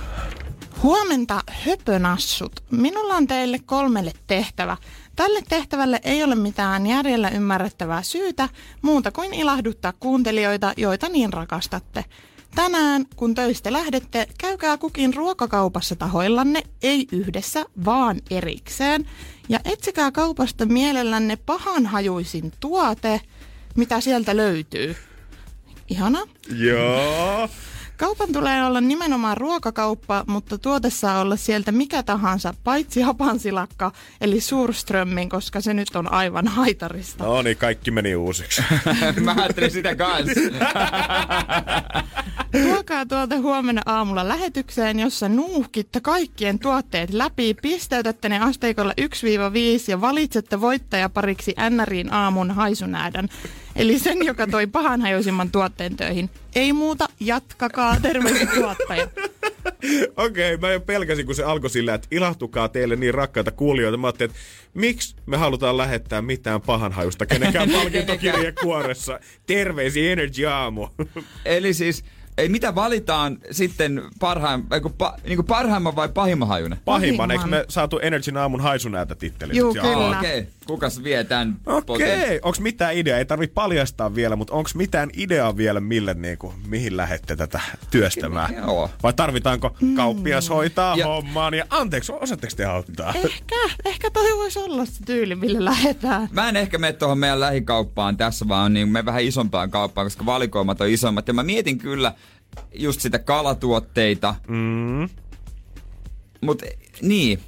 Huomenta 0.82 1.42
höpönassut. 1.50 2.64
Minulla 2.70 3.14
on 3.14 3.26
teille 3.26 3.58
kolmelle 3.66 4.12
tehtävä. 4.26 4.76
Tälle 5.16 5.40
tehtävälle 5.48 6.00
ei 6.04 6.24
ole 6.24 6.34
mitään 6.34 6.86
järjellä 6.86 7.28
ymmärrettävää 7.28 8.02
syytä, 8.02 8.48
muuta 8.82 9.12
kuin 9.12 9.34
ilahduttaa 9.34 9.92
kuuntelijoita, 10.00 10.72
joita 10.76 11.08
niin 11.08 11.32
rakastatte. 11.32 12.04
Tänään, 12.54 13.06
kun 13.16 13.34
töistä 13.34 13.72
lähdette, 13.72 14.26
käykää 14.38 14.76
kukin 14.76 15.14
ruokakaupassa 15.14 15.96
tahoillanne, 15.96 16.62
ei 16.82 17.06
yhdessä, 17.12 17.64
vaan 17.84 18.20
erikseen. 18.30 19.10
Ja 19.48 19.60
etsikää 19.64 20.12
kaupasta 20.12 20.66
mielellänne 20.66 21.36
pahanhajuisin 21.36 22.52
tuote, 22.60 23.20
mitä 23.76 24.00
sieltä 24.00 24.36
löytyy. 24.36 24.96
Ihana. 25.88 26.20
Joo. 26.56 27.48
Kaupan 28.00 28.32
tulee 28.32 28.64
olla 28.64 28.80
nimenomaan 28.80 29.36
ruokakauppa, 29.36 30.24
mutta 30.26 30.58
tuote 30.58 30.90
saa 30.90 31.20
olla 31.20 31.36
sieltä 31.36 31.72
mikä 31.72 32.02
tahansa, 32.02 32.54
paitsi 32.64 33.00
hapansilakka, 33.00 33.92
eli 34.20 34.40
suurströmmin, 34.40 35.28
koska 35.28 35.60
se 35.60 35.74
nyt 35.74 35.96
on 35.96 36.12
aivan 36.12 36.48
haitarista. 36.48 37.24
No 37.24 37.42
niin, 37.42 37.56
kaikki 37.56 37.90
meni 37.90 38.16
uusiksi. 38.16 38.62
Mä 39.20 39.34
ajattelin 39.38 39.70
sitä 39.70 39.96
kanssa. 39.96 40.40
Tuokaa 42.64 43.06
tuolta 43.06 43.36
huomenna 43.36 43.82
aamulla 43.86 44.28
lähetykseen, 44.28 45.00
jossa 45.00 45.28
nuuhkitte 45.28 46.00
kaikkien 46.00 46.58
tuotteet 46.58 47.10
läpi, 47.12 47.54
pisteytätte 47.54 48.28
ne 48.28 48.38
asteikolla 48.38 48.94
1-5 49.00 49.04
ja 49.88 50.00
valitsette 50.00 50.60
voittajapariksi 50.60 51.54
NRin 51.70 52.12
aamun 52.12 52.50
haisunäädän. 52.50 53.28
Eli 53.76 53.98
sen, 53.98 54.26
joka 54.26 54.46
toi 54.46 54.66
pahanhajoisimman 54.66 55.50
tuotteen 55.50 55.96
töihin. 55.96 56.30
Ei 56.54 56.72
muuta, 56.72 57.08
jatkakaa, 57.20 58.00
terveisiä 58.00 58.46
tuottaja. 58.46 59.08
Okei, 60.16 60.54
okay, 60.54 60.56
mä 60.56 60.72
jo 60.72 60.80
pelkäsin, 60.80 61.26
kun 61.26 61.34
se 61.34 61.44
alkoi 61.44 61.70
sillä, 61.70 61.94
että 61.94 62.08
ilahtukaa 62.10 62.68
teille 62.68 62.96
niin 62.96 63.14
rakkaita 63.14 63.50
kuulijoita. 63.50 63.96
Mä 63.96 64.06
ajattelin, 64.06 64.30
että 64.30 64.42
miksi 64.74 65.16
me 65.26 65.36
halutaan 65.36 65.76
lähettää 65.76 66.22
mitään 66.22 66.60
pahanhajusta 66.60 67.26
kenenkään 67.26 67.70
palkintokirjekuoressa. 67.80 69.20
Terveisiä 69.46 70.12
Energy 70.12 70.46
Aamu. 70.46 70.88
Eli 71.44 71.74
siis 71.74 72.04
ei 72.38 72.48
mitä 72.48 72.74
valitaan 72.74 73.38
sitten 73.50 74.02
parhaan, 74.20 74.64
eiku, 74.72 74.90
pa, 74.90 75.16
niinku 75.24 75.42
parhaimman 75.42 75.96
vai 75.96 76.08
pahimman 76.08 76.48
hajunen? 76.48 76.78
Pahimman, 76.84 77.30
eikö 77.30 77.46
me 77.46 77.64
saatu 77.68 77.98
Energy 77.98 78.38
Aamun 78.38 78.60
haisunäätä 78.60 79.14
tittelin? 79.14 79.56
Juu, 79.56 79.74
kyllä. 79.74 80.18
Okei, 80.18 80.38
okay. 80.38 80.52
Kukas 80.70 81.04
vie 81.04 81.24
tämän? 81.24 81.56
Okei, 81.66 82.24
okay. 82.24 82.38
onks 82.42 82.60
mitään 82.60 82.94
ideaa? 82.94 83.18
Ei 83.18 83.24
tarvi 83.24 83.46
paljastaa 83.46 84.14
vielä, 84.14 84.36
mutta 84.36 84.54
onks 84.54 84.74
mitään 84.74 85.10
ideaa 85.16 85.56
vielä, 85.56 85.80
mille 85.80 86.14
niinku, 86.14 86.54
mihin 86.66 86.96
lähette 86.96 87.36
tätä 87.36 87.60
työstämään? 87.90 88.54
Joo. 88.54 88.90
Vai 89.02 89.12
tarvitaanko 89.12 89.76
kauppias 89.96 90.48
hoitaa 90.48 90.96
ja... 90.96 91.06
hommaan? 91.06 91.54
Ja 91.54 91.64
anteeksi, 91.70 92.12
osaatteko 92.12 92.52
te 92.56 92.64
auttaa? 92.64 93.14
Ehkä, 93.14 93.56
ehkä 93.84 94.10
toi 94.10 94.36
voisi 94.36 94.58
olla 94.58 94.84
se 94.84 95.04
tyyli, 95.06 95.34
millä 95.34 95.64
lähdetään. 95.64 96.28
Mä 96.32 96.48
en 96.48 96.56
ehkä 96.56 96.78
mene 96.78 96.92
tuohon 96.92 97.18
meidän 97.18 97.40
lähikauppaan 97.40 98.16
tässä, 98.16 98.48
vaan 98.48 98.72
niin 98.72 98.88
me 98.88 99.04
vähän 99.04 99.22
isompaan 99.22 99.70
kauppaan, 99.70 100.06
koska 100.06 100.26
valikoimat 100.26 100.80
on 100.80 100.88
isommat. 100.88 101.28
Ja 101.28 101.34
mä 101.34 101.42
mietin 101.42 101.78
kyllä 101.78 102.14
just 102.74 103.00
sitä 103.00 103.18
kalatuotteita. 103.18 104.34
Mm. 104.48 105.08
Mut 106.40 106.62
niin. 107.02 107.40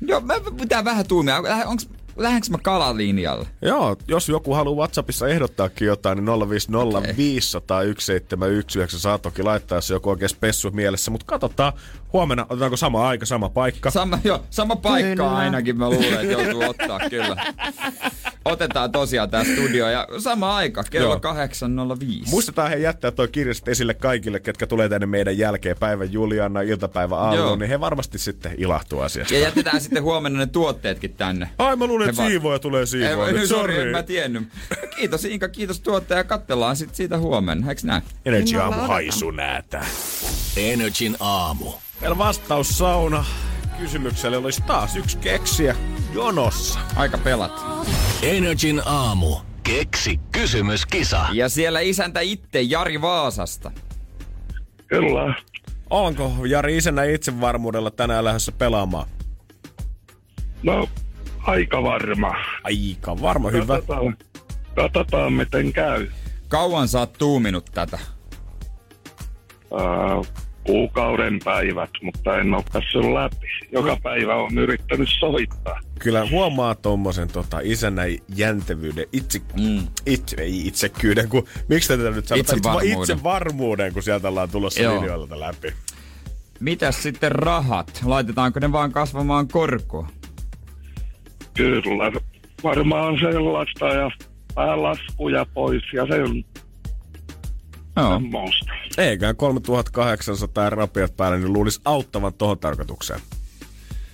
Joo, 0.00 0.20
mä 0.20 0.34
pitää 0.60 0.84
vähän 0.84 1.06
tuumia. 1.06 1.42
Onks, 1.66 1.88
lähdenkö 2.16 2.46
mä 2.50 2.58
kalalinjalle? 2.62 3.46
Joo, 3.62 3.96
jos 4.08 4.28
joku 4.28 4.54
haluaa 4.54 4.76
WhatsAppissa 4.76 5.28
ehdottaakin 5.28 5.86
jotain, 5.86 6.24
niin 6.24 6.48
050 6.50 6.98
okay. 6.98 7.16
500 7.16 7.80
1719 7.82 8.98
saa 8.98 9.18
toki 9.18 9.42
laittaa, 9.42 9.78
jos 9.78 9.90
joku 9.90 10.10
oikein 10.10 10.28
spessu 10.28 10.70
mielessä. 10.70 11.10
Mutta 11.10 11.26
katsotaan 11.26 11.72
huomenna, 12.12 12.46
otetaanko 12.48 12.76
sama 12.76 13.08
aika, 13.08 13.26
sama 13.26 13.48
paikka? 13.48 13.90
Sama, 13.90 14.18
joo, 14.24 14.40
sama 14.50 14.76
paikka 14.76 15.14
kyllä. 15.14 15.36
ainakin 15.36 15.78
mä 15.78 15.90
luulen, 15.90 16.12
että 16.12 16.42
joutuu 16.42 16.62
ottaa 16.62 17.00
kyllä. 17.10 17.36
Otetaan 18.46 18.92
tosiaan 18.92 19.30
tämä 19.30 19.44
studio 19.44 19.88
ja 19.88 20.08
sama 20.18 20.56
aika, 20.56 20.84
kello 20.90 21.20
joo. 21.22 21.34
8.05. 21.96 22.30
Muistetaan 22.30 22.70
he 22.70 22.76
jättää 22.76 23.10
toi 23.10 23.28
kirjastot 23.28 23.68
esille 23.68 23.94
kaikille, 23.94 24.40
ketkä 24.40 24.66
tulee 24.66 24.88
tänne 24.88 25.06
meidän 25.06 25.38
jälkeen 25.38 25.76
päivän 25.80 26.12
Juliana, 26.12 26.60
iltapäivä 26.60 27.16
aamu, 27.16 27.56
niin 27.56 27.68
he 27.68 27.80
varmasti 27.80 28.18
sitten 28.18 28.54
ilahtuu 28.58 29.00
asiasta. 29.00 29.34
Ja 29.34 29.40
jätetään 29.40 29.80
sitten 29.80 30.02
huomenna 30.02 30.38
ne 30.38 30.46
tuotteetkin 30.46 31.14
tänne. 31.14 31.50
Ai 31.58 31.76
mä 31.76 31.86
luulen, 31.86 32.08
että 32.08 32.26
siivoja 32.26 32.58
tulee 32.58 32.86
siivoja. 32.86 33.40
Ei, 33.40 33.46
sorry, 33.46 33.80
en 33.80 33.88
mä 33.88 34.02
tiennyt. 34.02 34.42
Kiitos 34.96 35.24
Inka, 35.24 35.48
kiitos 35.48 35.80
tuottaja. 35.80 36.24
Katsellaan 36.24 36.76
sitten 36.76 36.96
siitä 36.96 37.18
huomenna, 37.18 37.68
eikö 37.68 37.80
näin? 37.84 38.02
Energy 38.24 38.56
aamu 38.56 38.80
haisu 38.80 39.30
näätä. 39.30 39.84
Energin 40.56 41.16
aamu. 41.20 41.72
Meillä 42.00 42.18
vastaus 42.18 42.78
sauna 42.78 43.24
kysymykselle 43.78 44.36
olisi 44.36 44.62
taas 44.62 44.96
yksi 44.96 45.18
keksiä 45.18 45.76
jonossa. 46.14 46.80
Aika 46.96 47.18
pelat. 47.18 47.52
Energin 48.22 48.82
aamu. 48.86 49.36
Keksi 49.62 50.20
kysymyskisa. 50.32 51.26
Ja 51.32 51.48
siellä 51.48 51.80
isäntä 51.80 52.20
itse 52.20 52.62
Jari 52.62 53.00
Vaasasta. 53.02 53.72
Kyllä. 54.86 55.34
Onko 55.90 56.32
Jari 56.48 56.76
isänä 56.76 57.04
itsevarmuudella 57.04 57.90
tänään 57.90 58.24
lähdössä 58.24 58.52
pelaamaan? 58.52 59.08
No, 60.62 60.88
aika 61.42 61.82
varma. 61.82 62.34
Aika 62.64 63.20
varma, 63.22 63.50
hyvä. 63.50 63.74
Katsotaan, 63.74 64.16
katsotaan 64.74 65.32
miten 65.32 65.72
käy. 65.72 66.08
Kauan 66.48 66.88
sä 66.88 66.98
oot 66.98 67.12
tuuminut 67.12 67.70
tätä? 67.74 67.98
Uh, 69.70 70.26
kuukauden 70.66 71.38
päivät, 71.44 71.90
mutta 72.02 72.38
en 72.38 72.54
ole 72.54 72.64
päässyt 72.72 73.04
läpi. 73.04 73.46
Joka 73.72 73.88
no. 73.88 73.98
päivä 74.02 74.36
on 74.36 74.58
yrittänyt 74.58 75.08
soittaa. 75.18 75.80
Kyllä 75.98 76.26
huomaa 76.30 76.74
tuommoisen 76.74 77.28
tota, 77.28 77.60
isänä 77.62 78.02
jäntevyyden, 78.36 79.06
itse, 79.12 79.40
mm. 79.60 79.86
itse, 80.06 80.36
ei 80.42 80.66
itsekyyden, 80.66 81.28
kun, 81.28 81.46
miksi 81.68 81.88
tätä 81.88 82.10
nyt 82.10 82.26
sanotaan? 82.26 82.40
Itsevarmuuden. 82.40 83.00
Itse 83.00 83.22
varmuuden, 83.22 83.92
kun 83.92 84.02
sieltä 84.02 84.28
ollaan 84.28 84.50
tulossa 84.50 84.82
Joo. 84.82 85.00
linjoilta 85.00 85.40
läpi. 85.40 85.72
Mitäs 86.60 87.02
sitten 87.02 87.32
rahat? 87.32 88.00
Laitetaanko 88.04 88.60
ne 88.60 88.72
vaan 88.72 88.92
kasvamaan 88.92 89.48
korkoa? 89.48 90.08
Kyllä, 91.54 92.12
varmaan 92.62 93.18
sellaista 93.18 93.86
ja 93.86 94.10
vähän 94.56 94.82
laskuja 94.82 95.46
pois 95.54 95.82
ja 95.92 96.06
se 96.06 96.22
on 96.22 96.36
Joo. 96.36 96.65
Semmoista. 97.96 98.72
Eiköhän 98.98 99.36
3800 99.36 100.70
rapiat 100.70 101.16
päälle, 101.16 101.38
niin 101.38 101.52
luulisi 101.52 101.80
auttavan 101.84 102.34
tohon 102.34 102.58
tarkoitukseen. 102.58 103.20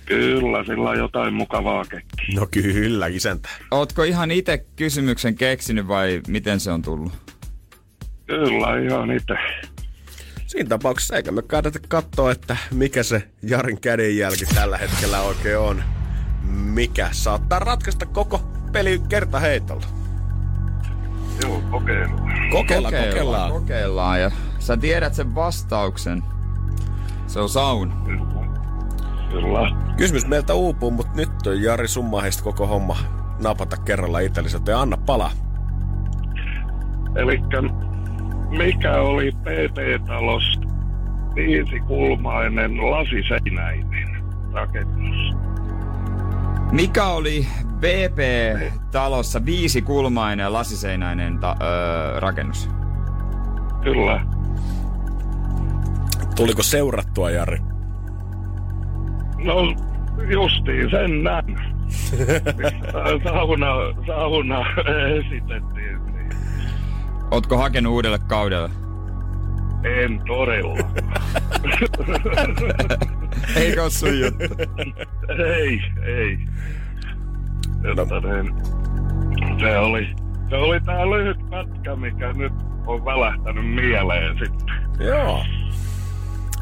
Kyllä, 0.05 0.63
sillä 0.63 0.89
on 0.89 0.97
jotain 0.97 1.33
mukavaa 1.33 1.85
kekkiä. 1.85 2.35
No 2.35 2.47
kyllä, 2.51 3.07
isäntä. 3.07 3.49
Ootko 3.71 4.03
ihan 4.03 4.31
itse 4.31 4.65
kysymyksen 4.75 5.35
keksinyt 5.35 5.87
vai 5.87 6.21
miten 6.27 6.59
se 6.59 6.71
on 6.71 6.81
tullut? 6.81 7.11
Kyllä, 8.25 8.79
ihan 8.85 9.11
itse. 9.11 9.33
Siinä 10.47 10.69
tapauksessa 10.69 11.15
eikä 11.15 11.31
me 11.31 11.41
kannata 11.41 11.79
katsoa, 11.87 12.31
että 12.31 12.57
mikä 12.71 13.03
se 13.03 13.23
Jarin 13.41 13.81
kädenjälki 13.81 14.45
tällä 14.45 14.77
hetkellä 14.77 15.21
oikein 15.21 15.57
on. 15.57 15.83
Mikä 16.51 17.09
saattaa 17.11 17.59
ratkaista 17.59 18.05
koko 18.05 18.41
peli 18.71 19.01
kerta 19.09 19.39
heitolla. 19.39 20.02
Joo, 21.41 21.61
kokeillaan. 21.71 22.49
Kokeillaan, 22.51 22.93
kokeillaan. 22.93 23.51
Kokeillaan 23.51 24.21
ja 24.21 24.31
sä 24.59 24.77
tiedät 24.77 25.13
sen 25.13 25.35
vastauksen. 25.35 26.23
Se 27.27 27.39
on 27.39 27.49
sauna. 27.49 27.95
Kyllä. 29.29 29.93
Kysymys 29.97 30.27
meiltä 30.27 30.53
uupuu, 30.53 30.91
mutta 30.91 31.11
nyt 31.15 31.47
on 31.47 31.61
Jari 31.61 31.87
summaheista 31.87 32.43
koko 32.43 32.67
homma 32.67 32.97
napata 33.43 33.77
kerralla 33.77 34.19
itsellesi, 34.19 34.57
ja 34.67 34.81
anna 34.81 34.97
palaa. 34.97 35.31
Eli 37.15 37.41
mikä 38.49 38.93
oli 39.01 39.31
PT-talosta 39.31 40.67
viisikulmainen 41.35 42.91
lasiseinäinen 42.91 44.23
rakennus? 44.53 45.35
Mikä 46.71 47.05
oli 47.05 47.47
BP-talossa 47.83 49.45
viisikulmainen 49.45 50.53
lasiseinäinen 50.53 51.39
ta- 51.39 51.55
öö, 51.61 52.19
rakennus? 52.19 52.69
Kyllä. 53.83 54.25
Tuliko 56.35 56.63
seurattua, 56.63 57.29
Jari? 57.31 57.57
No 59.45 59.55
justiin 60.29 60.89
sen 60.91 61.23
näin. 61.23 61.57
sauna, 63.23 63.67
sauna 64.07 64.59
esitettiin. 65.17 66.05
Niin. 66.05 66.29
Ootko 67.31 67.57
hakenut 67.57 67.93
uudelle 67.93 68.19
kaudelle? 68.19 68.69
En 69.83 70.21
todella. 70.27 70.77
Eikö 73.55 73.83
oo 73.83 73.89
sun 73.89 74.19
juttu? 74.19 74.43
ei, 75.45 75.81
ei. 76.05 76.37
Että 77.91 78.03
niin, 78.27 79.59
se 79.59 79.77
oli, 79.77 80.07
se 80.49 80.55
oli 80.55 80.81
tää 80.81 81.09
lyhyt 81.09 81.49
pätkä, 81.49 81.95
mikä 81.95 82.33
nyt 82.33 82.53
on 82.87 83.05
välähtänyt 83.05 83.75
mieleen 83.75 84.37
sitten. 84.39 84.75
Joo. 85.07 85.43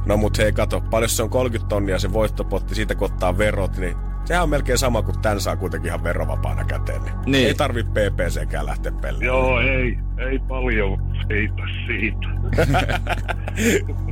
No 0.05 0.17
mut 0.17 0.37
hei 0.37 0.51
kato, 0.51 0.81
paljon 0.81 1.09
se 1.09 1.23
on 1.23 1.29
30 1.29 1.69
tonnia 1.69 1.99
se 1.99 2.13
voittopotti, 2.13 2.75
siitä 2.75 2.95
kun 2.95 3.05
ottaa 3.05 3.37
verot, 3.37 3.77
niin 3.77 3.95
sehän 4.25 4.43
on 4.43 4.49
melkein 4.49 4.77
sama 4.77 5.01
kuin 5.01 5.19
tän 5.19 5.41
saa 5.41 5.55
kuitenkin 5.55 5.87
ihan 5.87 6.03
verovapaana 6.03 6.63
käteen. 6.63 7.01
Niin. 7.03 7.13
Niin. 7.25 7.47
Ei 7.47 7.53
tarvi 7.53 7.83
PPCkään 7.83 8.65
lähteä 8.65 8.91
pelleen. 8.91 9.25
Joo, 9.25 9.59
ei, 9.59 9.97
ei 10.17 10.39
paljon 10.39 10.97
siitä 11.27 11.63
siitä. 11.87 12.27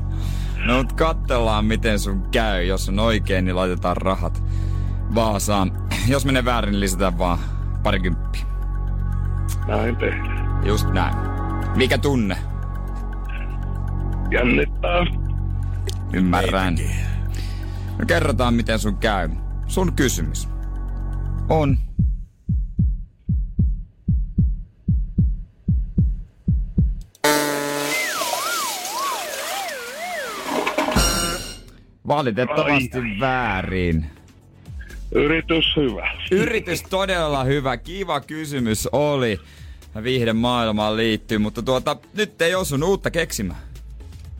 No 0.65 0.77
mut 0.77 0.93
katsellaan 0.93 1.65
miten 1.65 1.99
sun 1.99 2.23
käy. 2.31 2.63
Jos 2.63 2.89
on 2.89 2.99
oikein, 2.99 3.45
niin 3.45 3.55
laitetaan 3.55 3.97
rahat 3.97 4.43
Vaasaan. 5.15 5.71
Jos 6.07 6.25
menee 6.25 6.45
väärin, 6.45 6.71
niin 6.71 6.79
lisätään 6.79 7.17
vaan 7.17 7.39
parikymppiä. 7.83 8.41
Näin 9.67 9.95
tehdään. 9.95 10.65
Just 10.65 10.89
näin. 10.89 11.15
Mikä 11.75 11.97
tunne? 11.97 12.37
Jännittää. 14.31 15.05
Ymmärrän. 16.13 16.75
No 17.99 18.05
kerrotaan 18.07 18.53
miten 18.53 18.79
sun 18.79 18.97
käy. 18.97 19.29
Sun 19.67 19.93
kysymys 19.93 20.49
on... 21.49 21.77
Valitettavasti 32.07 32.97
Ai, 32.97 33.19
väärin. 33.19 34.18
Yritys 35.11 35.65
hyvä. 35.75 36.11
Yritys 36.31 36.83
todella 36.83 37.43
hyvä. 37.43 37.77
Kiva 37.77 38.19
kysymys 38.19 38.87
oli. 38.91 39.39
Viihden 40.03 40.35
maailmaan 40.35 40.97
liittyy, 40.97 41.37
mutta 41.37 41.61
tuota, 41.61 41.97
nyt 42.13 42.41
ei 42.41 42.55
osunut 42.55 42.89
uutta 42.89 43.11
keksimään. 43.11 43.59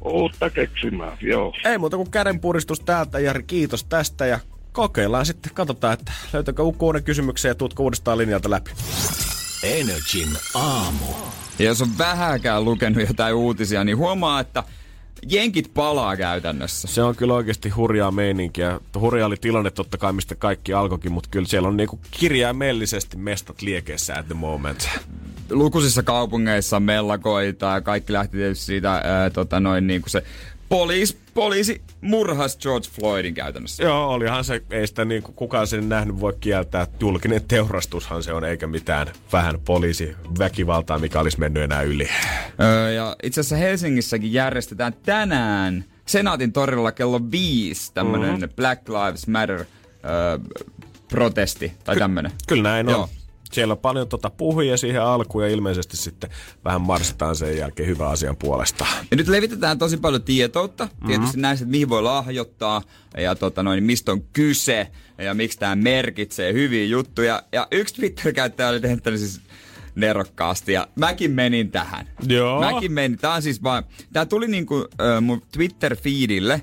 Uutta 0.02 0.50
keksimään, 0.50 1.18
joo. 1.22 1.54
Ei 1.66 1.78
muuta 1.78 1.98
kuin 1.98 2.12
kädenpuristus 2.12 2.80
täältä, 2.80 3.20
Jari. 3.20 3.44
Kiitos 3.44 3.84
tästä 3.84 4.26
ja 4.26 4.40
kokeillaan 4.72 5.26
sitten. 5.26 5.52
Katsotaan, 5.54 5.94
että 5.94 6.12
löytyykö 6.34 6.64
uuden 6.64 7.04
kysymyksen 7.04 7.50
ja 7.50 7.56
tuutko 7.56 7.84
uudestaan 7.84 8.18
linjalta 8.18 8.50
läpi. 8.50 8.72
Energin 9.64 10.30
aamu. 10.56 11.06
Ja 11.60 11.66
jos 11.66 11.82
on 11.82 11.98
vähäkään 11.98 12.66
lukenut 12.66 13.08
jotain 13.08 13.36
uutisia, 13.36 13.84
niin 13.84 13.98
huomaa, 13.98 14.40
että 14.40 14.64
jenkit 15.30 15.74
palaa 15.74 16.18
käytännössä. 16.18 16.88
Se 16.88 17.04
on 17.04 17.16
kyllä 17.16 17.34
oikeasti 17.34 17.70
hurjaa 17.70 18.12
meininkiä. 18.12 18.80
Hurja 19.00 19.26
oli 19.26 19.38
tilanne 19.38 19.72
totta 19.72 19.98
kai, 19.98 20.14
mistä 20.14 20.36
kaikki 20.36 20.74
alkoikin, 20.74 21.12
mutta 21.12 21.30
kyllä 21.32 21.48
siellä 21.48 21.68
on 21.68 21.78
niinku 21.78 22.00
kirjaimellisesti 22.12 23.18
mestat 23.18 23.62
liekeissä 23.62 24.16
at 24.16 24.26
the 24.26 24.34
moment. 24.34 24.90
Lukuisissa 25.50 26.04
kaupungeissa 26.04 26.80
mellakoita 26.80 27.66
ja 27.66 27.82
kaikki 27.82 28.14
lähti 28.14 28.38
tietysti 28.38 28.66
siitä 28.66 28.94
ää, 28.94 29.30
tota 29.30 29.60
noin, 29.60 29.88
niin 29.88 30.02
kuin 30.02 30.12
se 30.12 30.24
poliisi, 30.70 31.18
poliisi 31.34 31.82
murhas 32.02 32.58
George 32.58 32.88
Floydin 32.92 33.34
käytännössä. 33.34 33.84
Joo, 33.84 34.10
olihan 34.10 34.44
se, 34.44 34.62
ei 34.72 34.88
sitä 34.88 35.06
niin 35.06 35.24
kukaan 35.24 35.68
sen 35.68 35.90
nähnyt 35.90 36.20
voi 36.20 36.34
kieltää. 36.40 36.88
Julkinen 37.00 37.42
teurastushan 37.48 38.24
se 38.24 38.34
on, 38.34 38.44
eikä 38.44 38.68
mitään 38.68 39.08
vähän 39.34 39.60
poliisi 39.66 40.16
väkivaltaa, 40.40 41.00
mikä 41.00 41.20
olisi 41.20 41.40
mennyt 41.40 41.64
enää 41.64 41.82
yli. 41.82 42.10
Öö, 42.62 42.92
ja 42.92 43.16
itse 43.24 43.42
asiassa 43.42 43.56
Helsingissäkin 43.56 44.34
järjestetään 44.34 44.94
tänään 45.06 45.86
Senaatin 46.06 46.54
torilla 46.54 46.92
kello 46.92 47.22
viisi 47.32 47.94
tämmönen 47.94 48.30
mm-hmm. 48.30 48.50
Black 48.56 48.90
Lives 48.90 49.28
Matter 49.28 49.60
öö, 49.60 49.66
protesti 51.10 51.74
tai 51.84 51.96
tämmönen. 51.96 52.32
Kyllä 52.48 52.64
näin 52.64 52.88
on. 52.88 52.94
Joo. 52.94 53.10
Siellä 53.52 53.72
on 53.72 53.78
paljon 53.78 54.08
tota 54.08 54.30
puhuja 54.30 54.78
siihen 54.78 55.04
alkuun 55.04 55.44
ja 55.44 55.50
ilmeisesti 55.50 55.98
sitten 55.98 56.30
vähän 56.66 56.82
marssitaan 56.82 57.36
sen 57.36 57.58
jälkeen 57.58 57.90
hyvän 57.90 58.08
asian 58.08 58.36
puolesta. 58.36 58.86
Ja 59.12 59.18
nyt 59.18 59.28
levitetään 59.28 59.78
tosi 59.78 59.98
paljon 59.98 60.24
tietoutta. 60.24 60.88
Tietysti 61.08 61.26
mm-hmm. 61.26 61.42
näistä, 61.42 61.64
että 61.64 61.72
mihin 61.72 61.90
voi 61.90 62.04
lahjoittaa 62.04 62.82
ja 63.18 63.36
tota 63.36 63.64
noin, 63.64 63.84
mistä 63.84 64.12
on 64.12 64.24
kyse 64.34 64.88
ja 65.18 65.34
miksi 65.34 65.60
tämä 65.60 65.76
merkitsee 65.76 66.54
hyviä 66.54 66.86
juttuja. 66.86 67.44
Ja 67.52 67.68
yksi 67.72 67.96
Twitter-käyttäjä 67.96 68.70
oli 68.70 68.80
tehnyt 68.80 69.04
siis 69.04 69.42
nerokkaasti 69.96 70.74
ja 70.74 70.88
mäkin 70.96 71.32
menin 71.32 71.72
tähän. 71.72 72.10
Joo. 72.28 72.60
Mäkin 72.60 72.92
menin. 72.92 73.18
Tää 73.18 73.34
on 73.34 73.42
siis 73.42 73.64
vaan, 73.64 73.84
tää 74.14 74.26
tuli 74.26 74.48
niinku 74.48 74.88
äh, 75.02 75.22
mun 75.22 75.42
Twitter-feedille 75.58 76.62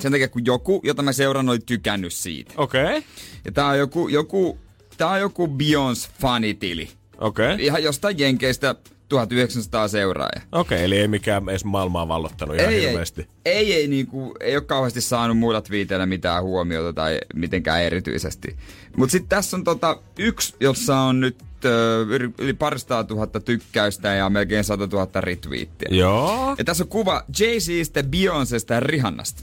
sen 0.00 0.12
takia, 0.12 0.28
kun 0.28 0.46
joku, 0.46 0.80
jota 0.84 1.02
mä 1.02 1.12
seuraan, 1.12 1.48
oli 1.48 1.58
tykännyt 1.58 2.12
siitä. 2.12 2.54
Okei. 2.56 2.84
Okay. 2.84 3.02
Ja 3.44 3.52
tää 3.52 3.66
on 3.66 3.78
joku, 3.78 4.08
joku, 4.08 4.58
tää 4.96 5.08
on 5.08 5.20
joku 5.20 5.46
Beyoncé 5.46 6.10
fanitili. 6.20 6.88
Okei. 7.18 7.54
Okay. 7.54 7.64
Ihan 7.64 7.82
jostain 7.82 8.18
jenkeistä 8.18 8.74
1900 9.08 9.88
seuraajaa. 9.88 10.42
Okei, 10.52 10.76
okay, 10.76 10.84
eli 10.84 10.98
ei 10.98 11.08
mikään 11.08 11.48
edes 11.48 11.64
maailmaa 11.64 12.08
vallottanut 12.08 12.56
ihan 12.56 12.72
ei, 12.72 12.82
hirveästi. 12.82 13.28
Ei, 13.44 13.56
ei, 13.56 13.72
ei, 13.72 13.88
niinku, 13.88 14.34
ei 14.40 14.56
ole 14.56 14.64
kauheasti 14.64 15.00
saanut 15.00 15.38
muilla 15.38 15.60
twiiteillä 15.60 16.06
mitään 16.06 16.42
huomiota 16.42 16.92
tai 16.92 17.18
mitenkään 17.34 17.82
erityisesti. 17.82 18.56
Mutta 18.96 19.12
sitten 19.12 19.28
tässä 19.28 19.56
on 19.56 19.64
tota, 19.64 19.98
yksi, 20.18 20.54
jossa 20.60 20.98
on 20.98 21.20
nyt 21.20 21.36
ö, 21.64 22.06
yli- 22.38 22.54
paristaa 22.54 23.04
tuhatta 23.04 23.40
tykkäystä 23.40 24.14
ja 24.14 24.30
melkein 24.30 24.64
100 24.64 24.86
000 24.86 25.20
retweettiä. 25.20 25.88
Joo. 25.90 26.54
Ja 26.58 26.64
tässä 26.64 26.84
on 26.84 26.88
kuva 26.88 27.24
Jay-Zistä, 27.38 28.08
Beyoncesta 28.10 28.74
ja 28.74 28.80
Rihannasta. 28.80 29.42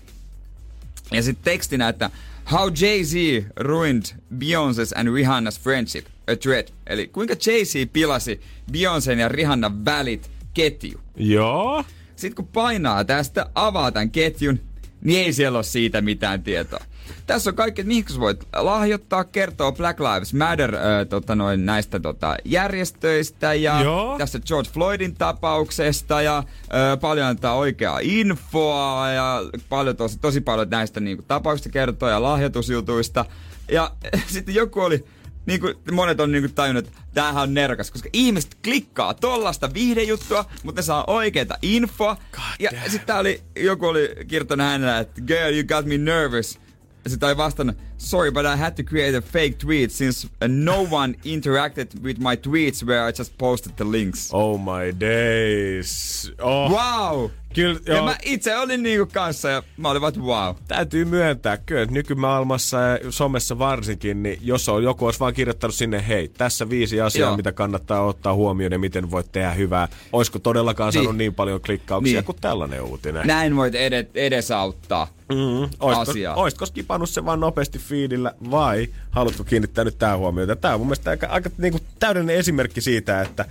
Ja 1.12 1.24
sitten 1.24 1.44
tekstinä, 1.44 1.90
että 1.90 2.10
How 2.52 2.70
Jay-Z 2.70 3.46
ruined 3.56 4.06
Beyoncé's 4.38 4.94
and 4.96 5.10
Rihanna's 5.10 5.60
friendship, 5.60 6.06
a 6.28 6.36
thread. 6.36 6.68
Eli 6.88 7.08
kuinka 7.08 7.34
Jay-Z 7.34 7.90
pilasi 7.94 8.42
Beyoncén 8.72 9.20
ja 9.20 9.30
Rihannan 9.30 9.86
välit 9.86 10.32
ketju. 10.54 11.00
Joo. 11.16 11.84
Sitten 12.16 12.36
kun 12.36 12.48
painaa 12.48 13.04
tästä, 13.04 13.50
avaa 13.56 13.92
tämän 13.92 14.12
ketjun, 14.12 14.60
niin 15.02 15.26
ei 15.26 15.34
siellä 15.34 15.58
ole 15.58 15.64
siitä 15.64 16.02
mitään 16.02 16.44
tietoa. 16.44 16.86
Tässä 17.26 17.50
on 17.50 17.56
kaikki, 17.56 17.82
että 17.82 17.88
mihin 17.88 18.06
sä 18.10 18.20
voit 18.20 18.48
lahjoittaa, 18.56 19.24
kertoo 19.24 19.72
Black 19.72 20.00
Lives 20.00 20.34
Matter 20.34 20.76
äh, 20.76 20.82
tota 21.10 21.36
noin, 21.36 21.66
näistä 21.66 22.00
tota, 22.00 22.38
järjestöistä 22.46 23.54
ja 23.54 23.82
Joo. 23.84 24.18
tästä 24.18 24.40
George 24.40 24.70
Floydin 24.70 25.16
tapauksesta 25.16 26.22
ja 26.22 26.38
äh, 26.38 27.00
paljon 27.02 27.28
antaa 27.28 27.56
oikeaa 27.56 28.00
infoa 28.02 29.10
ja 29.10 29.42
paljon, 29.70 29.96
tosi, 29.96 30.20
tosi 30.20 30.42
paljon 30.42 30.70
näistä 30.70 31.00
niinku, 31.00 31.24
tapauksista 31.28 31.70
kertoo 31.70 32.10
ja 32.10 32.24
lahjoitusjutuista. 32.24 33.26
Ja 33.72 33.92
sitten 34.34 34.56
joku 34.56 34.80
oli, 34.80 35.06
niin 35.46 35.60
kuin 35.60 35.76
monet 35.92 36.20
on 36.20 36.32
niin 36.32 36.44
kuin 36.44 36.54
tajunnut, 36.54 36.88
että 36.88 37.02
tämähän 37.14 37.44
on 37.44 37.54
nerkas, 37.54 37.92
koska 37.92 38.10
ihmiset 38.14 38.58
klikkaa 38.64 39.14
tollasta 39.14 39.74
viihdejuttua, 39.74 40.46
mutta 40.64 40.80
ne 40.80 40.84
saa 40.84 41.04
oikeita 41.08 41.58
infoa. 41.62 42.18
ja 42.60 42.72
sitten 42.88 43.16
oli, 43.16 43.42
joku 43.56 43.88
oli 43.88 44.10
kirjoittanut 44.28 44.68
hänellä, 44.68 45.00
että 45.00 45.22
girl, 45.22 45.54
you 45.54 45.64
got 45.64 45.86
me 45.86 45.98
nervous. 45.98 46.60
Sitten 47.08 47.28
oli 47.28 47.38
vastannut, 47.38 47.78
sorry, 47.98 48.32
but 48.32 48.46
I 48.46 48.56
had 48.56 48.76
to 48.76 48.84
create 48.84 49.18
a 49.18 49.22
fake 49.22 49.58
tweet 49.58 49.92
since 49.92 50.28
uh, 50.42 50.48
no 50.48 50.86
one 50.92 51.16
interacted 51.26 52.02
with 52.02 52.18
my 52.18 52.38
tweets 52.38 52.84
where 52.84 53.08
I 53.10 53.12
just 53.12 53.38
posted 53.38 53.74
the 53.76 53.84
links. 53.84 54.30
Oh 54.34 54.58
my 54.58 54.92
days. 54.92 56.32
Oh. 56.40 56.72
Wow! 56.72 57.32
Kyllä, 57.54 57.80
Ja 57.88 57.94
joo. 57.96 58.06
mä 58.06 58.16
itse 58.24 58.58
olin 58.58 58.84
niinku 58.84 59.10
kanssa 59.14 59.50
ja 59.50 59.64
mä 59.78 59.90
olin 59.90 60.02
vaan, 60.02 60.14
wow. 60.22 60.56
Täytyy 60.68 61.06
myöntää, 61.06 61.58
kyllä, 61.58 61.82
että 61.82 61.94
nykymaailmassa 61.94 62.78
ja 62.82 63.00
somessa 63.10 63.60
varsinkin, 63.60 64.24
niin 64.24 64.40
jos 64.42 64.70
on 64.70 64.84
joku 64.84 65.06
olisi 65.06 65.20
vaan 65.20 65.34
kirjoittanut 65.34 65.76
sinne, 65.76 66.08
hei, 66.08 66.28
tässä 66.28 66.70
viisi 66.70 67.02
asiaa, 67.02 67.30
Joo. 67.30 67.38
mitä 67.38 67.52
kannattaa 67.52 68.06
ottaa 68.06 68.34
huomioon 68.34 68.72
ja 68.72 68.80
miten 68.80 69.12
voit 69.12 69.32
tehdä 69.32 69.52
hyvää. 69.52 69.88
Olisiko 70.14 70.40
todellakaan 70.40 70.88
Niin. 70.88 70.94
saanut 71.04 71.18
niin 71.18 71.34
paljon 71.36 71.62
klikkauksia 71.62 72.14
Niin. 72.14 72.26
kuin 72.26 72.38
tällainen 72.42 72.82
uutinen? 72.82 73.28
Näin 73.28 73.56
voit 73.56 73.76
ed- 73.76 74.10
edesauttaa 74.16 75.08
Mm-hmm. 75.30 75.70
Olisitko, 75.80 76.12
asiaa. 76.12 76.36
olisitko 76.36 76.66
skipannut 76.66 77.10
sen 77.10 77.26
vaan 77.26 77.40
nopeasti 77.40 77.80
feedillä 77.80 78.34
vai 78.52 78.88
haluatko 79.12 79.44
kiinnittää 79.44 79.84
nyt 79.84 79.98
tähän 79.98 80.18
huomiota? 80.20 80.56
Tämä 80.56 80.74
on 80.74 80.80
mun 80.80 80.88
mielestä 80.88 81.10
aika, 81.10 81.28
aika 81.28 81.50
niin 81.58 81.72
kuin 81.72 81.84
täydellinen 82.00 82.36
esimerkki 82.36 82.82
siitä, 82.82 83.22
että 83.22 83.46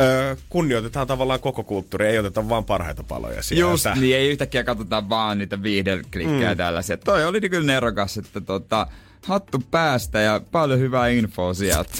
ö, 0.00 0.36
kunnioitetaan 0.48 1.06
tavallaan 1.06 1.40
koko 1.40 1.62
kulttuuri, 1.64 2.06
ei 2.06 2.18
oteta 2.18 2.48
vaan 2.48 2.64
parhaita 2.64 3.02
paloja 3.02 3.42
sieltä. 3.42 3.70
Just 3.70 3.86
niin, 4.00 4.16
ei 4.16 4.30
yhtäkkiä 4.30 4.64
katsota 4.64 5.08
vaan 5.08 5.38
niitä 5.38 5.62
viihdeklikkejä 5.62 6.50
mm. 6.50 6.56
tällaisia. 6.56 6.96
Toi 6.96 7.24
oli 7.24 7.40
kyllä 7.40 7.66
nerokas, 7.66 8.18
että 8.18 8.40
tota, 8.40 8.86
hattu 9.26 9.62
päästä 9.70 10.20
ja 10.20 10.40
paljon 10.52 10.78
hyvää 10.78 11.08
infoa 11.08 11.54
sieltä. 11.54 11.92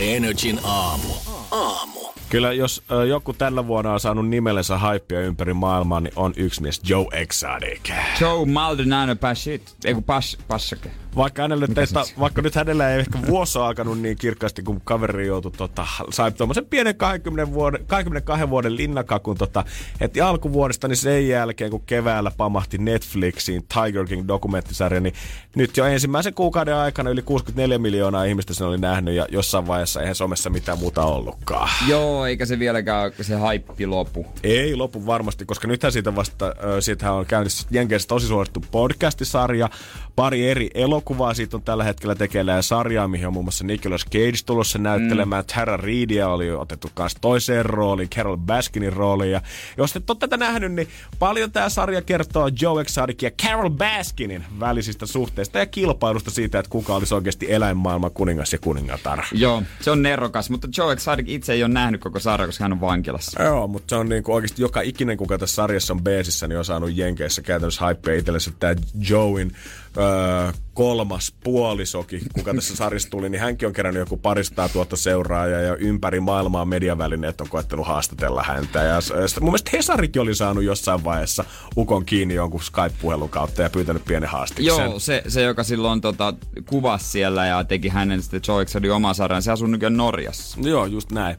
Energin 0.00 0.60
aamu. 0.64 1.14
Aamu. 1.50 2.00
Kyllä 2.32 2.52
jos 2.52 2.82
ö, 2.90 3.06
joku 3.06 3.32
tällä 3.32 3.66
vuonna 3.66 3.92
on 3.92 4.00
saanut 4.00 4.28
nimellensä 4.28 4.78
haippia 4.78 5.20
ympäri 5.20 5.54
maailmaa, 5.54 6.00
niin 6.00 6.12
on 6.16 6.32
yksi 6.36 6.62
mies, 6.62 6.80
Joe 6.84 7.06
Exotic. 7.12 7.90
Joe 8.20 8.46
Maldonado 8.46 9.16
Pashit. 9.16 9.74
Ei 9.84 9.94
kun 9.94 10.04
Pash, 10.04 10.38
Pashake. 10.48 10.90
Vaikka, 11.16 11.42
hänelle 11.42 11.66
teistä, 11.74 12.00
vaikka 12.20 12.42
nyt 12.42 12.54
hänellä 12.54 12.90
ei 12.90 13.00
ehkä 13.00 13.18
vuosi 13.26 13.58
alkanut 13.58 14.00
niin 14.00 14.16
kirkkaasti, 14.16 14.62
kun 14.62 14.80
kaveri 14.84 15.26
joutui, 15.26 15.52
tota, 15.56 15.86
sai 16.10 16.32
tuommoisen 16.32 16.66
pienen 16.66 16.96
20 16.96 17.52
vuoden, 17.52 17.86
22 17.86 18.50
vuoden 18.50 18.76
linnakakun 18.76 19.38
tota, 19.38 19.64
heti 20.00 20.20
alkuvuodesta, 20.20 20.88
niin 20.88 20.96
sen 20.96 21.28
jälkeen, 21.28 21.70
kun 21.70 21.82
keväällä 21.86 22.30
pamahti 22.36 22.78
Netflixiin 22.78 23.62
Tiger 23.62 24.04
King 24.04 24.28
dokumenttisarja, 24.28 25.00
niin 25.00 25.14
nyt 25.56 25.76
jo 25.76 25.84
ensimmäisen 25.84 26.34
kuukauden 26.34 26.76
aikana 26.76 27.10
yli 27.10 27.22
64 27.22 27.78
miljoonaa 27.78 28.24
ihmistä 28.24 28.54
sen 28.54 28.66
oli 28.66 28.78
nähnyt 28.78 29.14
ja 29.14 29.26
jossain 29.30 29.66
vaiheessa 29.66 30.00
eihän 30.00 30.14
somessa 30.14 30.50
mitään 30.50 30.78
muuta 30.78 31.04
ollutkaan. 31.04 31.68
Joo, 31.88 32.21
eikä 32.28 32.46
se 32.46 32.58
vieläkään 32.58 33.12
se 33.20 33.34
haippi 33.34 33.86
lopu. 33.86 34.26
Ei 34.42 34.76
lopu 34.76 35.06
varmasti, 35.06 35.44
koska 35.44 35.68
nythän 35.68 35.92
siitä 35.92 36.16
vasta, 36.16 36.54
ö, 36.64 36.80
siitähän 36.80 37.14
on 37.14 37.26
käynnissä 37.26 37.68
Jenkeissä 37.70 38.08
tosi 38.08 38.26
suosittu 38.26 38.64
podcastisarja, 38.70 39.68
pari 40.16 40.50
eri 40.50 40.70
elokuvaa 40.74 41.34
siitä 41.34 41.56
on 41.56 41.62
tällä 41.62 41.84
hetkellä 41.84 42.14
tekeillä 42.14 42.52
ja 42.52 42.62
sarjaa, 42.62 43.08
mihin 43.08 43.26
on 43.26 43.32
muun 43.32 43.44
muassa 43.44 43.64
Nicolas 43.64 44.04
Cage 44.04 44.38
tulossa 44.46 44.78
näyttelemään, 44.78 45.44
mm. 45.44 45.54
Tara 45.54 45.76
Reedia 45.76 46.28
oli 46.28 46.50
otettu 46.50 46.90
kanssa 46.94 47.18
toiseen 47.20 47.64
rooliin, 47.64 48.10
Carol 48.10 48.36
Baskinin 48.36 48.92
rooliin 48.92 49.32
ja 49.32 49.40
jos 49.76 49.96
et 49.96 50.10
ole 50.10 50.18
tätä 50.18 50.36
nähnyt, 50.36 50.72
niin 50.72 50.88
paljon 51.18 51.52
tämä 51.52 51.68
sarja 51.68 52.02
kertoo 52.02 52.50
Joe 52.60 52.82
Exotic 52.82 53.22
ja 53.22 53.30
Carol 53.30 53.70
Baskinin 53.70 54.44
välisistä 54.60 55.06
suhteista 55.06 55.58
ja 55.58 55.66
kilpailusta 55.66 56.30
siitä, 56.30 56.58
että 56.58 56.70
kuka 56.70 56.94
olisi 56.94 57.14
oikeasti 57.14 57.52
eläinmaailman 57.52 58.10
kuningas 58.10 58.52
ja 58.52 58.58
kuningatar. 58.58 59.24
Joo, 59.32 59.62
se 59.80 59.90
on 59.90 60.02
nerokas, 60.02 60.50
mutta 60.50 60.68
Joe 60.76 60.92
Exotic 60.92 61.26
itse 61.28 61.52
ei 61.52 61.62
ole 61.62 61.72
nähnyt 61.72 62.00
koko 62.00 62.11
sarja, 62.20 62.46
koska 62.46 62.64
hän 62.64 62.72
on 62.72 62.80
vankilassa. 62.80 63.42
Joo, 63.42 63.66
mutta 63.68 63.92
se 63.92 63.96
on 63.96 64.08
niinku 64.08 64.32
oikeasti 64.32 64.62
joka 64.62 64.80
ikinen, 64.80 65.16
kuka 65.16 65.38
tässä 65.38 65.54
sarjassa 65.54 65.92
on 65.92 66.02
beesissä, 66.02 66.48
niin 66.48 66.58
on 66.58 66.64
saanut 66.64 66.96
Jenkeissä 66.96 67.42
käytännössä 67.42 67.86
hypeä 67.86 68.14
itsellensä. 68.14 68.50
Tämä 68.58 68.74
Joein 69.08 69.52
öö, 69.98 70.52
kolmas 70.74 71.34
puolisoki, 71.44 72.20
kuka 72.34 72.54
tässä 72.54 72.76
sarjassa 72.76 73.10
tuli, 73.10 73.28
niin 73.28 73.40
hänkin 73.40 73.66
on 73.68 73.72
kerännyt 73.72 74.00
joku 74.00 74.16
paristaa 74.16 74.68
tuota 74.68 74.96
seuraajaa 74.96 75.60
ja 75.60 75.76
ympäri 75.76 76.20
maailmaa 76.20 76.64
mediavälineet 76.64 77.40
on 77.40 77.48
koettanut 77.48 77.86
haastatella 77.86 78.42
häntä. 78.42 78.82
Ja, 78.82 79.00
s- 79.00 79.12
mun 79.40 79.48
mielestä 79.50 79.70
Hesarikin 79.72 80.22
oli 80.22 80.34
saanut 80.34 80.64
jossain 80.64 81.04
vaiheessa 81.04 81.44
Ukon 81.76 82.04
kiinni 82.04 82.34
jonkun 82.34 82.60
Skype-puhelun 82.62 83.28
kautta 83.28 83.62
ja 83.62 83.70
pyytänyt 83.70 84.04
pienen 84.04 84.28
haastiksen. 84.28 84.66
Joo, 84.84 84.98
se, 84.98 85.22
se 85.28 85.42
joka 85.42 85.64
silloin 85.64 86.00
tota, 86.00 86.34
kuvasi 86.66 87.04
siellä 87.10 87.46
ja 87.46 87.64
teki 87.64 87.88
hänen 87.88 88.22
sitten 88.22 88.40
Joe 88.48 88.90
oma 88.94 89.14
sarjan, 89.14 89.42
se 89.42 89.52
asuu 89.52 89.66
nykyään 89.66 89.96
Norjassa. 89.96 90.58
Joo, 90.60 90.86
just 90.86 91.12
näin. 91.12 91.36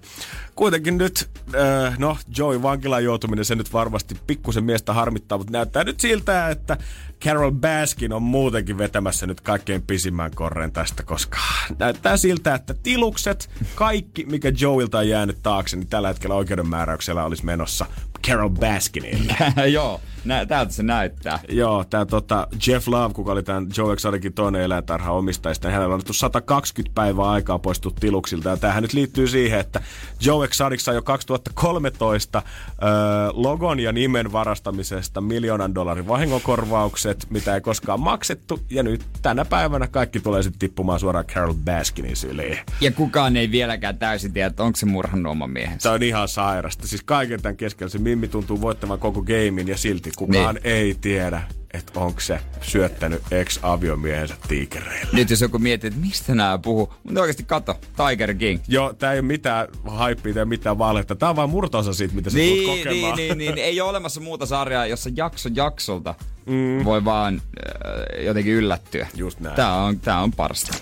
Kuitenkin 0.56 0.98
nyt, 0.98 1.30
äh, 1.56 1.98
no 2.00 2.18
Joey 2.38 2.62
vankilaan 2.62 3.04
joutuminen, 3.04 3.46
se 3.46 3.56
nyt 3.56 3.74
varmasti 3.74 4.16
pikkusen 4.28 4.64
miestä 4.64 4.94
harmittaa, 4.94 5.38
mutta 5.38 5.52
näyttää 5.54 5.84
nyt 5.84 6.00
siltä, 6.00 6.50
että 6.50 6.78
Carol 7.24 7.52
Baskin 7.52 8.14
on 8.14 8.24
muutenkin 8.24 8.78
vetämässä 8.78 9.28
nyt 9.28 9.42
kaikkein 9.42 9.82
pisimmän 9.82 10.32
korren 10.36 10.72
tästä, 10.72 11.04
koska 11.04 11.38
näyttää 11.80 12.18
siltä, 12.18 12.56
että 12.56 12.74
tilukset, 12.74 13.50
kaikki 13.76 14.26
mikä 14.26 14.52
Joeilta 14.60 14.98
on 14.98 15.10
jäänyt 15.10 15.38
taakse, 15.44 15.78
niin 15.78 15.88
tällä 15.88 16.08
hetkellä 16.08 16.36
oikeudenmääräyksellä 16.36 17.26
olisi 17.26 17.46
menossa 17.46 17.86
Carol 18.28 18.50
Baskinille. 18.50 19.36
Joo, 19.74 20.02
nä, 20.26 20.46
täältä 20.46 20.72
se 20.72 20.84
näyttää. 20.84 21.40
Joo, 21.50 21.84
tämä 21.84 22.06
tota 22.06 22.48
Jeff 22.68 22.88
Love, 22.88 23.14
kuka 23.14 23.32
oli 23.32 23.44
tämän 23.44 23.68
Joe 23.78 23.94
Exoticin 23.94 24.34
toinen 24.34 24.62
eläintarha 24.62 25.12
omistajista, 25.12 25.68
niin 25.68 25.74
hänellä 25.74 25.92
on 25.92 25.94
annettu 25.94 26.14
120 26.14 26.96
päivää 26.96 27.30
aikaa 27.30 27.60
poistua 27.60 27.92
tiluksilta. 28.00 28.50
Ja 28.50 28.58
tämähän 28.58 28.82
nyt 28.82 28.94
liittyy 28.94 29.28
siihen, 29.28 29.60
että 29.60 29.82
Joe 30.22 30.46
Exotic 30.46 30.80
sai 30.80 30.96
jo 30.96 31.02
2013 31.02 32.38
äh, 32.38 32.44
logon 33.34 33.80
ja 33.80 33.92
nimen 33.92 34.32
varastamisesta 34.32 35.22
miljoonan 35.22 35.76
dollarin 35.76 36.08
vahingonkorvaukset, 36.08 37.28
mitä 37.30 37.56
ei 37.56 37.62
koskaan 37.62 38.00
maksettu. 38.00 38.60
Ja 38.70 38.84
nyt 38.84 39.06
tänä 39.22 39.46
päivänä 39.46 39.88
kaikki 39.88 40.20
tulee 40.20 40.44
sitten 40.44 40.60
tippumaan 40.60 41.00
suoraan 41.00 41.26
Carol 41.26 41.54
Baskinin 41.54 42.16
syliin. 42.16 42.58
Ja 42.82 42.92
kukaan 42.92 43.38
ei 43.38 43.52
vieläkään 43.52 43.98
täysin 43.98 44.34
tiedä, 44.34 44.48
että 44.48 44.64
onko 44.64 44.76
se 44.76 44.86
murhannut 44.86 45.32
oman 45.32 45.50
miehensä. 45.50 45.84
Se 45.84 45.90
on 45.90 46.04
ihan 46.04 46.28
sairasta. 46.28 46.88
Siis 46.88 47.04
kaiken 47.04 47.42
tämän 47.42 47.58
keskellä 47.58 47.90
se 47.90 48.00
Mimmi 48.16 48.28
tuntuu 48.28 48.62
voittavan 48.62 49.00
koko 49.00 49.22
gamein 49.22 49.68
ja 49.68 49.78
silti 49.78 50.12
kukaan 50.18 50.56
niin. 50.56 50.66
ei 50.66 50.96
tiedä, 51.02 51.42
että 51.74 52.00
onko 52.00 52.20
se 52.20 52.40
syöttänyt 52.62 53.22
ex-aviomiehensä 53.32 54.36
tiikereille. 54.48 55.08
Nyt 55.14 55.30
jos 55.30 55.42
joku 55.42 55.60
miettii, 55.60 55.88
että 55.88 56.00
mistä 56.00 56.36
nämä 56.36 56.58
puhuu, 56.58 56.94
mutta 57.04 57.22
oikeasti 57.22 57.44
kato, 57.44 57.80
Tiger 57.98 58.34
King. 58.34 58.62
Joo, 58.68 58.94
tää 58.94 59.14
ei 59.14 59.20
ole 59.20 59.28
mitään 59.28 59.68
hypeä 60.10 60.34
tai 60.34 60.46
mitään 60.46 60.78
valhetta. 60.78 61.16
Tää 61.16 61.30
on 61.30 61.36
vaan 61.36 61.50
murtoosa 61.50 61.94
siitä, 61.94 62.16
mitä 62.16 62.30
sä 62.30 62.38
tulet 62.38 62.50
Niin, 62.50 62.66
niin, 62.66 62.84
kokemaan. 62.84 63.18
niin, 63.18 63.38
niin, 63.38 63.58
ei 63.58 63.82
ole 63.82 63.90
olemassa 63.90 64.22
muuta 64.22 64.46
sarjaa, 64.46 64.86
jossa 64.86 65.10
jakso 65.16 65.50
jaksolta 65.56 66.16
mm. 66.46 66.84
voi 66.84 67.06
vaan 67.06 67.36
äh, 67.36 68.26
jotenkin 68.26 68.54
yllättyä. 68.54 69.08
Just 69.16 69.40
näin. 69.40 69.56
Tää 69.56 69.76
on, 69.76 70.00
tää 70.00 70.20
on 70.20 70.32
parasta. 70.32 70.78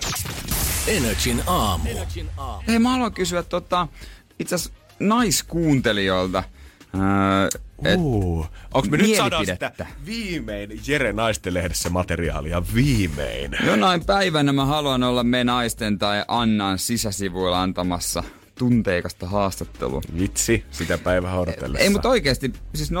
Energin 0.86 1.42
aamu. 1.46 1.90
Hei, 2.68 2.78
mä 2.78 2.90
haluan 2.90 3.12
kysyä 3.14 3.42
tota, 3.42 3.88
itse 4.38 4.54
asiassa 4.54 4.74
naiskuuntelijoilta. 5.00 6.44
Öö, 6.94 7.48
Uh, 7.96 8.46
onks 8.74 8.90
me 8.90 8.96
nyt 8.96 9.16
saadaan 9.16 9.46
sitä 9.46 9.86
viimein 10.06 10.80
Jere 10.86 11.12
Naisten-lehdessä 11.12 11.90
materiaalia? 11.90 12.62
Viimein. 12.74 13.56
Jonain 13.66 14.04
päivänä 14.04 14.52
mä 14.52 14.64
haluan 14.64 15.02
olla 15.02 15.24
me 15.24 15.44
naisten 15.44 15.98
tai 15.98 16.24
Annan 16.28 16.78
sisäsivuilla 16.78 17.62
antamassa 17.62 18.24
tunteikasta 18.58 19.26
haastattelua. 19.26 20.00
Vitsi, 20.18 20.64
sitä 20.70 20.98
päivää 20.98 21.38
odotellessa. 21.38 21.84
Ei, 21.84 21.90
mutta 21.90 22.08
oikeasti, 22.08 22.52
siis 22.74 22.90
050501719. 22.90 22.94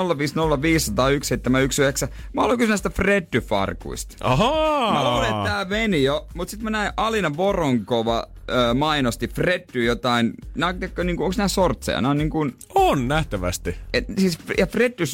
Mä 2.32 2.40
haluan 2.40 2.58
kysyä 2.58 2.72
näistä 2.72 2.88
Freddy-farkuista. 2.90 4.16
Ahaa! 4.20 4.92
Mä 4.92 5.10
luulen, 5.10 5.30
että 5.30 5.50
tää 5.50 5.64
meni 5.64 6.04
jo, 6.04 6.26
mutta 6.34 6.50
sitten 6.50 6.64
mä 6.64 6.70
näin 6.70 6.92
Alina 6.96 7.36
Voronkova 7.36 8.26
ö, 8.50 8.74
mainosti 8.74 9.28
Freddy 9.28 9.84
jotain, 9.84 10.34
nää, 10.54 10.74
niinku, 11.04 11.24
onks 11.24 11.36
nää 11.36 11.48
sortseja? 11.48 12.00
Nää 12.00 12.10
on 12.10 12.18
niinku, 12.18 12.46
On 12.74 13.08
nähtävästi. 13.08 13.76
et, 13.92 14.04
siis, 14.18 14.38
ja 14.58 14.66
Freddy 14.66 15.04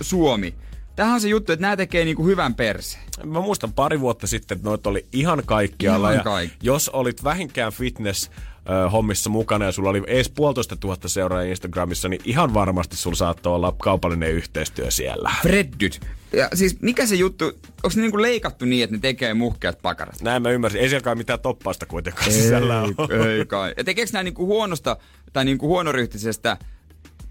Suomi. 0.00 0.54
Tämähän 0.96 1.14
on 1.14 1.20
se 1.20 1.28
juttu, 1.28 1.52
että 1.52 1.60
nämä 1.60 1.76
tekee 1.76 2.04
niinku 2.04 2.26
hyvän 2.26 2.54
perseen. 2.54 3.04
Mä 3.24 3.40
muistan 3.40 3.72
pari 3.72 4.00
vuotta 4.00 4.26
sitten, 4.26 4.56
että 4.56 4.68
noita 4.68 4.90
oli 4.90 5.06
ihan 5.12 5.42
kaikkialla. 5.46 6.08
Ihan 6.08 6.18
ja 6.18 6.24
kaikki. 6.24 6.56
Jos 6.62 6.88
olit 6.88 7.24
vähinkään 7.24 7.72
fitness 7.72 8.30
ö, 8.68 8.90
hommissa 8.90 9.30
mukana 9.30 9.64
ja 9.64 9.72
sulla 9.72 9.90
oli 9.90 10.02
edes 10.06 10.30
puolitoista 10.30 10.76
tuhatta 10.76 11.08
seuraajia 11.08 11.50
Instagramissa, 11.50 12.08
niin 12.08 12.22
ihan 12.24 12.54
varmasti 12.54 12.96
sulla 12.96 13.16
saattoi 13.16 13.54
olla 13.54 13.74
kaupallinen 13.82 14.30
yhteistyö 14.30 14.90
siellä. 14.90 15.30
Freddyt. 15.42 16.00
Ja 16.32 16.48
siis 16.54 16.80
mikä 16.80 17.06
se 17.06 17.14
juttu, 17.14 17.44
onko 17.44 17.90
ne 17.96 18.02
niinku 18.02 18.22
leikattu 18.22 18.64
niin, 18.64 18.84
että 18.84 18.96
ne 18.96 19.00
tekee 19.00 19.34
muhkeat 19.34 19.78
pakarat? 19.82 20.22
Näin 20.22 20.42
mä 20.42 20.50
ymmärsin. 20.50 20.80
Ei 20.80 20.88
siellä 20.88 21.04
kai 21.04 21.14
mitään 21.14 21.40
toppausta 21.40 21.86
kuitenkaan 21.86 22.32
sisällä 22.32 22.82
ole. 22.82 23.34
ei 23.38 23.46
kai. 23.46 23.74
Ja 23.76 23.84
tekeekö 23.84 24.10
nämä 24.12 24.22
niinku 24.22 24.46
huonosta 24.46 24.96
tai 25.32 25.44
niinku 25.44 25.68
huonoryhtisestä 25.68 26.56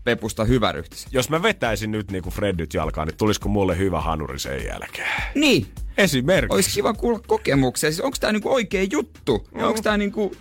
pepusta 0.03 0.45
hyväryhtisen? 0.45 1.09
Jos 1.11 1.29
mä 1.29 1.41
vetäisin 1.41 1.91
nyt 1.91 2.11
niinku 2.11 2.29
Freddyt 2.29 2.73
jalkaan, 2.73 3.07
niin 3.07 3.17
tulisiko 3.17 3.49
mulle 3.49 3.77
hyvä 3.77 4.01
hanuri 4.01 4.39
sen 4.39 4.65
jälkeen? 4.65 5.23
Niin. 5.35 5.67
Esimerkiksi. 5.97 6.55
Olisi 6.55 6.71
kiva 6.73 6.93
kuulla 6.93 7.19
kokemuksia. 7.27 7.91
Siis 7.91 8.01
onko 8.01 8.17
tämä 8.19 8.33
niinku 8.33 8.53
oikea 8.53 8.83
juttu? 8.91 9.47
Ja 9.57 9.67
onko 9.67 9.81
tämä 9.81 9.97
niinku... 9.97 10.35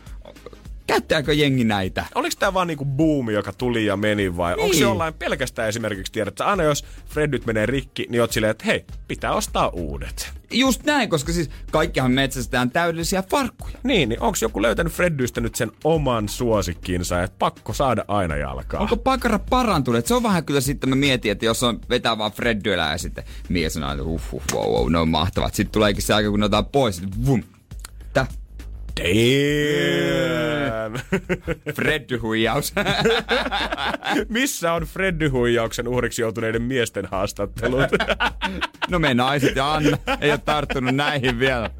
Käyttääkö 0.93 1.33
jengi 1.33 1.65
näitä? 1.65 2.05
Oliko 2.15 2.37
tämä 2.39 2.55
vaan 2.55 2.67
niinku 2.67 2.85
buumi, 2.85 3.33
joka 3.33 3.53
tuli 3.53 3.87
ja 3.87 3.97
meni 3.97 4.37
vai 4.37 4.55
niin. 4.55 4.63
onko 4.63 4.75
se 4.75 4.81
jollain 4.81 5.15
pelkästään 5.15 5.69
esimerkiksi 5.69 6.13
tiedät, 6.13 6.33
että 6.33 6.47
aina 6.47 6.63
jos 6.63 6.85
Freddyt 7.07 7.47
menee 7.47 7.67
rikki, 7.67 8.07
niin 8.11 8.21
oot 8.21 8.33
silleen, 8.33 8.51
että 8.51 8.65
hei, 8.65 8.85
pitää 9.09 9.33
ostaa 9.33 9.69
uudet. 9.69 10.33
Just 10.51 10.85
näin, 10.85 11.09
koska 11.09 11.33
siis 11.33 11.51
kaikkihan 11.71 12.13
metsästetään 12.13 12.71
täydellisiä 12.71 13.23
farkkuja. 13.31 13.79
Niin, 13.83 14.09
niin 14.09 14.21
onko 14.23 14.39
joku 14.41 14.63
löytänyt 14.63 14.93
Freddystä 14.93 15.41
nyt 15.41 15.55
sen 15.55 15.71
oman 15.85 16.29
suosikkinsa, 16.29 17.23
että 17.23 17.37
pakko 17.39 17.73
saada 17.73 18.05
aina 18.09 18.37
jalkaa? 18.37 18.81
Onko 18.81 18.97
pakara 18.97 19.39
parantunut? 19.39 19.99
Et 19.99 20.07
Se 20.07 20.15
on 20.15 20.23
vähän 20.23 20.45
kyllä 20.45 20.61
sitten 20.61 20.91
mä 20.91 20.97
mietin, 20.97 21.33
että 21.33 21.45
jos 21.45 21.63
on 21.63 21.81
vetää 21.91 22.19
vaan 22.19 22.33
Freddyllä 22.33 22.91
ja 22.91 22.99
sitten 22.99 23.25
mies 23.49 23.75
sanoo, 23.75 23.91
että 23.91 24.03
uh, 24.03 24.21
uh, 24.33 24.43
wow, 24.53 24.73
wow, 24.73 24.93
ne 24.93 24.99
on 24.99 25.09
mahtavat. 25.09 25.55
Sitten 25.55 25.73
tuleekin 25.73 26.03
se 26.03 26.15
aika, 26.15 26.31
kun 26.31 26.41
ne 26.41 26.47
otetaan 26.47 26.67
pois, 26.67 27.03
vum. 27.27 27.43
Damn! 28.97 30.53
Freddy-huijaus. 31.77 32.73
Missä 34.29 34.73
on 34.73 34.83
Freddy-huijauksen 34.83 35.89
uhriksi 35.89 36.23
joutuneiden 36.23 36.63
miesten 36.63 37.07
haastattelut? 37.07 37.91
no 38.91 38.99
me 38.99 39.15
naiset 39.15 39.57
ja 39.57 39.75
Anna 39.75 39.99
ei 40.21 40.31
ole 40.31 40.41
tarttunut 40.45 40.95
näihin 40.95 41.39
vielä. 41.39 41.71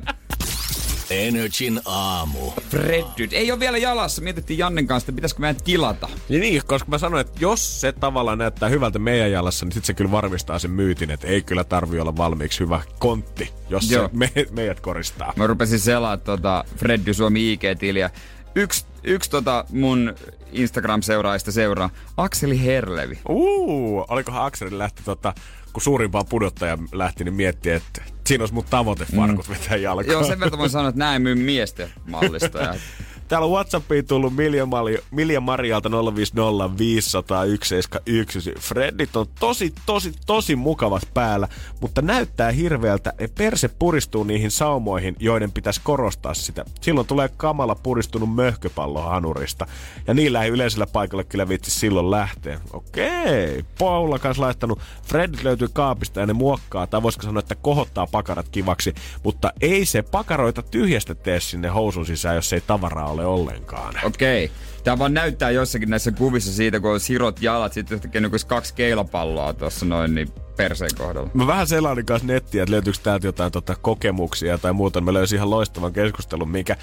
Energin 1.13 1.81
aamu. 1.85 2.51
Freddyt. 2.71 3.33
Ei 3.33 3.53
ole 3.53 3.61
vielä 3.61 3.79
jalassa. 3.79 4.23
Mietittiin 4.23 4.59
Jannen 4.59 4.87
kanssa, 4.87 5.05
että 5.05 5.17
pitäisikö 5.17 5.41
meidän 5.41 5.63
tilata. 5.65 6.09
Ja 6.29 6.39
niin, 6.39 6.63
koska 6.67 6.91
mä 6.91 6.99
sanoin, 6.99 7.21
että 7.21 7.39
jos 7.41 7.81
se 7.81 7.93
tavallaan 7.93 8.39
näyttää 8.39 8.69
hyvältä 8.69 8.99
meidän 8.99 9.31
jalassa, 9.31 9.67
niin 9.67 9.73
sitten 9.73 9.87
se 9.87 9.95
kyllä 9.95 10.11
varmistaa 10.11 10.59
sen 10.59 10.71
myytin, 10.71 11.11
että 11.11 11.27
ei 11.27 11.43
kyllä 11.43 11.65
tarvi 11.65 12.01
olla 12.01 12.17
valmiiksi 12.17 12.61
hyvä 12.61 12.81
kontti, 12.99 13.53
jos 13.69 13.91
Joo. 13.91 14.09
se 14.09 14.17
me, 14.17 14.31
meidät 14.51 14.81
koristaa. 14.81 15.33
Mä 15.37 15.47
rupesin 15.47 15.81
selaa 15.81 16.17
tota 16.17 16.65
Freddy 16.77 17.15
Suomi 17.15 17.53
IG-tiliä. 17.53 18.11
Yksi, 18.55 18.85
yksi 19.05 19.31
tota 19.31 19.65
mun 19.71 20.15
Instagram-seuraajista 20.53 21.53
seuraa 21.53 21.91
Akseli 22.17 22.65
Herlevi. 22.65 23.19
Uu, 23.29 24.05
olikohan 24.09 24.45
Akseli 24.45 24.79
lähti 24.79 25.03
tota, 25.05 25.35
kun 25.73 25.83
suurimpaan 25.83 26.27
pudottaja 26.27 26.79
lähti, 26.93 27.25
niin 27.25 27.35
mietti, 27.35 27.71
että 27.71 28.03
siinä 28.27 28.43
olisi 28.43 28.55
mun 28.55 28.65
tavoitefarkut 28.71 29.49
mm. 29.49 29.55
vetää 29.55 29.77
jalkaan. 29.77 30.13
Joo, 30.13 30.25
sen 30.25 30.41
verran 30.41 30.59
voin 30.59 30.71
sanoa, 30.71 30.89
että 30.89 30.99
näin 30.99 31.23
myy 31.23 31.35
miesten 31.35 31.91
mallista. 32.07 32.59
Ja 32.59 32.75
Täällä 33.33 33.47
on 33.47 33.53
Whatsappiin 33.53 34.07
tullut 34.07 34.37
Milja, 34.37 34.67
Mali, 34.67 34.99
Milja 35.11 35.41
Marialta 35.41 35.91
050 36.15 36.79
501 36.79 38.55
Freddit 38.61 39.17
on 39.17 39.27
tosi, 39.41 39.73
tosi, 39.87 40.13
tosi 40.27 40.57
mukavat 40.57 41.03
päällä, 41.15 41.49
mutta 41.81 42.03
näyttää 42.03 42.51
hirveältä. 42.51 43.13
Ne 43.21 43.29
perse 43.39 43.69
puristuu 43.69 44.25
niihin 44.25 44.51
saumoihin, 44.51 45.17
joiden 45.19 45.53
pitäisi 45.53 45.81
korostaa 45.85 46.35
sitä. 46.35 46.65
Silloin 46.81 47.07
tulee 47.07 47.29
kamala 47.37 47.75
puristunut 47.75 48.35
möhköpallo 48.35 49.03
hanurista. 49.03 49.67
Ja 50.07 50.15
niillä 50.15 50.43
ei 50.43 50.51
yleisellä 50.51 50.87
paikalla 50.87 51.25
kyllä 51.25 51.49
vitsi 51.49 51.71
silloin 51.71 52.11
lähteä. 52.11 52.61
Okei. 52.73 53.65
Paula 53.79 54.19
kanssa 54.19 54.43
laittanut. 54.43 54.79
Freddit 55.03 55.43
löytyy 55.43 55.69
kaapista 55.73 56.21
ja 56.21 56.27
ne 56.27 56.33
muokkaa, 56.33 56.87
tai 56.87 57.03
voisiko 57.03 57.23
sanoa, 57.23 57.41
että 57.41 57.55
kohottaa 57.55 58.07
pakarat 58.07 58.49
kivaksi. 58.49 58.95
Mutta 59.23 59.53
ei 59.61 59.87
se 59.87 60.03
pakaroita 60.03 60.63
tyhjästä 60.63 61.15
tee 61.15 61.41
sinne 61.41 61.69
housun 61.69 62.07
sisään, 62.07 62.37
jos 62.37 62.53
ei 62.53 62.61
tavaraa 62.61 63.09
ole 63.09 63.22
ollenkaan. 63.27 63.95
Okei. 64.05 64.51
Tää 64.85 64.99
vaan 64.99 65.15
näyttää 65.15 65.51
jossakin 65.51 65.91
näissä 65.91 66.13
kuvissa 66.13 66.53
siitä, 66.53 66.81
kun 66.81 66.91
on 66.91 67.01
sirot 67.01 67.43
jalat, 67.43 67.73
sitten 67.73 67.95
yhtäkkiä 67.95 68.21
niin 68.21 68.33
olisi 68.33 68.47
kaksi 68.47 68.75
keilapalloa 68.75 69.53
tuossa 69.53 69.87
noin, 69.87 70.15
niin 70.15 70.29
perseen 70.57 70.91
kohdalla. 70.99 71.31
Mä 71.35 71.47
vähän 71.47 71.67
selailin 71.67 72.07
kanssa 72.07 72.27
nettiä, 72.27 72.63
että 72.63 72.73
löytyykö 72.73 72.99
täältä 73.03 73.27
jotain 73.27 73.53
tota, 73.53 73.77
kokemuksia 73.83 74.59
tai 74.59 74.73
muuta. 74.73 75.01
Mä 75.01 75.13
löysin 75.13 75.37
ihan 75.37 75.51
loistavan 75.51 75.93
keskustelun, 75.93 76.49
minkä 76.51 76.77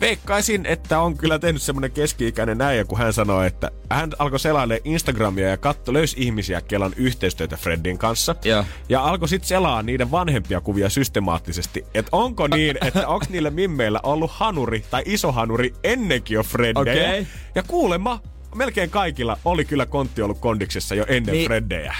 veikkaisin, 0.00 0.66
että 0.66 1.00
on 1.00 1.16
kyllä 1.16 1.38
tehnyt 1.38 1.62
semmonen 1.62 1.90
keski-ikäinen 1.90 2.60
äijä, 2.62 2.84
kun 2.84 2.98
hän 2.98 3.12
sanoi, 3.12 3.46
että 3.46 3.70
hän 3.90 4.10
alkoi 4.18 4.40
selailemaan 4.40 4.80
Instagramia 4.84 5.48
ja 5.48 5.56
katso, 5.56 5.92
löysi 5.92 6.16
ihmisiä, 6.18 6.60
kelan 6.60 6.92
yhteistyötä 6.96 7.56
Freddin 7.56 7.98
kanssa. 7.98 8.34
Joo. 8.44 8.64
Ja 8.88 9.02
alkoi 9.04 9.28
sitten 9.28 9.48
selaa 9.48 9.82
niiden 9.82 10.10
vanhempia 10.10 10.60
kuvia 10.60 10.88
systemaattisesti. 10.88 11.84
Että 11.94 12.08
onko 12.12 12.46
niin, 12.48 12.78
että 12.86 13.08
onko 13.08 13.26
niillä 13.28 13.50
mimmeillä 13.50 14.00
ollut 14.02 14.30
hanuri 14.34 14.84
tai 14.90 15.02
iso 15.06 15.32
hanuri 15.32 15.74
ennenkin 15.84 16.34
jo 16.34 16.42
Freddejä. 16.42 17.08
Okei. 17.08 17.26
Ja 17.54 17.62
kuulemma, 17.62 18.20
melkein 18.54 18.90
kaikilla 18.90 19.38
oli 19.44 19.64
kyllä 19.64 19.86
kontti 19.86 20.22
ollut 20.22 20.38
kondiksessa 20.38 20.94
jo 20.94 21.04
ennen 21.08 21.22
Niin. 21.22 21.32
niin. 21.32 21.46
Freddejä. 21.46 21.94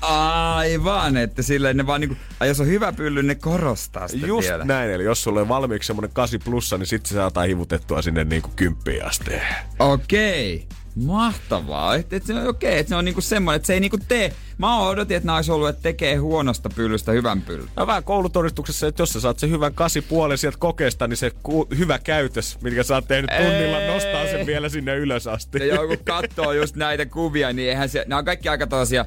Aivan, 0.00 1.16
että 1.16 1.42
silleen 1.42 1.76
ne 1.76 1.86
vaan 1.86 2.00
niinku, 2.00 2.16
ai 2.40 2.48
jos 2.48 2.60
on 2.60 2.66
hyvä 2.66 2.92
pylly, 2.92 3.22
ne 3.22 3.34
korostaa 3.34 4.08
sitä 4.08 4.26
Just 4.26 4.48
vielä. 4.48 4.64
näin, 4.64 4.90
eli 4.90 5.04
jos 5.04 5.22
sulla 5.22 5.40
on 5.40 5.48
valmiiksi 5.48 5.86
semmonen 5.86 6.10
8 6.12 6.40
plussa, 6.44 6.78
niin 6.78 6.86
sitten 6.86 7.08
se 7.08 7.14
saattaa 7.14 7.42
hivutettua 7.44 8.02
sinne 8.02 8.24
niinku 8.24 8.50
kymppiin 8.56 9.04
asti. 9.04 9.30
Okei. 9.78 10.66
Mahtavaa. 11.04 11.94
Että 11.94 12.16
et 12.16 12.26
se 12.26 12.34
on 12.34 12.46
okei, 12.46 12.78
että 12.78 12.88
se 12.88 12.96
on 12.96 13.04
niinku 13.04 13.20
semmoinen, 13.20 13.56
että 13.56 13.66
se 13.66 13.74
ei 13.74 13.80
niinku 13.80 13.98
tee. 14.08 14.32
Mä 14.58 14.78
odotin, 14.80 15.16
että 15.16 15.34
olisi 15.34 15.52
ollut, 15.52 15.68
että 15.68 15.82
tekee 15.82 16.16
huonosta 16.16 16.68
pyllystä 16.76 17.12
hyvän 17.12 17.42
pyllyn. 17.42 17.68
No 17.76 17.86
vähän 17.86 18.04
koulutodistuksessa, 18.04 18.86
että 18.86 19.02
jos 19.02 19.12
sä 19.12 19.20
saat 19.20 19.38
sen 19.38 19.50
hyvän 19.50 19.74
kasi 19.74 20.00
puolen 20.02 20.38
sieltä 20.38 20.58
kokeesta, 20.58 21.06
niin 21.06 21.16
se 21.16 21.30
ku- 21.42 21.68
hyvä 21.78 21.98
käytös, 21.98 22.58
minkä 22.62 22.82
sä 22.82 22.94
oot 22.94 23.08
tehnyt 23.08 23.30
tunnilla, 23.36 23.80
Ei. 23.80 23.94
nostaa 23.94 24.26
sen 24.26 24.46
vielä 24.46 24.68
sinne 24.68 24.96
ylös 24.96 25.26
asti. 25.26 25.58
Ja 25.58 25.74
joku 25.74 25.96
katsoo 26.04 26.52
just 26.52 26.76
näitä 26.76 27.06
kuvia, 27.06 27.52
niin 27.52 27.68
eihän 27.68 27.88
se, 27.88 28.04
nämä 28.08 28.18
on 28.18 28.24
kaikki 28.24 28.48
aika 28.48 28.66
tosia, 28.66 29.04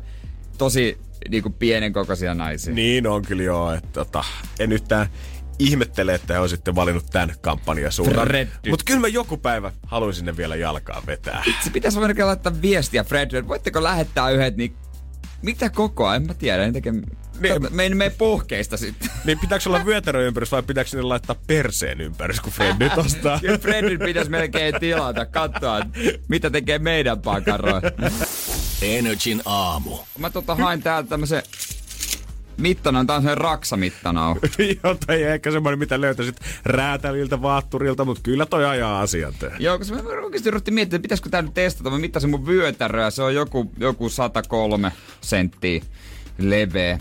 tosi 0.60 0.98
niinku 1.30 1.50
pienen 1.50 1.94
kokoisia 1.94 2.34
naisia. 2.34 2.74
Niin 2.74 3.08
on 3.08 3.22
kyllä 3.22 3.44
joo, 3.44 3.74
että 3.74 3.90
tota, 3.94 4.24
en 4.60 4.72
yhtään 4.72 5.08
ihmettele, 5.60 6.14
että 6.14 6.34
he 6.34 6.40
on 6.40 6.50
sitten 6.50 6.76
valinnut 6.76 7.06
tämän 7.12 7.36
kampanjan 7.42 7.92
suunnan. 7.92 8.28
Mutta 8.70 8.86
kyllä 8.86 9.00
mä 9.00 9.08
joku 9.08 9.38
päivä 9.38 9.72
haluaisin 9.88 10.26
ne 10.26 10.38
vielä 10.38 10.56
jalkaan 10.56 11.04
vetää. 11.08 11.44
Se 11.64 11.70
pitäisi 11.70 12.00
voida 12.00 12.28
laittaa 12.28 12.62
viestiä 12.62 13.04
Fred, 13.04 13.48
voitteko 13.48 13.84
lähettää 13.84 14.30
yhdet, 14.30 14.58
niin 14.58 14.76
mitä 15.42 15.70
kokoa, 15.70 16.16
en 16.16 16.28
mä 16.28 16.34
tiedä. 16.34 16.64
En 16.64 16.74
tekee, 16.74 16.92
Niin. 16.92 17.76
me 17.76 17.84
ei 17.84 17.90
mene 17.90 18.10
puhkeista 18.18 18.78
sitten. 18.78 19.10
Niin 19.26 19.40
pitääkö 19.40 19.70
olla 19.70 19.86
vyötäröympärys 19.86 20.52
vai 20.52 20.64
pitääkö 20.64 20.90
sinne 20.90 21.04
laittaa 21.04 21.36
perseen 21.48 22.02
ympärys, 22.02 22.40
kun 22.42 22.52
Fred 22.54 22.76
nyt 22.80 22.98
ostaa? 22.98 23.40
Kyllä 23.42 23.58
Fredin 23.58 24.00
pitäisi 24.00 24.32
melkein 24.32 24.74
tilata, 24.80 25.26
katsoa, 25.26 25.82
mitä 26.28 26.50
tekee 26.50 26.80
meidän 26.80 27.22
pakaroin. 27.22 27.82
Energin 28.82 29.42
aamu. 29.46 29.98
Mä 30.18 30.30
tota 30.30 30.56
hain 30.56 30.84
täältä 30.84 31.10
tämmösen 31.10 31.44
mittanan, 32.58 33.08
tää 33.08 33.16
on 33.16 33.24
se 33.24 33.36
raksamittana. 33.36 34.36
Joo, 34.84 34.96
tai 35.08 35.24
ei 35.24 35.32
ehkä 35.32 35.52
semmoinen, 35.52 35.80
mitä 35.80 36.02
löytäisit 36.02 36.40
räätäliltä, 36.66 37.42
vaatturilta, 37.42 38.06
mutta 38.06 38.22
kyllä 38.24 38.46
toi 38.46 38.66
ajaa 38.66 39.02
asiat. 39.02 39.36
Joo, 39.60 39.78
koska 39.78 39.96
mä 39.96 40.10
oikeasti 40.10 40.52
ruvettiin 40.52 40.74
miettimään, 40.74 41.00
että 41.00 41.04
pitäisikö 41.04 41.30
tää 41.30 41.42
nyt 41.42 41.54
testata. 41.54 41.90
Mä 41.90 42.00
mittasin 42.00 42.30
mun 42.30 42.48
vyötäröä, 42.48 43.10
se 43.10 43.24
on 43.24 43.36
joku, 43.36 43.72
joku 43.78 44.10
103 44.10 44.92
senttiä 45.22 45.82
leveä. 46.38 47.00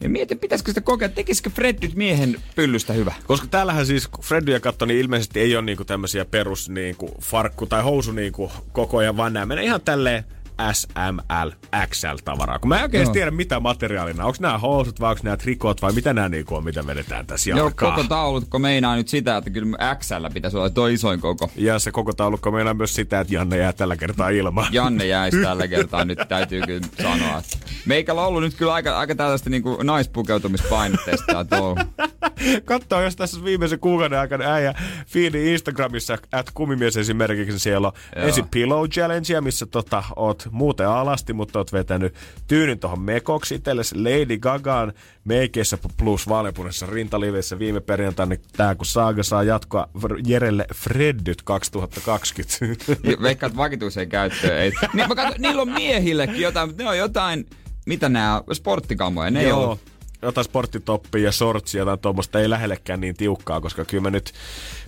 Ja 0.00 0.08
mietin, 0.08 0.38
pitäisikö 0.38 0.70
sitä 0.70 0.80
kokeilla, 0.80 1.14
tekisikö 1.14 1.50
Fred 1.50 1.78
nyt 1.82 1.94
miehen 1.94 2.36
pyllystä 2.54 2.92
hyvä? 2.92 3.14
Koska 3.26 3.46
täällähän 3.46 3.86
siis, 3.86 4.08
kun 4.08 4.24
Freddyä 4.24 4.60
katsoi, 4.60 4.88
niin 4.88 5.00
ilmeisesti 5.00 5.40
ei 5.40 5.56
ole 5.56 5.64
niinku 5.64 5.84
tämmöisiä 5.84 6.24
perus 6.24 6.68
niinku 6.68 7.06
farkku- 7.20 7.66
tai 7.66 7.82
housu 7.82 8.12
niinku 8.12 8.52
kokoja, 8.72 9.16
vaan 9.16 9.32
nämä 9.32 9.46
menee 9.46 9.64
ihan 9.64 9.80
tälleen 9.80 10.24
SML, 10.72 11.50
XL-tavaraa. 11.90 12.58
Kun 12.58 12.68
mä 12.68 12.76
en 12.76 12.82
oikein 12.82 13.02
Joo. 13.02 13.12
tiedä, 13.12 13.30
mitä 13.30 13.60
materiaalina. 13.60 14.24
Onko 14.24 14.36
nämä 14.40 14.58
housut 14.58 15.00
vai 15.00 15.10
onko 15.10 15.20
nämä 15.24 15.36
trikot 15.36 15.82
vai 15.82 15.92
mitä 15.92 16.12
nämä 16.12 16.28
niinku 16.28 16.56
on, 16.56 16.64
mitä 16.64 16.86
vedetään 16.86 17.26
tässä 17.26 17.50
Joo, 17.50 17.58
jalkaan. 17.58 17.94
koko 17.94 18.08
taulutko 18.08 18.58
meinaa 18.58 18.96
nyt 18.96 19.08
sitä, 19.08 19.36
että 19.36 19.50
kyllä 19.50 19.96
XL 19.98 20.26
pitäisi 20.34 20.56
olla 20.56 20.70
toi 20.70 20.94
isoin 20.94 21.20
koko. 21.20 21.50
Ja 21.56 21.78
se 21.78 21.90
koko 21.90 22.12
taulukko 22.12 22.50
meillä 22.50 22.74
myös 22.74 22.94
sitä, 22.94 23.20
että 23.20 23.34
Janne 23.34 23.56
jää 23.56 23.72
tällä 23.72 23.96
kertaa 23.96 24.28
ilmaan. 24.28 24.72
Janne 24.72 25.06
jäisi 25.06 25.42
tällä 25.42 25.68
kertaa 25.68 26.04
nyt, 26.04 26.18
täytyy 26.28 26.62
kyllä 26.62 26.86
sanoa. 27.02 27.38
että 27.38 27.58
Meikällä 27.86 28.20
on 28.20 28.26
ollut 28.28 28.42
nyt 28.42 28.54
kyllä 28.54 28.74
aika, 28.74 28.98
aika 28.98 29.14
tällaista 29.14 29.50
niinku 29.50 29.78
naispukeutumispainotteista 29.82 31.26
tää 31.26 31.44
touhu. 31.44 31.76
Katso, 32.64 33.00
jos 33.00 33.16
tässä 33.16 33.44
viimeisen 33.44 33.78
kuukauden 33.78 34.18
aikana 34.18 34.44
äijä 34.44 34.74
fiidi 35.06 35.52
Instagramissa, 35.52 36.18
at 36.32 36.50
kumimies 36.54 36.96
esimerkiksi, 36.96 37.58
siellä 37.58 37.88
on 37.88 37.92
Joo. 38.16 38.26
ensin 38.26 38.48
pillow 38.48 38.88
challengea, 38.88 39.40
missä 39.40 39.66
tota, 39.66 40.04
oot 40.16 40.48
muuten 40.52 40.88
alasti, 40.88 41.32
mutta 41.32 41.58
oot 41.58 41.72
vetänyt 41.72 42.14
tyynin 42.46 42.78
tuohon 42.78 43.00
mekoksi 43.00 43.54
itsellesi 43.54 43.94
Lady 43.98 44.38
Gagaan 44.38 44.92
meikeissä 45.24 45.78
plus 45.96 46.28
vaaleanpunaisessa 46.28 46.86
rintaliveissä 46.86 47.58
viime 47.58 47.80
perjantaina, 47.80 48.36
tää 48.56 48.74
kun 48.74 48.86
Saaga 48.86 49.22
saa 49.22 49.42
jatkoa 49.42 49.88
Jerelle 50.26 50.66
Freddyt 50.74 51.42
2020. 51.42 52.84
Veikkaa, 53.22 53.46
että 53.46 53.56
vakituiseen 53.56 54.08
käyttöön 54.08 54.58
ei. 54.58 54.72
Niin, 54.94 55.08
mä 55.08 55.14
katson, 55.14 55.42
niillä 55.42 55.62
on 55.62 55.72
miehillekin 55.72 56.40
jotain, 56.40 56.68
mutta 56.68 56.82
ne 56.82 56.88
on 56.88 56.98
jotain, 56.98 57.46
mitä 57.86 58.08
nämä 58.08 58.42
sporttikammoja, 58.52 59.30
ne 59.30 59.40
ei 59.40 59.48
Joo. 59.48 59.64
ollut. 59.64 59.80
Jotain 60.22 60.44
sporttitoppia 60.44 61.24
ja 61.24 61.32
shortsia, 61.32 61.78
jotain 61.78 61.98
tuommoista 61.98 62.40
ei 62.40 62.50
lähellekään 62.50 63.00
niin 63.00 63.16
tiukkaa, 63.16 63.60
koska 63.60 63.84
kyllä 63.84 64.02
me 64.02 64.10
nyt, 64.10 64.32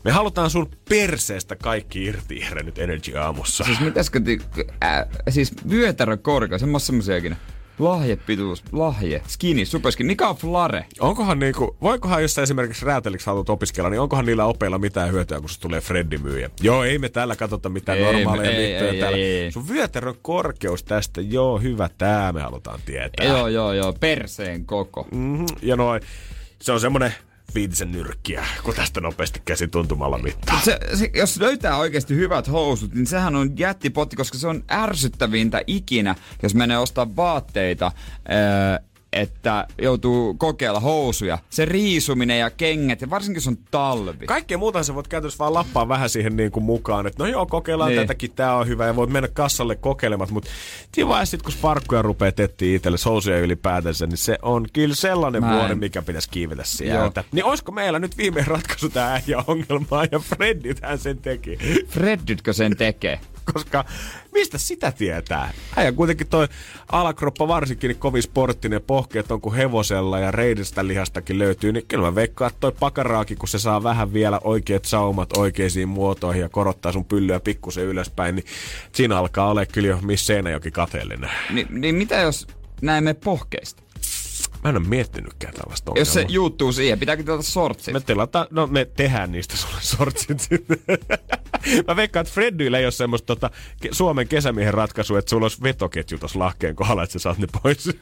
me 0.04 0.10
halutaan 0.10 0.50
sun 0.50 0.70
perseestä 0.88 1.56
kaikki 1.56 2.04
irti 2.04 2.44
nyt 2.62 2.78
Energy 2.78 3.16
aamussa. 3.16 3.64
Siis 3.64 3.80
mitäskö, 3.80 4.20
ti- 4.20 4.40
äh, 4.84 5.04
siis 5.28 5.52
vyötärö 5.70 6.16
korkea, 6.16 6.58
semmoista 6.58 6.86
semmoisiakin. 6.86 7.36
Lahjepituus, 7.78 8.64
lahje, 8.72 9.22
skinny, 9.26 9.64
superskin. 9.64 10.06
Mikä 10.06 10.28
on 10.28 10.36
flare? 10.36 10.86
Onkohan 11.00 11.38
niinku, 11.38 11.76
voikohan 11.82 12.22
jos 12.22 12.34
sä 12.34 12.42
esimerkiksi 12.42 12.86
rääteliksi 12.86 13.26
haluat 13.26 13.50
opiskella, 13.50 13.90
niin 13.90 14.00
onkohan 14.00 14.26
niillä 14.26 14.44
opeilla 14.44 14.78
mitään 14.78 15.12
hyötyä, 15.12 15.40
kun 15.40 15.48
se 15.48 15.60
tulee 15.60 15.80
Freddy 15.80 16.18
myyjä? 16.18 16.50
Joo, 16.60 16.84
ei 16.84 16.98
me 16.98 17.08
täällä 17.08 17.36
katsota 17.36 17.68
mitään 17.68 17.98
Ei, 17.98 18.04
normaaleja 18.04 18.50
ei, 18.50 18.68
mittoja 18.68 18.92
ei, 18.92 19.00
täällä. 19.00 19.18
ei, 19.18 19.38
ei. 19.38 19.52
Sun 19.52 19.68
vyötärön 19.68 20.14
korkeus 20.22 20.82
tästä, 20.84 21.20
joo, 21.20 21.58
hyvä, 21.58 21.90
tää 21.98 22.32
me 22.32 22.40
halutaan 22.40 22.80
tietää. 22.86 23.26
Joo, 23.26 23.48
joo, 23.48 23.72
joo, 23.72 23.92
perseen 23.92 24.66
koko. 24.66 25.08
Mm-hmm. 25.12 25.46
Ja 25.62 25.76
noin, 25.76 26.02
se 26.62 26.72
on 26.72 26.80
semmonen 26.80 27.14
viitisen 27.54 27.92
nyrkkiä, 27.92 28.46
kun 28.62 28.74
tästä 28.74 29.00
nopeasti 29.00 29.42
käsi 29.44 29.68
tuntumalla 29.68 30.18
mittaa. 30.18 30.60
Se, 30.60 30.78
se, 30.94 31.10
jos 31.14 31.40
löytää 31.40 31.76
oikeasti 31.76 32.14
hyvät 32.14 32.48
housut, 32.48 32.94
niin 32.94 33.06
sehän 33.06 33.36
on 33.36 33.58
jättipotti, 33.58 34.16
koska 34.16 34.38
se 34.38 34.46
on 34.48 34.64
ärsyttävintä 34.70 35.62
ikinä, 35.66 36.14
jos 36.42 36.54
menee 36.54 36.78
ostaa 36.78 37.16
vaatteita, 37.16 37.92
öö, 38.30 38.93
että 39.14 39.66
joutuu 39.82 40.34
kokeilla 40.34 40.80
housuja. 40.80 41.38
Se 41.50 41.64
riisuminen 41.64 42.38
ja 42.38 42.50
kengät, 42.50 43.00
ja 43.00 43.10
varsinkin 43.10 43.36
jos 43.36 43.48
on 43.48 43.56
talvi. 43.70 44.26
Kaikkea 44.26 44.58
muuta 44.58 44.82
sä 44.82 44.94
voit 44.94 45.08
käytännössä 45.08 45.38
vaan 45.38 45.54
lappaa 45.54 45.88
vähän 45.88 46.10
siihen 46.10 46.36
niin 46.36 46.50
kuin 46.50 46.64
mukaan, 46.64 47.06
että 47.06 47.22
no 47.22 47.28
joo, 47.28 47.46
kokeillaan 47.46 47.90
Niin. 47.90 48.00
tätäkin, 48.02 48.30
tää 48.32 48.56
on 48.56 48.68
hyvä, 48.68 48.86
ja 48.86 48.96
voit 48.96 49.10
mennä 49.10 49.28
kassalle 49.28 49.76
kokeilemaan, 49.76 50.32
mutta 50.32 50.50
vaiheessa 51.08 51.30
sit, 51.30 51.42
kun 51.42 51.52
sparkkuja 51.52 52.02
rupeaa 52.02 52.32
tettiin 52.32 52.76
itselle, 52.76 52.98
sousuja 52.98 53.38
ylipäätänsä, 53.38 54.06
niin 54.06 54.16
se 54.18 54.38
on 54.42 54.66
kyllä 54.72 54.94
sellainen 54.94 55.42
Mä 55.42 55.52
en- 55.52 55.58
vuori, 55.58 55.74
mikä 55.74 56.02
pitäisi 56.02 56.28
kiivetä 56.30 56.62
sieltä. 56.64 57.24
Niin 57.32 57.44
olisiko 57.44 57.72
meillä 57.72 57.98
nyt 57.98 58.18
viimein 58.18 58.46
ratkaisu 58.46 58.88
tää 58.88 59.12
äijä 59.12 59.44
ongelmaa, 59.46 60.04
ja 60.12 60.18
Freddythän 60.18 60.98
sen 60.98 61.18
teki. 61.18 61.58
Freddytkö 61.88 62.52
sen 62.52 62.76
tekee? 62.76 63.20
Koska 63.52 63.84
mistä 64.32 64.58
sitä 64.58 64.92
tietää? 64.92 65.52
Äijä 65.76 65.92
kuitenkin 65.92 66.26
toi 66.26 66.48
alakroppa 66.92 67.48
varsinkin 67.48 67.88
niin 67.88 67.98
kovin 67.98 68.22
sporttinen 68.22 68.82
pohkeet 68.82 69.30
on 69.30 69.40
kuin 69.40 69.54
hevosella 69.54 70.18
ja 70.18 70.30
reidistä 70.30 70.86
lihastakin 70.86 71.38
löytyy, 71.38 71.72
niin 71.72 71.84
kyllä 71.88 72.04
mä 72.04 72.14
veikkaan, 72.14 72.48
että 72.48 72.60
toi 72.60 72.72
pakaraakin, 72.80 73.38
kun 73.38 73.48
se 73.48 73.58
saa 73.58 73.82
vähän 73.82 74.12
vielä 74.12 74.40
oikeat 74.44 74.84
saumat 74.84 75.36
oikeisiin 75.36 75.88
muotoihin 75.88 76.42
ja 76.42 76.48
korottaa 76.48 76.92
sun 76.92 77.04
pyllyä 77.04 77.40
pikkusen 77.40 77.84
ylöspäin, 77.84 78.36
niin 78.36 78.46
siinä 78.92 79.18
alkaa 79.18 79.50
olla 79.50 79.66
kyllä 79.66 79.88
jo 79.88 79.98
Miss 80.02 80.26
Seinäjoki 80.26 80.70
kateellinen. 80.70 81.30
Ni, 81.50 81.66
niin 81.70 81.94
mitä 81.94 82.16
jos 82.16 82.46
näemme 82.82 83.14
pohkeista? 83.14 83.83
Mä 84.64 84.70
en 84.70 84.76
ole 84.76 84.86
miettinytkään 84.88 85.54
tällaista 85.54 85.92
Jos 85.96 86.12
se 86.12 86.18
ongelmaa. 86.20 86.34
juuttuu 86.34 86.72
siihen, 86.72 86.98
pitääkö 86.98 87.22
tilata 87.22 87.42
sortsit? 87.42 87.92
Me 87.94 88.00
tilata, 88.00 88.46
no 88.50 88.66
me 88.66 88.84
tehdään 88.84 89.32
niistä 89.32 89.56
sulle 89.56 89.80
sortsit 89.80 90.40
sitten. 90.40 90.78
Mä 91.88 91.96
veikkaan, 91.96 92.20
että 92.22 92.34
Freddyllä 92.34 92.78
ei 92.78 92.84
ole 92.86 92.90
semmoista 92.92 93.26
tota, 93.26 93.50
Suomen 93.90 94.28
kesämiehen 94.28 94.74
ratkaisu, 94.74 95.16
että 95.16 95.30
sulla 95.30 95.44
olisi 95.44 95.62
vetoketju 95.62 96.18
tuossa 96.18 96.38
lahkeen 96.38 96.76
kohdalla, 96.76 97.02
että 97.02 97.12
sä 97.12 97.18
saat 97.18 97.38
ne 97.38 97.46
pois. 97.62 97.88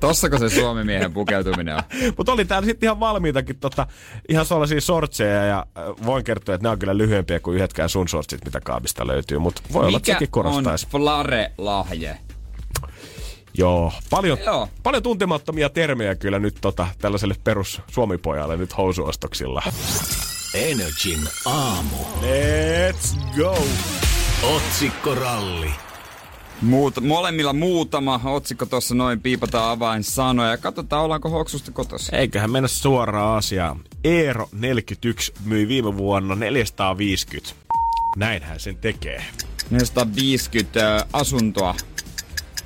Tossako 0.00 0.38
se 0.38 0.48
suomimiehen 0.48 1.12
pukeutuminen 1.12 1.74
on? 1.76 1.82
Mutta 2.16 2.32
oli 2.32 2.44
täällä 2.44 2.66
sitten 2.66 2.86
ihan 2.86 3.00
valmiitakin 3.00 3.56
tota, 3.58 3.86
ihan 4.28 4.46
sellaisia 4.46 4.80
sortseja 4.80 5.44
ja 5.44 5.66
äh, 5.78 5.84
voin 6.06 6.24
kertoa, 6.24 6.54
että 6.54 6.62
nämä 6.62 6.72
on 6.72 6.78
kyllä 6.78 6.98
lyhyempiä 6.98 7.40
kuin 7.40 7.54
yhdetkään 7.54 7.88
sun 7.88 8.08
sortsit, 8.08 8.44
mitä 8.44 8.60
kaapista 8.60 9.06
löytyy, 9.06 9.38
mutta 9.38 9.62
voi 9.72 9.86
olla, 9.86 9.96
että 9.96 10.10
Mikä 10.10 10.18
sekin 10.18 10.30
korostaisi. 10.30 10.86
on 10.86 10.90
flare-lahje? 11.00 12.18
Joo, 13.58 13.92
paljon, 14.10 14.38
Joo. 14.46 14.68
paljon 14.82 15.02
tuntemattomia 15.02 15.68
termejä 15.68 16.14
kyllä 16.14 16.38
nyt 16.38 16.54
tota, 16.60 16.86
tällaiselle 16.98 17.34
perus 17.44 17.80
suomipojalle 17.92 18.56
nyt 18.56 18.76
housuostoksilla. 18.76 19.62
Energin 20.54 21.20
aamu. 21.44 21.96
Let's 22.20 23.18
go! 23.36 23.58
Otsikkoralli. 24.42 25.70
Muut, 26.62 27.00
molemmilla 27.00 27.52
muutama 27.52 28.20
otsikko 28.24 28.66
tuossa 28.66 28.94
noin 28.94 29.20
piipataan 29.20 29.70
avainsanoja. 29.70 30.56
Katsotaan, 30.56 31.04
ollaanko 31.04 31.28
hoksusta 31.28 31.70
kotossa. 31.70 32.16
Eiköhän 32.16 32.50
mennä 32.50 32.68
suoraan 32.68 33.36
asiaan. 33.38 33.80
Eero 34.04 34.48
41 34.52 35.32
myi 35.44 35.68
viime 35.68 35.96
vuonna 35.96 36.34
450. 36.34 37.54
Näinhän 38.16 38.60
sen 38.60 38.76
tekee. 38.76 39.24
450 39.70 40.96
ö, 40.96 41.06
asuntoa. 41.12 41.74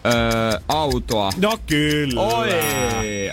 Öö, 0.07 0.61
autoa. 0.69 1.31
No 1.41 1.59
kyllä. 1.67 2.21
Oi, 2.21 2.51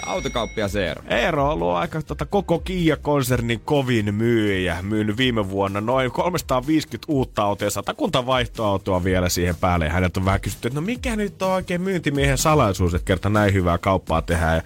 autokauppia 0.06 0.68
Eero. 0.80 1.02
Eero 1.08 1.46
on 1.46 1.52
ollut 1.54 1.76
aika 1.76 2.02
tota, 2.02 2.26
koko 2.26 2.60
Kia-konsernin 2.60 3.62
kovin 3.66 4.16
myyjä. 4.16 4.78
Myynyt 4.82 5.18
viime 5.18 5.50
vuonna 5.50 5.82
noin 5.82 6.12
350 6.12 7.06
uutta 7.12 7.44
autoa 7.44 7.66
ja 7.66 7.72
satakunta 7.72 8.26
vaihtoautoa 8.26 9.04
vielä 9.04 9.30
siihen 9.30 9.56
päälle. 9.56 9.86
Ja 9.86 9.92
häneltä 9.92 10.20
on 10.20 10.26
vähän 10.26 10.42
kysytty, 10.42 10.68
että 10.68 10.80
no 10.80 10.86
mikä 10.86 11.16
nyt 11.16 11.42
on 11.42 11.52
oikein 11.52 11.82
myyntimiehen 11.82 12.38
salaisuus, 12.38 12.94
että 12.94 13.06
kerta 13.06 13.30
näin 13.30 13.54
hyvää 13.54 13.78
kauppaa 13.78 14.22
tehdään. 14.22 14.56
Ja 14.56 14.62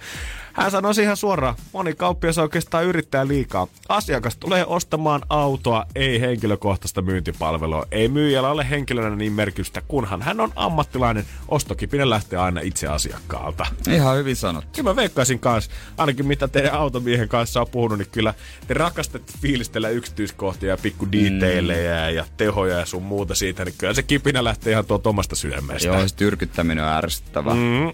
hän 0.52 0.70
sanoi 0.70 0.92
ihan 1.02 1.16
suoraan, 1.16 1.54
moni 1.72 1.94
kauppias 1.94 2.38
oikeastaan 2.38 2.84
yrittää 2.84 3.28
liikaa. 3.28 3.66
Asiakas 3.88 4.36
tulee 4.36 4.64
ostamaan 4.66 5.22
autoa, 5.28 5.86
ei 5.94 6.20
henkilökohtaista 6.20 7.02
myyntipalvelua. 7.02 7.86
Ei 7.90 8.08
myyjällä 8.08 8.50
ole 8.50 8.70
henkilönä 8.70 9.16
niin 9.16 9.32
merkitystä, 9.32 9.82
kunhan 9.88 10.22
hän 10.22 10.40
on 10.40 10.52
ammattilainen. 10.56 11.24
Ostokipinen 11.48 12.10
lähtee 12.10 12.38
aina 12.38 12.60
itse 12.60 12.86
asiakkaalta. 12.86 13.66
Ihan 13.90 14.16
hyvin 14.16 14.36
sanottu. 14.36 14.70
Kyllä 14.76 14.90
mä 14.90 14.96
veikkaisin 14.96 15.38
kanssa, 15.38 15.70
ainakin 15.96 16.26
mitä 16.26 16.48
teidän 16.48 16.74
automiehen 16.74 17.28
kanssa 17.28 17.60
on 17.60 17.66
puhunut, 17.68 17.98
niin 17.98 18.10
kyllä 18.12 18.34
te 18.66 18.74
rakastatte 18.74 19.32
fiilistellä 19.40 19.88
yksityiskohtia 19.88 20.68
ja 20.68 20.76
pikku 20.82 21.12
detaileja 21.12 22.10
mm. 22.10 22.16
ja 22.16 22.24
tehoja 22.36 22.78
ja 22.78 22.86
sun 22.86 23.02
muuta 23.02 23.34
siitä, 23.34 23.64
niin 23.64 23.74
kyllä 23.78 23.94
se 23.94 24.02
kipinä 24.02 24.44
lähtee 24.44 24.72
ihan 24.72 24.86
tuolta 24.86 25.08
omasta 25.08 25.36
sydämestä. 25.36 25.88
Joo, 25.88 26.08
se 26.08 26.16
tyrkyttäminen 26.16 26.84
on 26.84 26.90
ärsyttävää. 26.90 27.54
Mm. 27.54 27.92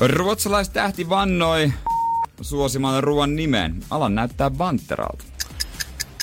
Ruotsalaistähti 0.00 1.08
vannoi 1.08 1.72
suosimaan 2.44 3.04
ruoan 3.04 3.36
nimen. 3.36 3.82
Alan 3.90 4.14
näyttää 4.14 4.58
Vanteralta. 4.58 5.24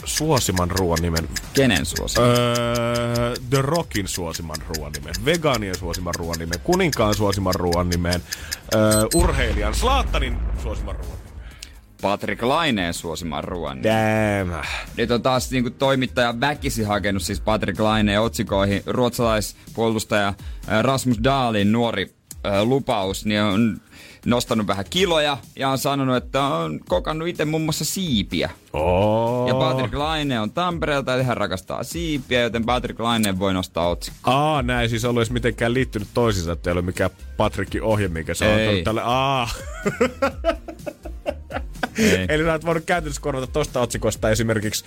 Suosiman 0.05 0.71
ruoan 0.71 0.99
nimen. 1.01 1.29
Kenen 1.53 1.85
suosiman? 1.85 2.29
Öö, 2.29 3.35
The 3.49 3.61
Rockin 3.61 4.07
suosiman 4.07 4.57
ruoan 4.67 4.91
nimen. 4.91 5.13
Vegaanien 5.25 5.77
suosiman 5.77 6.15
ruoan 6.15 6.39
nimen. 6.39 6.59
Kuninkaan 6.63 7.15
suosiman 7.15 7.55
ruoan 7.55 7.89
nimen. 7.89 8.21
Öö, 8.75 8.81
urheilijan 9.13 9.75
Slaattanin 9.75 10.37
suosiman 10.63 10.95
ruoan 10.95 11.17
nimen. 11.17 11.31
Patrick 12.01 12.41
Laineen 12.43 12.93
suosiman 12.93 13.43
ruoan. 13.43 13.79
Damn. 13.83 14.61
Nyt 14.97 15.11
on 15.11 15.21
taas 15.21 15.51
niinku 15.51 15.69
toimittaja 15.69 16.39
väkisi 16.39 16.83
hakenut 16.83 17.21
siis 17.23 17.39
Patrick 17.39 17.79
Laineen 17.79 18.21
otsikoihin. 18.21 18.83
Ruotsalaispuolustaja 18.85 20.33
Rasmus 20.81 21.23
Dahlin 21.23 21.71
nuori 21.71 22.13
ää, 22.43 22.65
lupaus, 22.65 23.25
niin 23.25 23.41
on 23.41 23.81
nostanut 24.25 24.67
vähän 24.67 24.85
kiloja 24.89 25.37
ja 25.55 25.69
on 25.69 25.77
sanonut, 25.77 26.15
että 26.15 26.43
on 26.43 26.79
kokannut 26.87 27.27
itse 27.27 27.45
muun 27.45 27.63
muassa 27.63 27.85
siipiä. 27.85 28.49
Oh. 28.73 29.47
Ja 29.47 29.53
Patrick 29.53 29.93
Laine 29.93 30.39
on 30.39 30.51
Tampereelta 30.51 31.11
ja 31.11 31.23
hän 31.23 31.37
rakastaa 31.37 31.83
siipiä, 31.83 32.41
joten 32.41 32.65
Patrick 32.65 32.99
Laine 32.99 33.39
voi 33.39 33.53
nostaa 33.53 33.87
otsikko. 33.87 34.31
Aa, 34.31 34.61
näin 34.61 34.89
siis 34.89 35.05
ollut 35.05 35.21
edes 35.21 35.31
mitenkään 35.31 35.73
liittynyt 35.73 36.07
toisiinsa, 36.13 36.51
että 36.51 36.69
ei 36.69 36.71
ole 36.71 36.81
mikään 36.81 37.11
Patrickin 37.37 37.83
ohje, 37.83 38.07
mikä 38.07 38.33
se 38.33 38.45
on 38.47 38.83
tälle. 38.83 39.01
Aa. 39.03 39.49
Ei. 41.97 42.25
Eli 42.29 42.43
sä 42.43 42.51
oot 42.51 42.65
voinut 42.65 42.85
käytännössä 42.85 43.21
korvata 43.21 43.47
tosta 43.47 43.79
otsikosta 43.81 44.29
esimerkiksi 44.29 44.85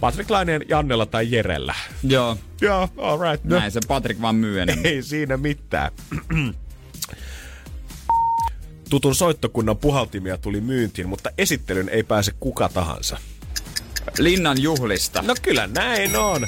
Patrick 0.00 0.30
Laineen 0.30 0.62
Jannella 0.68 1.06
tai 1.06 1.30
Jerellä. 1.30 1.74
Joo, 2.02 2.36
Joo, 2.60 2.88
alright. 2.96 3.44
No, 3.44 3.58
näin 3.58 3.72
se 3.72 3.80
Patrick 3.88 4.20
vaan 4.20 4.44
enemmän. 4.44 4.86
ei 4.86 5.02
siinä 5.02 5.36
mitään. 5.36 5.92
Tutun 8.94 9.14
soittokunnan 9.14 9.76
puhaltimia 9.76 10.38
tuli 10.38 10.60
myyntiin, 10.60 11.08
mutta 11.08 11.30
esittelyn 11.38 11.88
ei 11.88 12.02
pääse 12.02 12.32
kuka 12.40 12.68
tahansa. 12.68 13.18
Linnan 14.18 14.62
juhlista. 14.62 15.22
No 15.22 15.34
kyllä 15.42 15.66
näin 15.66 16.16
on. 16.16 16.46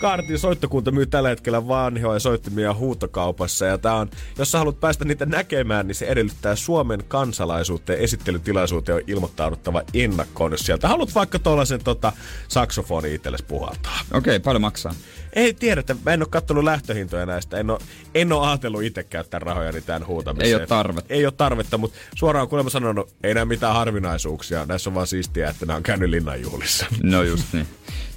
Kaartin 0.00 0.38
soittokunta 0.38 0.90
myy 0.90 1.06
tällä 1.06 1.28
hetkellä 1.28 1.68
vanhoja 1.68 2.18
soittimia 2.18 2.74
huutokaupassa 2.74 3.66
ja 3.66 3.78
tää 3.78 3.94
on, 3.94 4.10
jos 4.38 4.52
sä 4.52 4.58
haluat 4.58 4.80
päästä 4.80 5.04
niitä 5.04 5.26
näkemään, 5.26 5.86
niin 5.86 5.94
se 5.94 6.06
edellyttää 6.06 6.56
Suomen 6.56 7.04
kansalaisuuteen 7.08 7.98
esittelytilaisuuteen 7.98 8.96
on 8.96 9.02
ilmoittauduttava 9.06 9.82
ennakkoon, 9.94 10.52
jos 10.52 10.60
sieltä 10.60 10.88
haluat 10.88 11.14
vaikka 11.14 11.38
tuollaisen 11.38 11.84
tota, 11.84 12.12
saksofoni 12.48 13.14
itsellesi 13.14 13.44
puhaltaa. 13.44 13.98
Okei, 14.12 14.36
okay, 14.36 14.40
paljon 14.44 14.60
maksaa. 14.60 14.94
Ei 15.32 15.54
tiedetä, 15.54 15.96
mä 16.04 16.12
en 16.12 16.22
ole 16.22 16.28
kattonut 16.30 16.64
lähtöhintoja 16.64 17.26
näistä, 17.26 17.56
en 17.56 17.70
ole, 17.70 17.78
en 18.14 18.32
ole 18.32 18.46
ajatellut 18.48 18.82
itse 18.82 19.04
käyttää 19.04 19.40
rahojani 19.40 19.80
tämän 19.80 20.06
huutamiseen. 20.06 20.48
Ei 20.48 20.54
ole 20.54 20.66
tarvetta. 20.66 21.14
Ei 21.14 21.26
ole 21.26 21.32
tarvetta, 21.36 21.78
mutta 21.78 21.98
suoraan 22.14 22.48
kuulemma 22.48 22.70
sanonut, 22.70 23.14
ei 23.22 23.34
näe 23.34 23.44
mitään 23.44 23.74
harvinaisuuksia, 23.74 24.66
näissä 24.66 24.90
on 24.90 24.94
vaan 24.94 25.06
siistiä, 25.06 25.50
että 25.50 25.66
nämä 25.66 25.76
on 25.76 25.82
käynyt 25.82 26.10
linnanjuhlissa. 26.10 26.86
No 27.02 27.22
just 27.22 27.44
niin. 27.52 27.66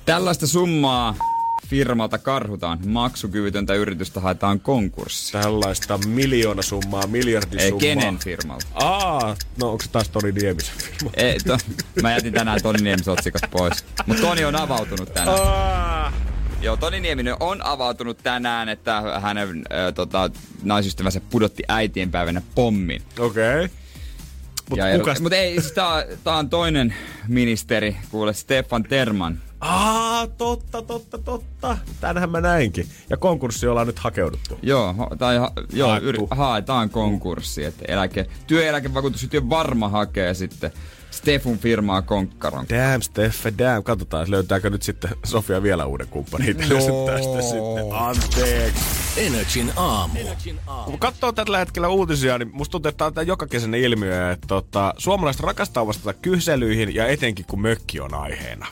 Tällaista 0.05 0.47
summaa 0.47 1.15
firmalta 1.70 2.17
karhutaan. 2.17 2.80
Maksukyvytöntä 2.86 3.74
yritystä 3.74 4.20
haetaan 4.20 4.59
konkurssi. 4.59 5.32
Tällaista 5.32 5.97
miljoonasummaa, 5.97 7.01
Ei, 7.01 7.07
miljardisummaa. 7.07 7.80
kenen 7.80 8.20
firmalta? 8.20 8.65
Aa, 8.74 9.36
no 9.57 9.72
onko 9.72 9.84
se 9.84 9.89
taas 9.91 10.09
Toni 10.09 10.32
Niemisen 10.32 10.76
firma? 10.78 11.11
Ei, 11.13 11.39
to, 11.39 11.57
mä 12.01 12.11
jätin 12.11 12.34
tänään 12.34 12.59
Toni 12.63 12.82
Niemisen 12.82 13.13
otsikot 13.13 13.41
pois. 13.51 13.86
Mutta 14.05 14.22
Toni 14.24 14.45
on 14.45 14.55
avautunut 14.55 15.13
tänään. 15.13 15.38
Aa, 15.41 16.13
Joo, 16.61 16.78
Toni 16.78 16.99
Nieminen 16.99 17.36
on 17.39 17.65
avautunut 17.65 18.17
tänään, 18.24 18.70
että 18.70 19.01
hänen 19.22 19.47
äh, 19.49 19.93
tota, 19.95 20.30
naisystävänsä 20.63 21.22
pudotti 21.30 21.63
äitienpäivänä 21.67 22.41
pommin. 22.55 23.01
okei. 23.20 23.65
Okay. 23.65 23.70
Mutta 24.70 24.86
kukas? 24.97 25.22
Mutta 25.22 25.36
ei, 25.36 25.61
siis 25.61 25.74
tää, 25.74 26.05
tää 26.24 26.36
on 26.36 26.49
toinen 26.49 26.93
ministeri, 27.28 27.97
kuule 28.11 28.34
Stefan 28.34 28.84
Terman. 28.84 29.41
Aa, 29.61 30.09
totta, 30.28 30.82
totta, 30.82 31.17
totta. 31.17 31.78
Tänhän 32.01 32.30
mä 32.30 32.41
näinkin. 32.41 32.88
Ja 33.09 33.17
konkurssi 33.17 33.67
ollaan 33.67 33.88
nyt 33.88 33.99
hakeuduttu. 33.99 34.59
Joo, 34.61 34.95
tai 35.17 35.38
ha, 35.38 35.51
joo, 35.74 35.89
Haettu. 35.89 36.09
yri, 36.09 36.20
haetaan 36.32 36.89
konkurssi, 36.89 37.63
että 37.65 37.86
eläke, 37.88 38.26
työeläkevakuutusyhtiö 38.47 39.41
varma 39.49 39.89
hakee 39.89 40.34
sitten 40.34 40.72
Stefun 41.11 41.57
firmaa 41.59 42.01
konkkaron. 42.01 42.65
Damn, 42.70 43.01
Steffe, 43.01 43.53
damn. 43.57 43.84
Katsotaan, 43.84 44.32
löytääkö 44.32 44.70
nyt 44.70 44.84
sitten 44.84 45.11
Sofia 45.26 45.63
vielä 45.63 45.86
uuden 45.86 46.07
kumppanin 46.07 46.49
itsellensä 46.51 46.91
tästä 47.05 47.41
sitten. 47.41 47.91
Anteeksi. 47.93 49.09
Energin 49.18 49.72
aamu. 49.76 50.20
Kun 50.86 50.99
katsoo 50.99 51.32
tällä 51.32 51.57
hetkellä 51.57 51.88
uutisia, 51.88 52.38
niin 52.38 52.49
musta 52.53 52.72
tuntuu, 52.72 52.89
että 52.89 52.97
tää 52.97 53.07
on 53.07 53.14
tää 53.14 53.24
jokakesäinen 53.24 53.82
ilmiö, 53.82 54.32
että 54.32 54.47
tota, 54.47 54.93
suomalaiset 54.97 55.41
rakastaa 55.41 55.88
vastata 55.88 56.14
kyselyihin 56.14 56.95
ja 56.95 57.07
etenkin 57.07 57.45
kun 57.45 57.62
mökki 57.62 57.99
on 57.99 58.14
aiheena. 58.14 58.68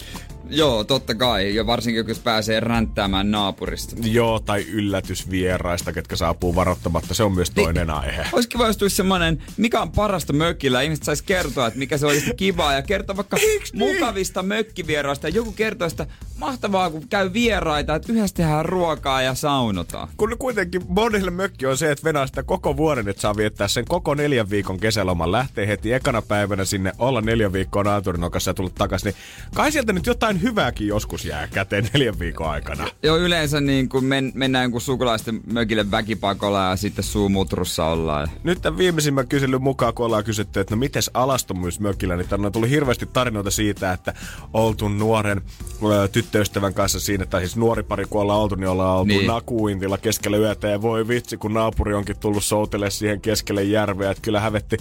Joo, 0.50 0.84
totta 0.84 1.16
kai, 1.16 1.56
ja 1.56 1.66
varsinkin 1.68 2.08
jos 2.08 2.20
pääsee 2.20 2.60
ränttäämään 2.60 3.32
naapurista. 3.32 3.96
Joo, 4.04 4.40
tai 4.40 4.66
yllätysvieraista, 4.72 5.94
ketkä 5.94 6.16
saapuu 6.16 6.56
varoittamatta. 6.56 7.14
Se 7.14 7.24
on 7.24 7.34
myös 7.34 7.50
toinen 7.50 7.90
aihe. 7.90 8.26
Olisi 8.32 8.50
kiva, 8.50 8.68
jos 8.68 8.78
tulisi 8.78 8.96
semmonen, 8.96 9.44
mikä 9.58 9.82
on 9.82 9.92
parasta 9.92 10.34
mökillä. 10.34 10.82
Ihmiset 10.82 11.06
sais 11.06 11.22
kertoa, 11.22 11.68
että 11.68 11.80
mikä 11.80 11.98
se 11.98 12.06
olisi 12.06 12.34
kivaa 12.38 12.74
ja 12.74 12.82
kertoa 12.82 13.16
vaikka 13.16 13.38
mukavista 13.74 14.44
mökkivieroista. 14.44 15.28
Ja 15.28 15.36
joku 15.36 15.52
kertoo 15.52 15.90
sitä 15.90 16.08
mahtavaa, 16.38 16.90
kun 16.90 17.08
käy 17.08 17.34
vieraita, 17.34 17.96
että 17.96 18.14
yhdessä 18.14 18.36
tehdään 18.36 18.66
ruokaa 18.66 19.22
ja 19.22 19.36
saunotaan. 19.36 20.08
Kun 20.18 20.27
kuitenkin 20.36 20.82
monille 20.88 21.32
mökki 21.32 21.66
on 21.66 21.78
se, 21.78 21.92
että 21.92 22.04
venää 22.04 22.28
sitä 22.28 22.44
koko 22.44 22.78
vuoden, 22.78 23.08
että 23.08 23.22
saa 23.22 23.38
viettää 23.38 23.68
sen 23.68 23.86
koko 23.86 24.16
neljän 24.16 24.50
viikon 24.50 24.80
kesäloman. 24.80 25.32
Lähtee 25.32 25.68
heti 25.68 25.94
ekana 25.94 26.22
päivänä 26.22 26.66
sinne 26.66 26.92
olla 27.00 27.22
neljän 27.22 27.54
viikkoa 27.54 27.84
naaturinokassa 27.84 28.50
ja 28.50 28.54
tulla 28.54 28.72
takaisin. 28.78 29.08
Niin 29.08 29.16
kai 29.56 29.72
sieltä 29.72 29.94
nyt 29.94 30.06
jotain 30.06 30.42
hyvääkin 30.42 30.88
joskus 30.88 31.26
jää 31.26 31.48
käteen 31.48 31.90
neljän 31.94 32.20
viikon 32.20 32.50
aikana. 32.50 32.88
Joo, 33.04 33.18
yleensä 33.18 33.62
niin 33.62 33.90
kun 33.90 34.06
men, 34.06 34.32
mennään 34.36 34.64
jonkun 34.64 34.82
sukulaisten 34.82 35.42
mökille 35.54 35.92
väkipakolla 35.92 36.70
ja 36.70 36.76
sitten 36.76 37.04
suumutrussa 37.04 37.86
ollaan. 37.86 38.28
Nyt 38.44 38.62
tämän 38.62 38.78
viimeisimmän 38.78 39.28
kyselyn 39.28 39.62
mukaan, 39.62 39.94
kun 39.94 40.06
ollaan 40.06 40.24
kysytty, 40.24 40.60
että 40.60 40.76
no 40.76 40.80
mites 40.80 41.12
alastomuusmökillä, 41.14 42.18
niin 42.18 42.28
tänne 42.28 42.52
tuli 42.52 42.70
hirveästi 42.70 43.06
tarinoita 43.06 43.52
siitä, 43.52 43.94
että 43.94 44.14
oltu 44.54 44.90
nuoren 44.90 45.42
tyttöystävän 46.12 46.74
kanssa 46.74 47.00
siinä, 47.00 47.26
tai 47.26 47.42
siis 47.42 47.56
nuori 47.58 47.84
pari 47.84 48.06
kun 48.10 48.22
ollaan 48.22 48.40
oltu, 48.40 48.56
niin 48.56 48.68
ollaan 48.68 48.98
oltu 48.98 49.08
niin. 49.08 49.28
Nakuintilla 49.28 49.98
keskellä 50.18 50.38
yötä, 50.38 50.68
ja 50.68 50.82
voi 50.82 51.08
vitsi, 51.08 51.38
kun 51.38 51.54
naapuri 51.54 51.94
onkin 51.94 52.20
tullut 52.20 52.44
soutele 52.44 52.90
siihen 52.90 53.22
keskelle 53.22 53.64
järveä, 53.64 54.12
että 54.12 54.22
kyllä 54.22 54.40
hävetti. 54.40 54.78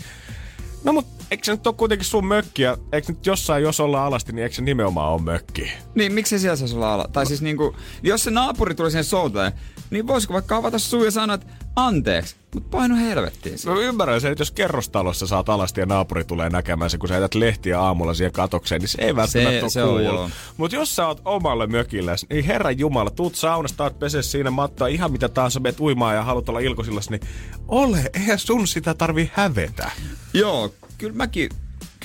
No 0.84 0.92
mut 0.92 1.06
eikö 1.30 1.44
se 1.44 1.52
nyt 1.52 1.66
ole 1.66 1.74
kuitenkin 1.74 2.04
sun 2.04 2.26
mökki, 2.26 2.62
ja 2.62 2.78
eikö 2.92 3.12
nyt 3.12 3.26
jossain, 3.26 3.62
jos 3.62 3.80
ollaan 3.80 4.06
alasti, 4.06 4.32
niin 4.32 4.42
eikö 4.42 4.54
se 4.54 4.62
nimenomaan 4.62 5.12
ole 5.12 5.22
mökki? 5.22 5.72
Niin, 5.94 6.12
miksi 6.12 6.38
se 6.38 6.42
siellä 6.42 6.56
saisi 6.56 6.74
olla 6.74 6.94
ala? 6.94 7.08
Tai 7.12 7.26
siis 7.26 7.42
niinku, 7.42 7.76
jos 8.02 8.24
se 8.24 8.30
naapuri 8.30 8.74
tuli 8.74 8.90
siihen 8.90 9.04
souteen, 9.04 9.52
niin 9.90 10.06
voisiko 10.06 10.34
vaikka 10.34 10.56
avata 10.56 10.78
suu 10.78 11.04
ja 11.04 11.10
sanoa, 11.10 11.34
että 11.34 11.46
anteeksi, 11.76 12.36
Mut 12.56 12.70
paino 12.70 12.96
helvettiin. 12.96 13.58
Mä 13.66 13.74
ymmärrän 13.80 14.20
sen, 14.20 14.32
että 14.32 14.40
jos 14.42 14.50
kerrostalossa 14.50 15.26
saat 15.26 15.48
alasti 15.48 15.80
ja 15.80 15.86
naapuri 15.86 16.24
tulee 16.24 16.50
näkemään 16.50 16.90
se, 16.90 16.98
kun 16.98 17.08
sä 17.08 17.14
jätät 17.14 17.34
lehtiä 17.34 17.80
aamulla 17.80 18.14
siihen 18.14 18.32
katokseen, 18.32 18.80
niin 18.80 18.88
se 18.88 19.02
ei 19.02 19.16
välttämättä 19.16 19.68
Se- 19.68 19.82
ole 19.82 20.04
cool. 20.04 20.28
Mut 20.56 20.72
jos 20.72 20.96
sä 20.96 21.06
oot 21.06 21.20
omalle 21.24 21.66
mökillä, 21.66 22.14
niin 22.30 22.44
herran 22.44 22.78
jumala, 22.78 23.10
tuut 23.10 23.34
saunasta, 23.34 23.84
oot 23.84 23.98
pese 23.98 24.22
siinä 24.22 24.50
mattoa, 24.50 24.86
ihan 24.86 25.12
mitä 25.12 25.28
tahansa 25.28 25.60
meet 25.60 25.80
uimaan 25.80 26.14
ja 26.14 26.22
haluat 26.22 26.48
olla 26.48 26.60
ilkosillas, 26.60 27.10
niin 27.10 27.20
ole, 27.68 28.10
eihän 28.14 28.38
sun 28.38 28.66
sitä 28.66 28.94
tarvi 28.94 29.30
hävetä. 29.34 29.90
Joo, 30.34 30.74
kyllä 30.98 31.14
mäkin, 31.14 31.50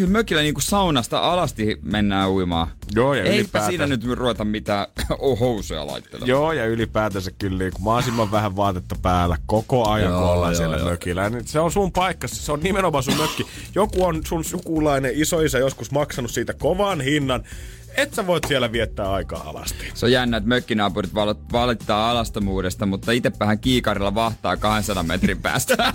kyllä 0.02 0.12
mökillä 0.18 0.42
niinku 0.42 0.62
saunasta 0.62 1.20
alasti 1.20 1.80
mennään 1.84 2.30
uimaan. 2.30 2.68
Joo, 2.96 3.14
ja 3.14 3.24
Eipä 3.24 3.36
ylipäätään- 3.36 3.70
siinä 3.70 3.88
nyt 3.88 4.04
ruveta 4.06 4.46
mitään 4.46 4.88
housuja 5.40 5.88
laittelemaan. 5.88 6.28
Joo, 6.28 6.52
ja 6.52 6.66
ylipäätänsä 6.66 7.32
kyllä 7.32 7.58
niin 7.58 7.72
kuin 7.72 7.84
mahdollisimman 7.84 8.32
vähän 8.32 8.56
vaatetta 8.56 8.96
päällä 9.02 9.38
koko 9.46 9.90
ajan, 9.90 10.12
kun 10.12 10.22
Joo, 10.22 10.32
ollaan 10.32 10.54
joo, 10.54 10.58
siellä 10.58 10.78
joo. 10.78 10.90
mökillä. 10.90 11.30
Niin 11.30 11.48
se 11.48 11.60
on 11.60 11.72
sun 11.72 11.92
paikka, 11.92 12.28
se 12.28 12.52
on 12.52 12.60
nimenomaan 12.60 13.04
sun 13.04 13.18
mökki. 13.18 13.48
Joku 13.76 14.06
on 14.06 14.22
sun 14.28 14.44
sukulainen 14.44 15.12
isoisä 15.16 15.58
joskus 15.60 15.92
maksanut 15.92 16.32
siitä 16.32 16.54
kovan 16.54 17.02
hinnan, 17.02 17.44
että 17.98 18.16
sä 18.16 18.28
voit 18.28 18.44
siellä 18.48 18.72
viettää 18.72 19.12
aikaa 19.12 19.44
alasti. 19.50 19.92
Se 19.94 20.06
on 20.06 20.12
jännä, 20.12 20.38
että 20.38 20.48
mökkinaapurit 20.50 21.12
valittaa 21.52 22.10
alastomuudesta, 22.12 22.86
mutta 22.86 23.12
itsepähän 23.12 23.60
kiikarilla 23.60 24.16
vahtaa 24.16 24.58
200 24.58 25.04
metrin 25.04 25.42
päästä. 25.42 25.78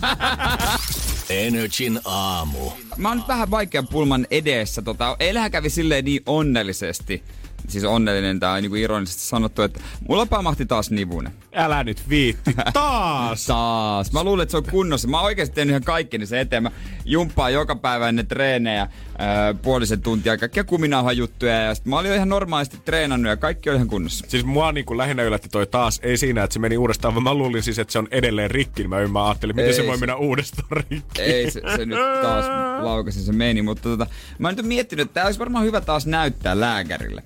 Energin 1.30 2.00
aamu. 2.04 2.70
Mä 2.96 3.08
oon 3.08 3.16
nyt 3.18 3.28
vähän 3.28 3.50
vaikean 3.50 3.88
pulman 3.88 4.26
edessä. 4.30 4.82
Tota, 4.82 5.16
eilähän 5.20 5.50
kävi 5.50 5.70
silleen 5.70 6.04
niin 6.04 6.22
onnellisesti. 6.26 7.22
Siis 7.68 7.84
onnellinen 7.84 8.40
tai 8.40 8.60
niinku 8.60 8.74
ironisesti 8.74 9.22
sanottu, 9.22 9.62
että 9.62 9.80
mulla 10.08 10.26
pamahti 10.26 10.66
taas 10.66 10.90
nivunen. 10.90 11.32
Älä 11.54 11.84
nyt 11.84 12.08
viitti. 12.08 12.54
Taas! 12.72 13.46
Taas. 13.56 14.12
Mä 14.12 14.24
luulen, 14.24 14.42
että 14.42 14.50
se 14.50 14.56
on 14.56 14.64
kunnossa. 14.70 15.08
Mä 15.08 15.16
oon 15.16 15.26
oikeasti 15.26 15.54
tehnyt 15.54 15.70
ihan 15.70 15.82
kaikkeni 15.84 16.26
sen 16.26 16.38
eteen. 16.38 16.62
Mä 16.62 16.70
jumppaan 17.04 17.52
joka 17.52 17.76
päivä 17.76 18.08
ennen 18.08 18.26
treenejä 18.26 18.88
ää, 19.18 19.54
puolisen 19.54 20.02
tuntia 20.02 20.38
kaikkia 20.38 20.64
kuminauhan 20.64 21.16
juttuja. 21.16 21.52
Ja 21.62 21.74
sit 21.74 21.86
mä 21.86 21.98
olin 21.98 22.14
ihan 22.14 22.28
normaalisti 22.28 22.78
treenannut 22.84 23.30
ja 23.30 23.36
kaikki 23.36 23.70
oli 23.70 23.76
ihan 23.76 23.88
kunnossa. 23.88 24.24
Siis 24.28 24.44
mua 24.44 24.72
niin 24.72 24.86
kuin 24.86 24.98
lähinnä 24.98 25.22
yllätti 25.22 25.48
toi 25.48 25.66
taas, 25.66 26.00
ei 26.02 26.16
siinä, 26.16 26.42
että 26.44 26.54
se 26.54 26.60
meni 26.60 26.76
uudestaan, 26.76 27.14
vaan 27.14 27.22
mä 27.24 27.34
luulin 27.34 27.62
siis, 27.62 27.78
että 27.78 27.92
se 27.92 27.98
on 27.98 28.08
edelleen 28.10 28.50
rikki. 28.50 28.82
niin 28.82 28.90
Mä 28.90 29.00
ymmärrän, 29.00 29.26
ajattelin, 29.26 29.56
miten 29.56 29.68
Ei 29.68 29.74
se 29.76 29.86
voi 29.86 29.96
se- 29.96 30.00
mennä 30.00 30.16
uudestaan 30.16 30.68
rikki. 30.90 31.22
Ei 31.22 31.50
se, 31.50 31.60
se 31.76 31.86
nyt 31.86 31.98
taas 32.22 32.44
laukasi 32.82 33.22
se 33.22 33.32
meni, 33.32 33.62
mutta 33.62 33.82
tota, 33.82 34.06
mä 34.38 34.52
nyt 34.52 34.66
miettinyt, 34.66 35.06
että 35.06 35.14
tää 35.14 35.24
olisi 35.26 35.38
varmaan 35.38 35.64
hyvä 35.64 35.80
taas 35.80 36.06
näyttää 36.06 36.60
lääkärille. 36.60 37.22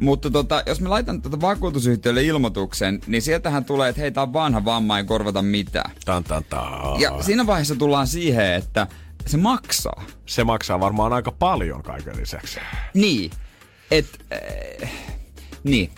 Mutta 0.00 0.30
tota, 0.30 0.62
jos 0.66 0.80
mä 0.80 0.90
laitan 0.90 1.22
tätä 1.22 1.40
vakuutusyhtiölle 1.40 2.22
ilmoituksen, 2.22 3.00
niin 3.06 3.22
sieltähän 3.22 3.64
tulee, 3.64 3.88
että 3.88 4.00
hei, 4.00 4.10
tää 4.10 4.22
on 4.22 4.32
vanha 4.32 4.64
vamma, 4.64 4.98
ei 4.98 5.04
korvata 5.04 5.42
mitään. 5.42 5.90
Tan, 6.04 6.24
tan, 6.24 6.44
tan. 6.50 7.00
Ja 7.00 7.22
siinä 7.22 7.46
vaiheessa 7.46 7.76
tullaan 7.76 8.06
siihen, 8.06 8.54
että 8.54 8.86
se 9.26 9.36
maksaa. 9.36 10.04
Se 10.26 10.44
maksaa 10.44 10.80
varmaan 10.80 11.12
aika 11.12 11.32
paljon 11.32 11.82
kaiken 11.82 12.16
lisäksi. 12.16 12.60
Niin. 12.94 13.30
Et, 13.90 14.06
äh, 14.82 14.90
niin. 15.64 15.90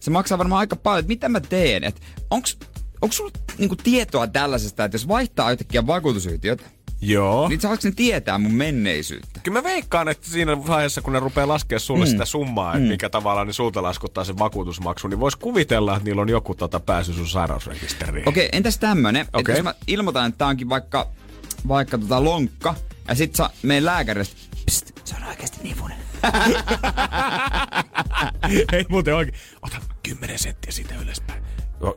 Se 0.00 0.10
maksaa 0.10 0.38
varmaan 0.38 0.60
aika 0.60 0.76
paljon. 0.76 1.00
Et 1.00 1.08
mitä 1.08 1.28
mä 1.28 1.40
teen? 1.40 1.84
Et 1.84 2.02
onks, 2.30 2.58
onks 3.02 3.16
sulla 3.16 3.30
niinku 3.58 3.76
tietoa 3.76 4.26
tällaisesta, 4.26 4.84
että 4.84 4.94
jos 4.94 5.08
vaihtaa 5.08 5.52
yhtäkkiä 5.52 5.86
vakuutusyhtiötä, 5.86 6.64
Joo. 7.00 7.48
niin 7.48 7.60
saako 7.60 7.80
ne 7.84 7.92
tietää 7.96 8.38
mun 8.38 8.54
menneisyyttä? 8.54 9.40
Kyllä 9.42 9.58
mä 9.58 9.68
veikkaan, 9.68 10.08
että 10.08 10.30
siinä 10.30 10.66
vaiheessa, 10.66 11.02
kun 11.02 11.12
ne 11.12 11.20
rupeaa 11.20 11.48
laskemaan 11.48 11.80
sulle 11.80 12.04
mm. 12.04 12.10
sitä 12.10 12.24
summaa, 12.24 12.76
että 12.76 12.88
mikä 12.88 13.08
tavallaan 13.08 13.46
ne 13.46 13.52
sulta 13.52 13.82
laskuttaa 13.82 14.24
sen 14.24 14.38
vakuutusmaksu, 14.38 15.08
niin 15.08 15.20
vois 15.20 15.36
kuvitella, 15.36 15.96
että 15.96 16.04
niillä 16.04 16.22
on 16.22 16.28
joku 16.28 16.54
tota 16.54 16.80
pääsy 16.80 17.12
sun 17.12 17.28
sairausrekisteriin. 17.28 18.28
Okei, 18.28 18.48
entäs 18.52 18.78
tämmönen, 18.78 19.26
okay. 19.28 19.40
että 19.40 19.52
jos 19.52 19.62
mä 19.62 19.74
ilmoitan, 19.86 20.26
että 20.26 20.38
tää 20.38 20.48
onkin 20.48 20.68
vaikka, 20.68 21.08
vaikka 21.68 21.98
tota 21.98 22.24
lonkka, 22.24 22.74
ja 23.08 23.14
sit 23.14 23.34
sä 23.36 23.50
meidän 23.62 23.84
lääkäristä, 23.84 24.36
pst, 24.66 24.90
se 25.04 25.14
on 25.16 25.24
oikeasti 25.24 25.58
nivunen. 25.62 25.96
Ei 28.72 28.84
muuten 28.88 29.14
oikein. 29.14 29.38
Ota 29.62 29.76
10 30.02 30.38
senttiä 30.38 30.72
siitä 30.72 30.94
ylöspäin. 31.02 31.42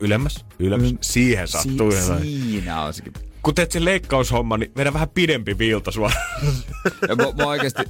Ylemmäs, 0.00 0.44
ylemmäs. 0.58 0.92
Siihen 1.00 1.48
sattuu. 1.48 1.92
Si- 1.92 1.98
Si- 2.22 2.40
siinä 2.50 2.82
on 2.82 2.94
sekin. 2.94 3.12
Kun 3.46 3.54
teet 3.54 3.72
sen 3.72 3.84
leikkaushomman, 3.84 4.60
niin 4.60 4.72
vedä 4.76 4.92
vähän 4.92 5.08
pidempi 5.08 5.58
viilta 5.58 5.90
sua. 5.90 6.10
Ja 7.08 7.16
mä, 7.16 7.24
mä 7.36 7.46
oikeesti, 7.46 7.82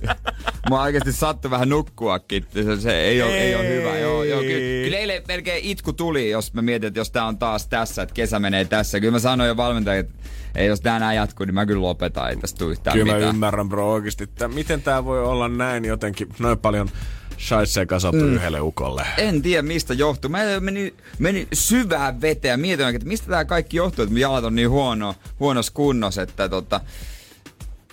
mä 0.70 0.82
oikeesti 0.82 1.12
sattui 1.12 1.50
vähän 1.50 1.68
nukkuakin. 1.68 2.46
Se, 2.54 2.80
se 2.80 3.00
ei, 3.00 3.22
ole, 3.22 3.38
ei 3.38 3.54
ole 3.54 3.68
hyvä. 3.68 3.98
Joo, 3.98 4.24
joo, 4.24 4.40
kyllä, 4.40 4.84
kyllä 4.84 4.98
eilen 4.98 5.22
melkein 5.28 5.64
itku 5.64 5.92
tuli, 5.92 6.30
jos 6.30 6.54
mä 6.54 6.62
mietin, 6.62 6.86
että 6.88 7.00
jos 7.00 7.10
tää 7.10 7.24
on 7.24 7.38
taas 7.38 7.66
tässä, 7.66 8.02
että 8.02 8.14
kesä 8.14 8.38
menee 8.38 8.64
tässä. 8.64 9.00
Kyllä 9.00 9.12
mä 9.12 9.18
sanoin 9.18 9.48
jo 9.48 9.56
valmentajalle, 9.56 10.00
että 10.00 10.14
ei, 10.54 10.66
jos 10.66 10.80
tää 10.80 10.98
näin 10.98 11.16
jatkuu, 11.16 11.46
niin 11.46 11.54
mä 11.54 11.66
kyllä 11.66 11.82
lopetan, 11.82 12.30
ei 12.30 12.36
tästä 12.36 12.58
tule 12.58 12.72
yhtään 12.72 12.94
Kyllä 12.98 13.12
mä 13.12 13.16
mitään. 13.16 13.34
ymmärrän 13.34 13.68
bro 13.68 13.92
oikeesti, 13.92 14.24
että 14.24 14.48
miten 14.48 14.82
tää 14.82 15.04
voi 15.04 15.24
olla 15.24 15.48
näin 15.48 15.84
jotenkin, 15.84 16.28
noin 16.38 16.58
paljon 16.58 16.90
shaisee 17.38 17.86
kasattu 17.86 18.24
mm. 18.24 18.34
yhdelle 18.34 18.60
ukolle. 18.60 19.06
En 19.16 19.42
tiedä 19.42 19.62
mistä 19.62 19.94
johtuu. 19.94 20.30
Mä 20.30 20.38
meni, 20.60 20.94
meni 21.18 21.48
syvään 21.52 22.20
veteen 22.20 22.50
ja 22.50 22.56
mietin 22.56 22.86
oikein, 22.86 22.96
että 22.96 23.08
mistä 23.08 23.26
tämä 23.26 23.44
kaikki 23.44 23.76
johtuu, 23.76 24.04
että 24.04 24.18
jalat 24.18 24.44
on 24.44 24.54
niin 24.54 24.70
huono, 24.70 25.14
huonossa 25.40 25.72
kunnossa, 25.72 26.22
että 26.22 26.48
tota, 26.48 26.80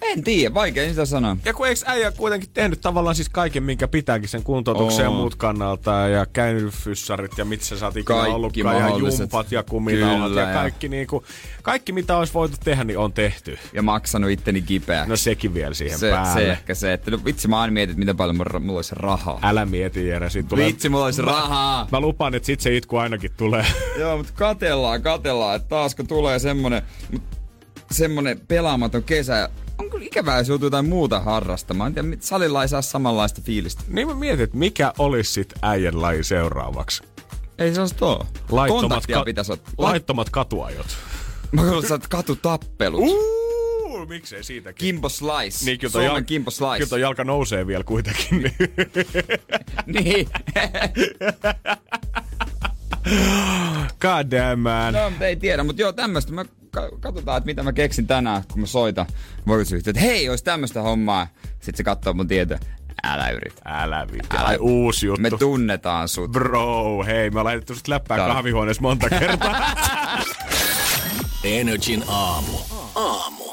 en 0.03 0.23
tiedä, 0.23 0.53
vaikea 0.53 0.89
sitä 0.89 1.05
sanoa. 1.05 1.37
Ja 1.45 1.53
kun 1.53 1.67
eikö 1.67 1.81
äijä 1.85 2.11
kuitenkin 2.11 2.49
tehnyt 2.53 2.81
tavallaan 2.81 3.15
siis 3.15 3.29
kaiken, 3.29 3.63
minkä 3.63 3.87
pitääkin 3.87 4.29
sen 4.29 4.43
kuntoutuksen 4.43 5.03
ja 5.03 5.09
muut 5.09 5.35
kannalta 5.35 5.91
ja 5.91 6.25
käynyt 6.25 6.73
fyssarit 6.73 7.37
ja 7.37 7.45
mitssä 7.45 7.77
sä 7.77 7.85
oot 7.85 7.97
ikinä 7.97 8.17
Kaikki 8.17 8.35
ollutkaan 8.35 8.77
ja 8.77 8.97
jumpat 8.97 9.51
ja 9.51 9.63
kuminauhat 9.63 10.31
ja 10.35 10.41
ja- 10.41 10.53
kaikki, 10.53 10.89
niinku, 10.89 11.23
kaikki 11.61 11.91
mitä 11.91 12.17
olisi 12.17 12.33
voitu 12.33 12.57
tehdä, 12.63 12.83
niin 12.83 12.97
on 12.97 13.13
tehty. 13.13 13.57
Ja 13.73 13.81
maksanut 13.81 14.29
itteni 14.29 14.61
kipeä. 14.61 15.05
No 15.05 15.15
sekin 15.15 15.53
vielä 15.53 15.73
siihen 15.73 15.99
se, 15.99 16.09
päälle. 16.09 16.41
se 16.41 16.51
ehkä 16.51 16.75
se, 16.75 16.93
että 16.93 17.11
no 17.11 17.19
vitsi 17.25 17.47
mä 17.47 17.61
aina 17.61 17.71
mietin, 17.71 17.99
miten 17.99 18.17
paljon 18.17 18.37
mulla, 18.37 18.59
mulla 18.59 18.77
olisi 18.77 18.95
rahaa. 18.95 19.39
Älä 19.41 19.65
mieti 19.65 20.07
Jere, 20.07 20.29
siitä 20.29 20.49
tulee... 20.49 20.67
Vitsi, 20.67 20.89
mulla 20.89 21.05
olisi 21.05 21.21
rahaa. 21.21 21.87
Mä 21.91 21.99
lupaan, 21.99 22.35
että 22.35 22.45
sit 22.45 22.59
se 22.59 22.75
itku 22.75 22.97
ainakin 22.97 23.31
tulee. 23.37 23.65
Joo, 23.99 24.17
mutta 24.17 24.33
katellaan, 24.35 25.01
katellaan, 25.01 25.55
että 25.55 25.67
taasko 25.67 26.03
tulee 26.03 26.39
semmonen, 26.39 26.81
semmonen 27.91 28.41
pelaamaton 28.47 29.03
kesä. 29.03 29.49
On 29.77 29.89
kyllä 29.89 30.05
ikävää, 30.05 30.37
jos 30.37 30.47
joutuu 30.47 30.65
jotain 30.65 30.89
muuta 30.89 31.19
harrastamaan. 31.19 31.87
En 31.87 31.93
tiedä, 31.93 32.17
salilla 32.19 32.61
ei 32.61 32.67
saa 32.67 32.81
samanlaista 32.81 33.41
fiilistä. 33.41 33.83
niin 33.87 34.07
mä 34.07 34.15
mietin, 34.15 34.43
että 34.43 34.57
mikä 34.57 34.93
olisi 34.97 35.31
sit 35.33 35.53
äijän 35.61 36.01
laji 36.01 36.23
seuraavaksi. 36.23 37.03
Ei 37.57 37.73
se 37.75 37.79
olisi 37.81 37.95
tuo. 37.95 38.25
Kontaktia 38.67 39.23
pitäisi 39.23 39.51
ottaa. 39.51 39.73
laittomat 39.77 40.29
katuajot. 40.29 40.87
Mä 41.51 41.61
kuulen, 41.61 41.93
että 41.93 42.07
katutappelut. 42.09 43.01
Uh, 43.01 44.07
miksei 44.07 44.43
siitäkin? 44.43 44.85
Kimbo 44.87 45.09
Slice. 45.09 45.65
Niin, 45.65 45.79
kyllä 45.79 45.91
Suomen 45.91 46.11
jal- 46.11 46.23
Kimbo 46.23 46.51
kyllä 46.57 46.73
Slice. 46.75 46.89
toi 46.89 47.01
jalka 47.01 47.23
nousee 47.23 47.67
vielä 47.67 47.83
kuitenkin. 47.83 48.41
Niin. 48.41 48.53
niin. 50.03 50.27
God 54.01 54.31
damn 54.31 54.59
man. 54.59 54.93
no, 54.93 55.11
ei 55.25 55.35
tiedä, 55.35 55.63
mutta 55.63 55.81
joo, 55.81 55.91
tämmöstä. 55.93 56.31
Mä 56.33 56.45
ka- 56.45 56.51
katsotaan, 56.99 57.37
että 57.37 57.45
mitä 57.45 57.63
mä 57.63 57.73
keksin 57.73 58.07
tänään, 58.07 58.43
kun 58.51 58.59
mä 58.61 58.65
soitan 58.65 59.05
vakuutusyhtiöön. 59.47 59.97
Että 59.97 60.07
hei, 60.07 60.29
olisi 60.29 60.43
tämmöistä 60.43 60.81
hommaa. 60.81 61.27
Sitten 61.53 61.77
se 61.77 61.83
katsoo 61.83 62.13
mun 62.13 62.27
tietoa. 62.27 62.57
Älä 63.03 63.29
yritä. 63.29 63.61
Älä 63.65 64.07
vittu. 64.11 64.37
Älä. 64.37 64.57
Uusi 64.59 65.05
juttu. 65.05 65.21
Me 65.21 65.29
tunnetaan 65.29 66.07
sut. 66.09 66.31
Bro, 66.31 67.03
hei, 67.03 67.27
ollaan 67.29 67.45
laitettu 67.45 67.75
sut 67.75 67.87
läppää 67.87 68.17
Tää- 68.17 68.27
kahvihuoneessa 68.27 68.81
monta 68.81 69.09
kertaa. 69.09 69.75
Energin 71.43 72.03
aamu. 72.07 72.57
Aamu. 72.95 73.43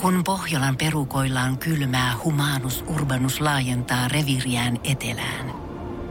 Kun 0.00 0.24
Pohjolan 0.24 0.76
perukoillaan 0.76 1.58
kylmää, 1.58 2.14
humanus 2.24 2.84
urbanus 2.88 3.40
laajentaa 3.40 4.08
reviriään 4.08 4.78
etelään. 4.84 5.52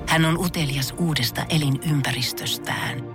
Hän 0.08 0.26
on 0.26 0.38
utelias 0.38 0.94
uudesta 0.98 1.46
elinympäristöstään. 1.50 3.15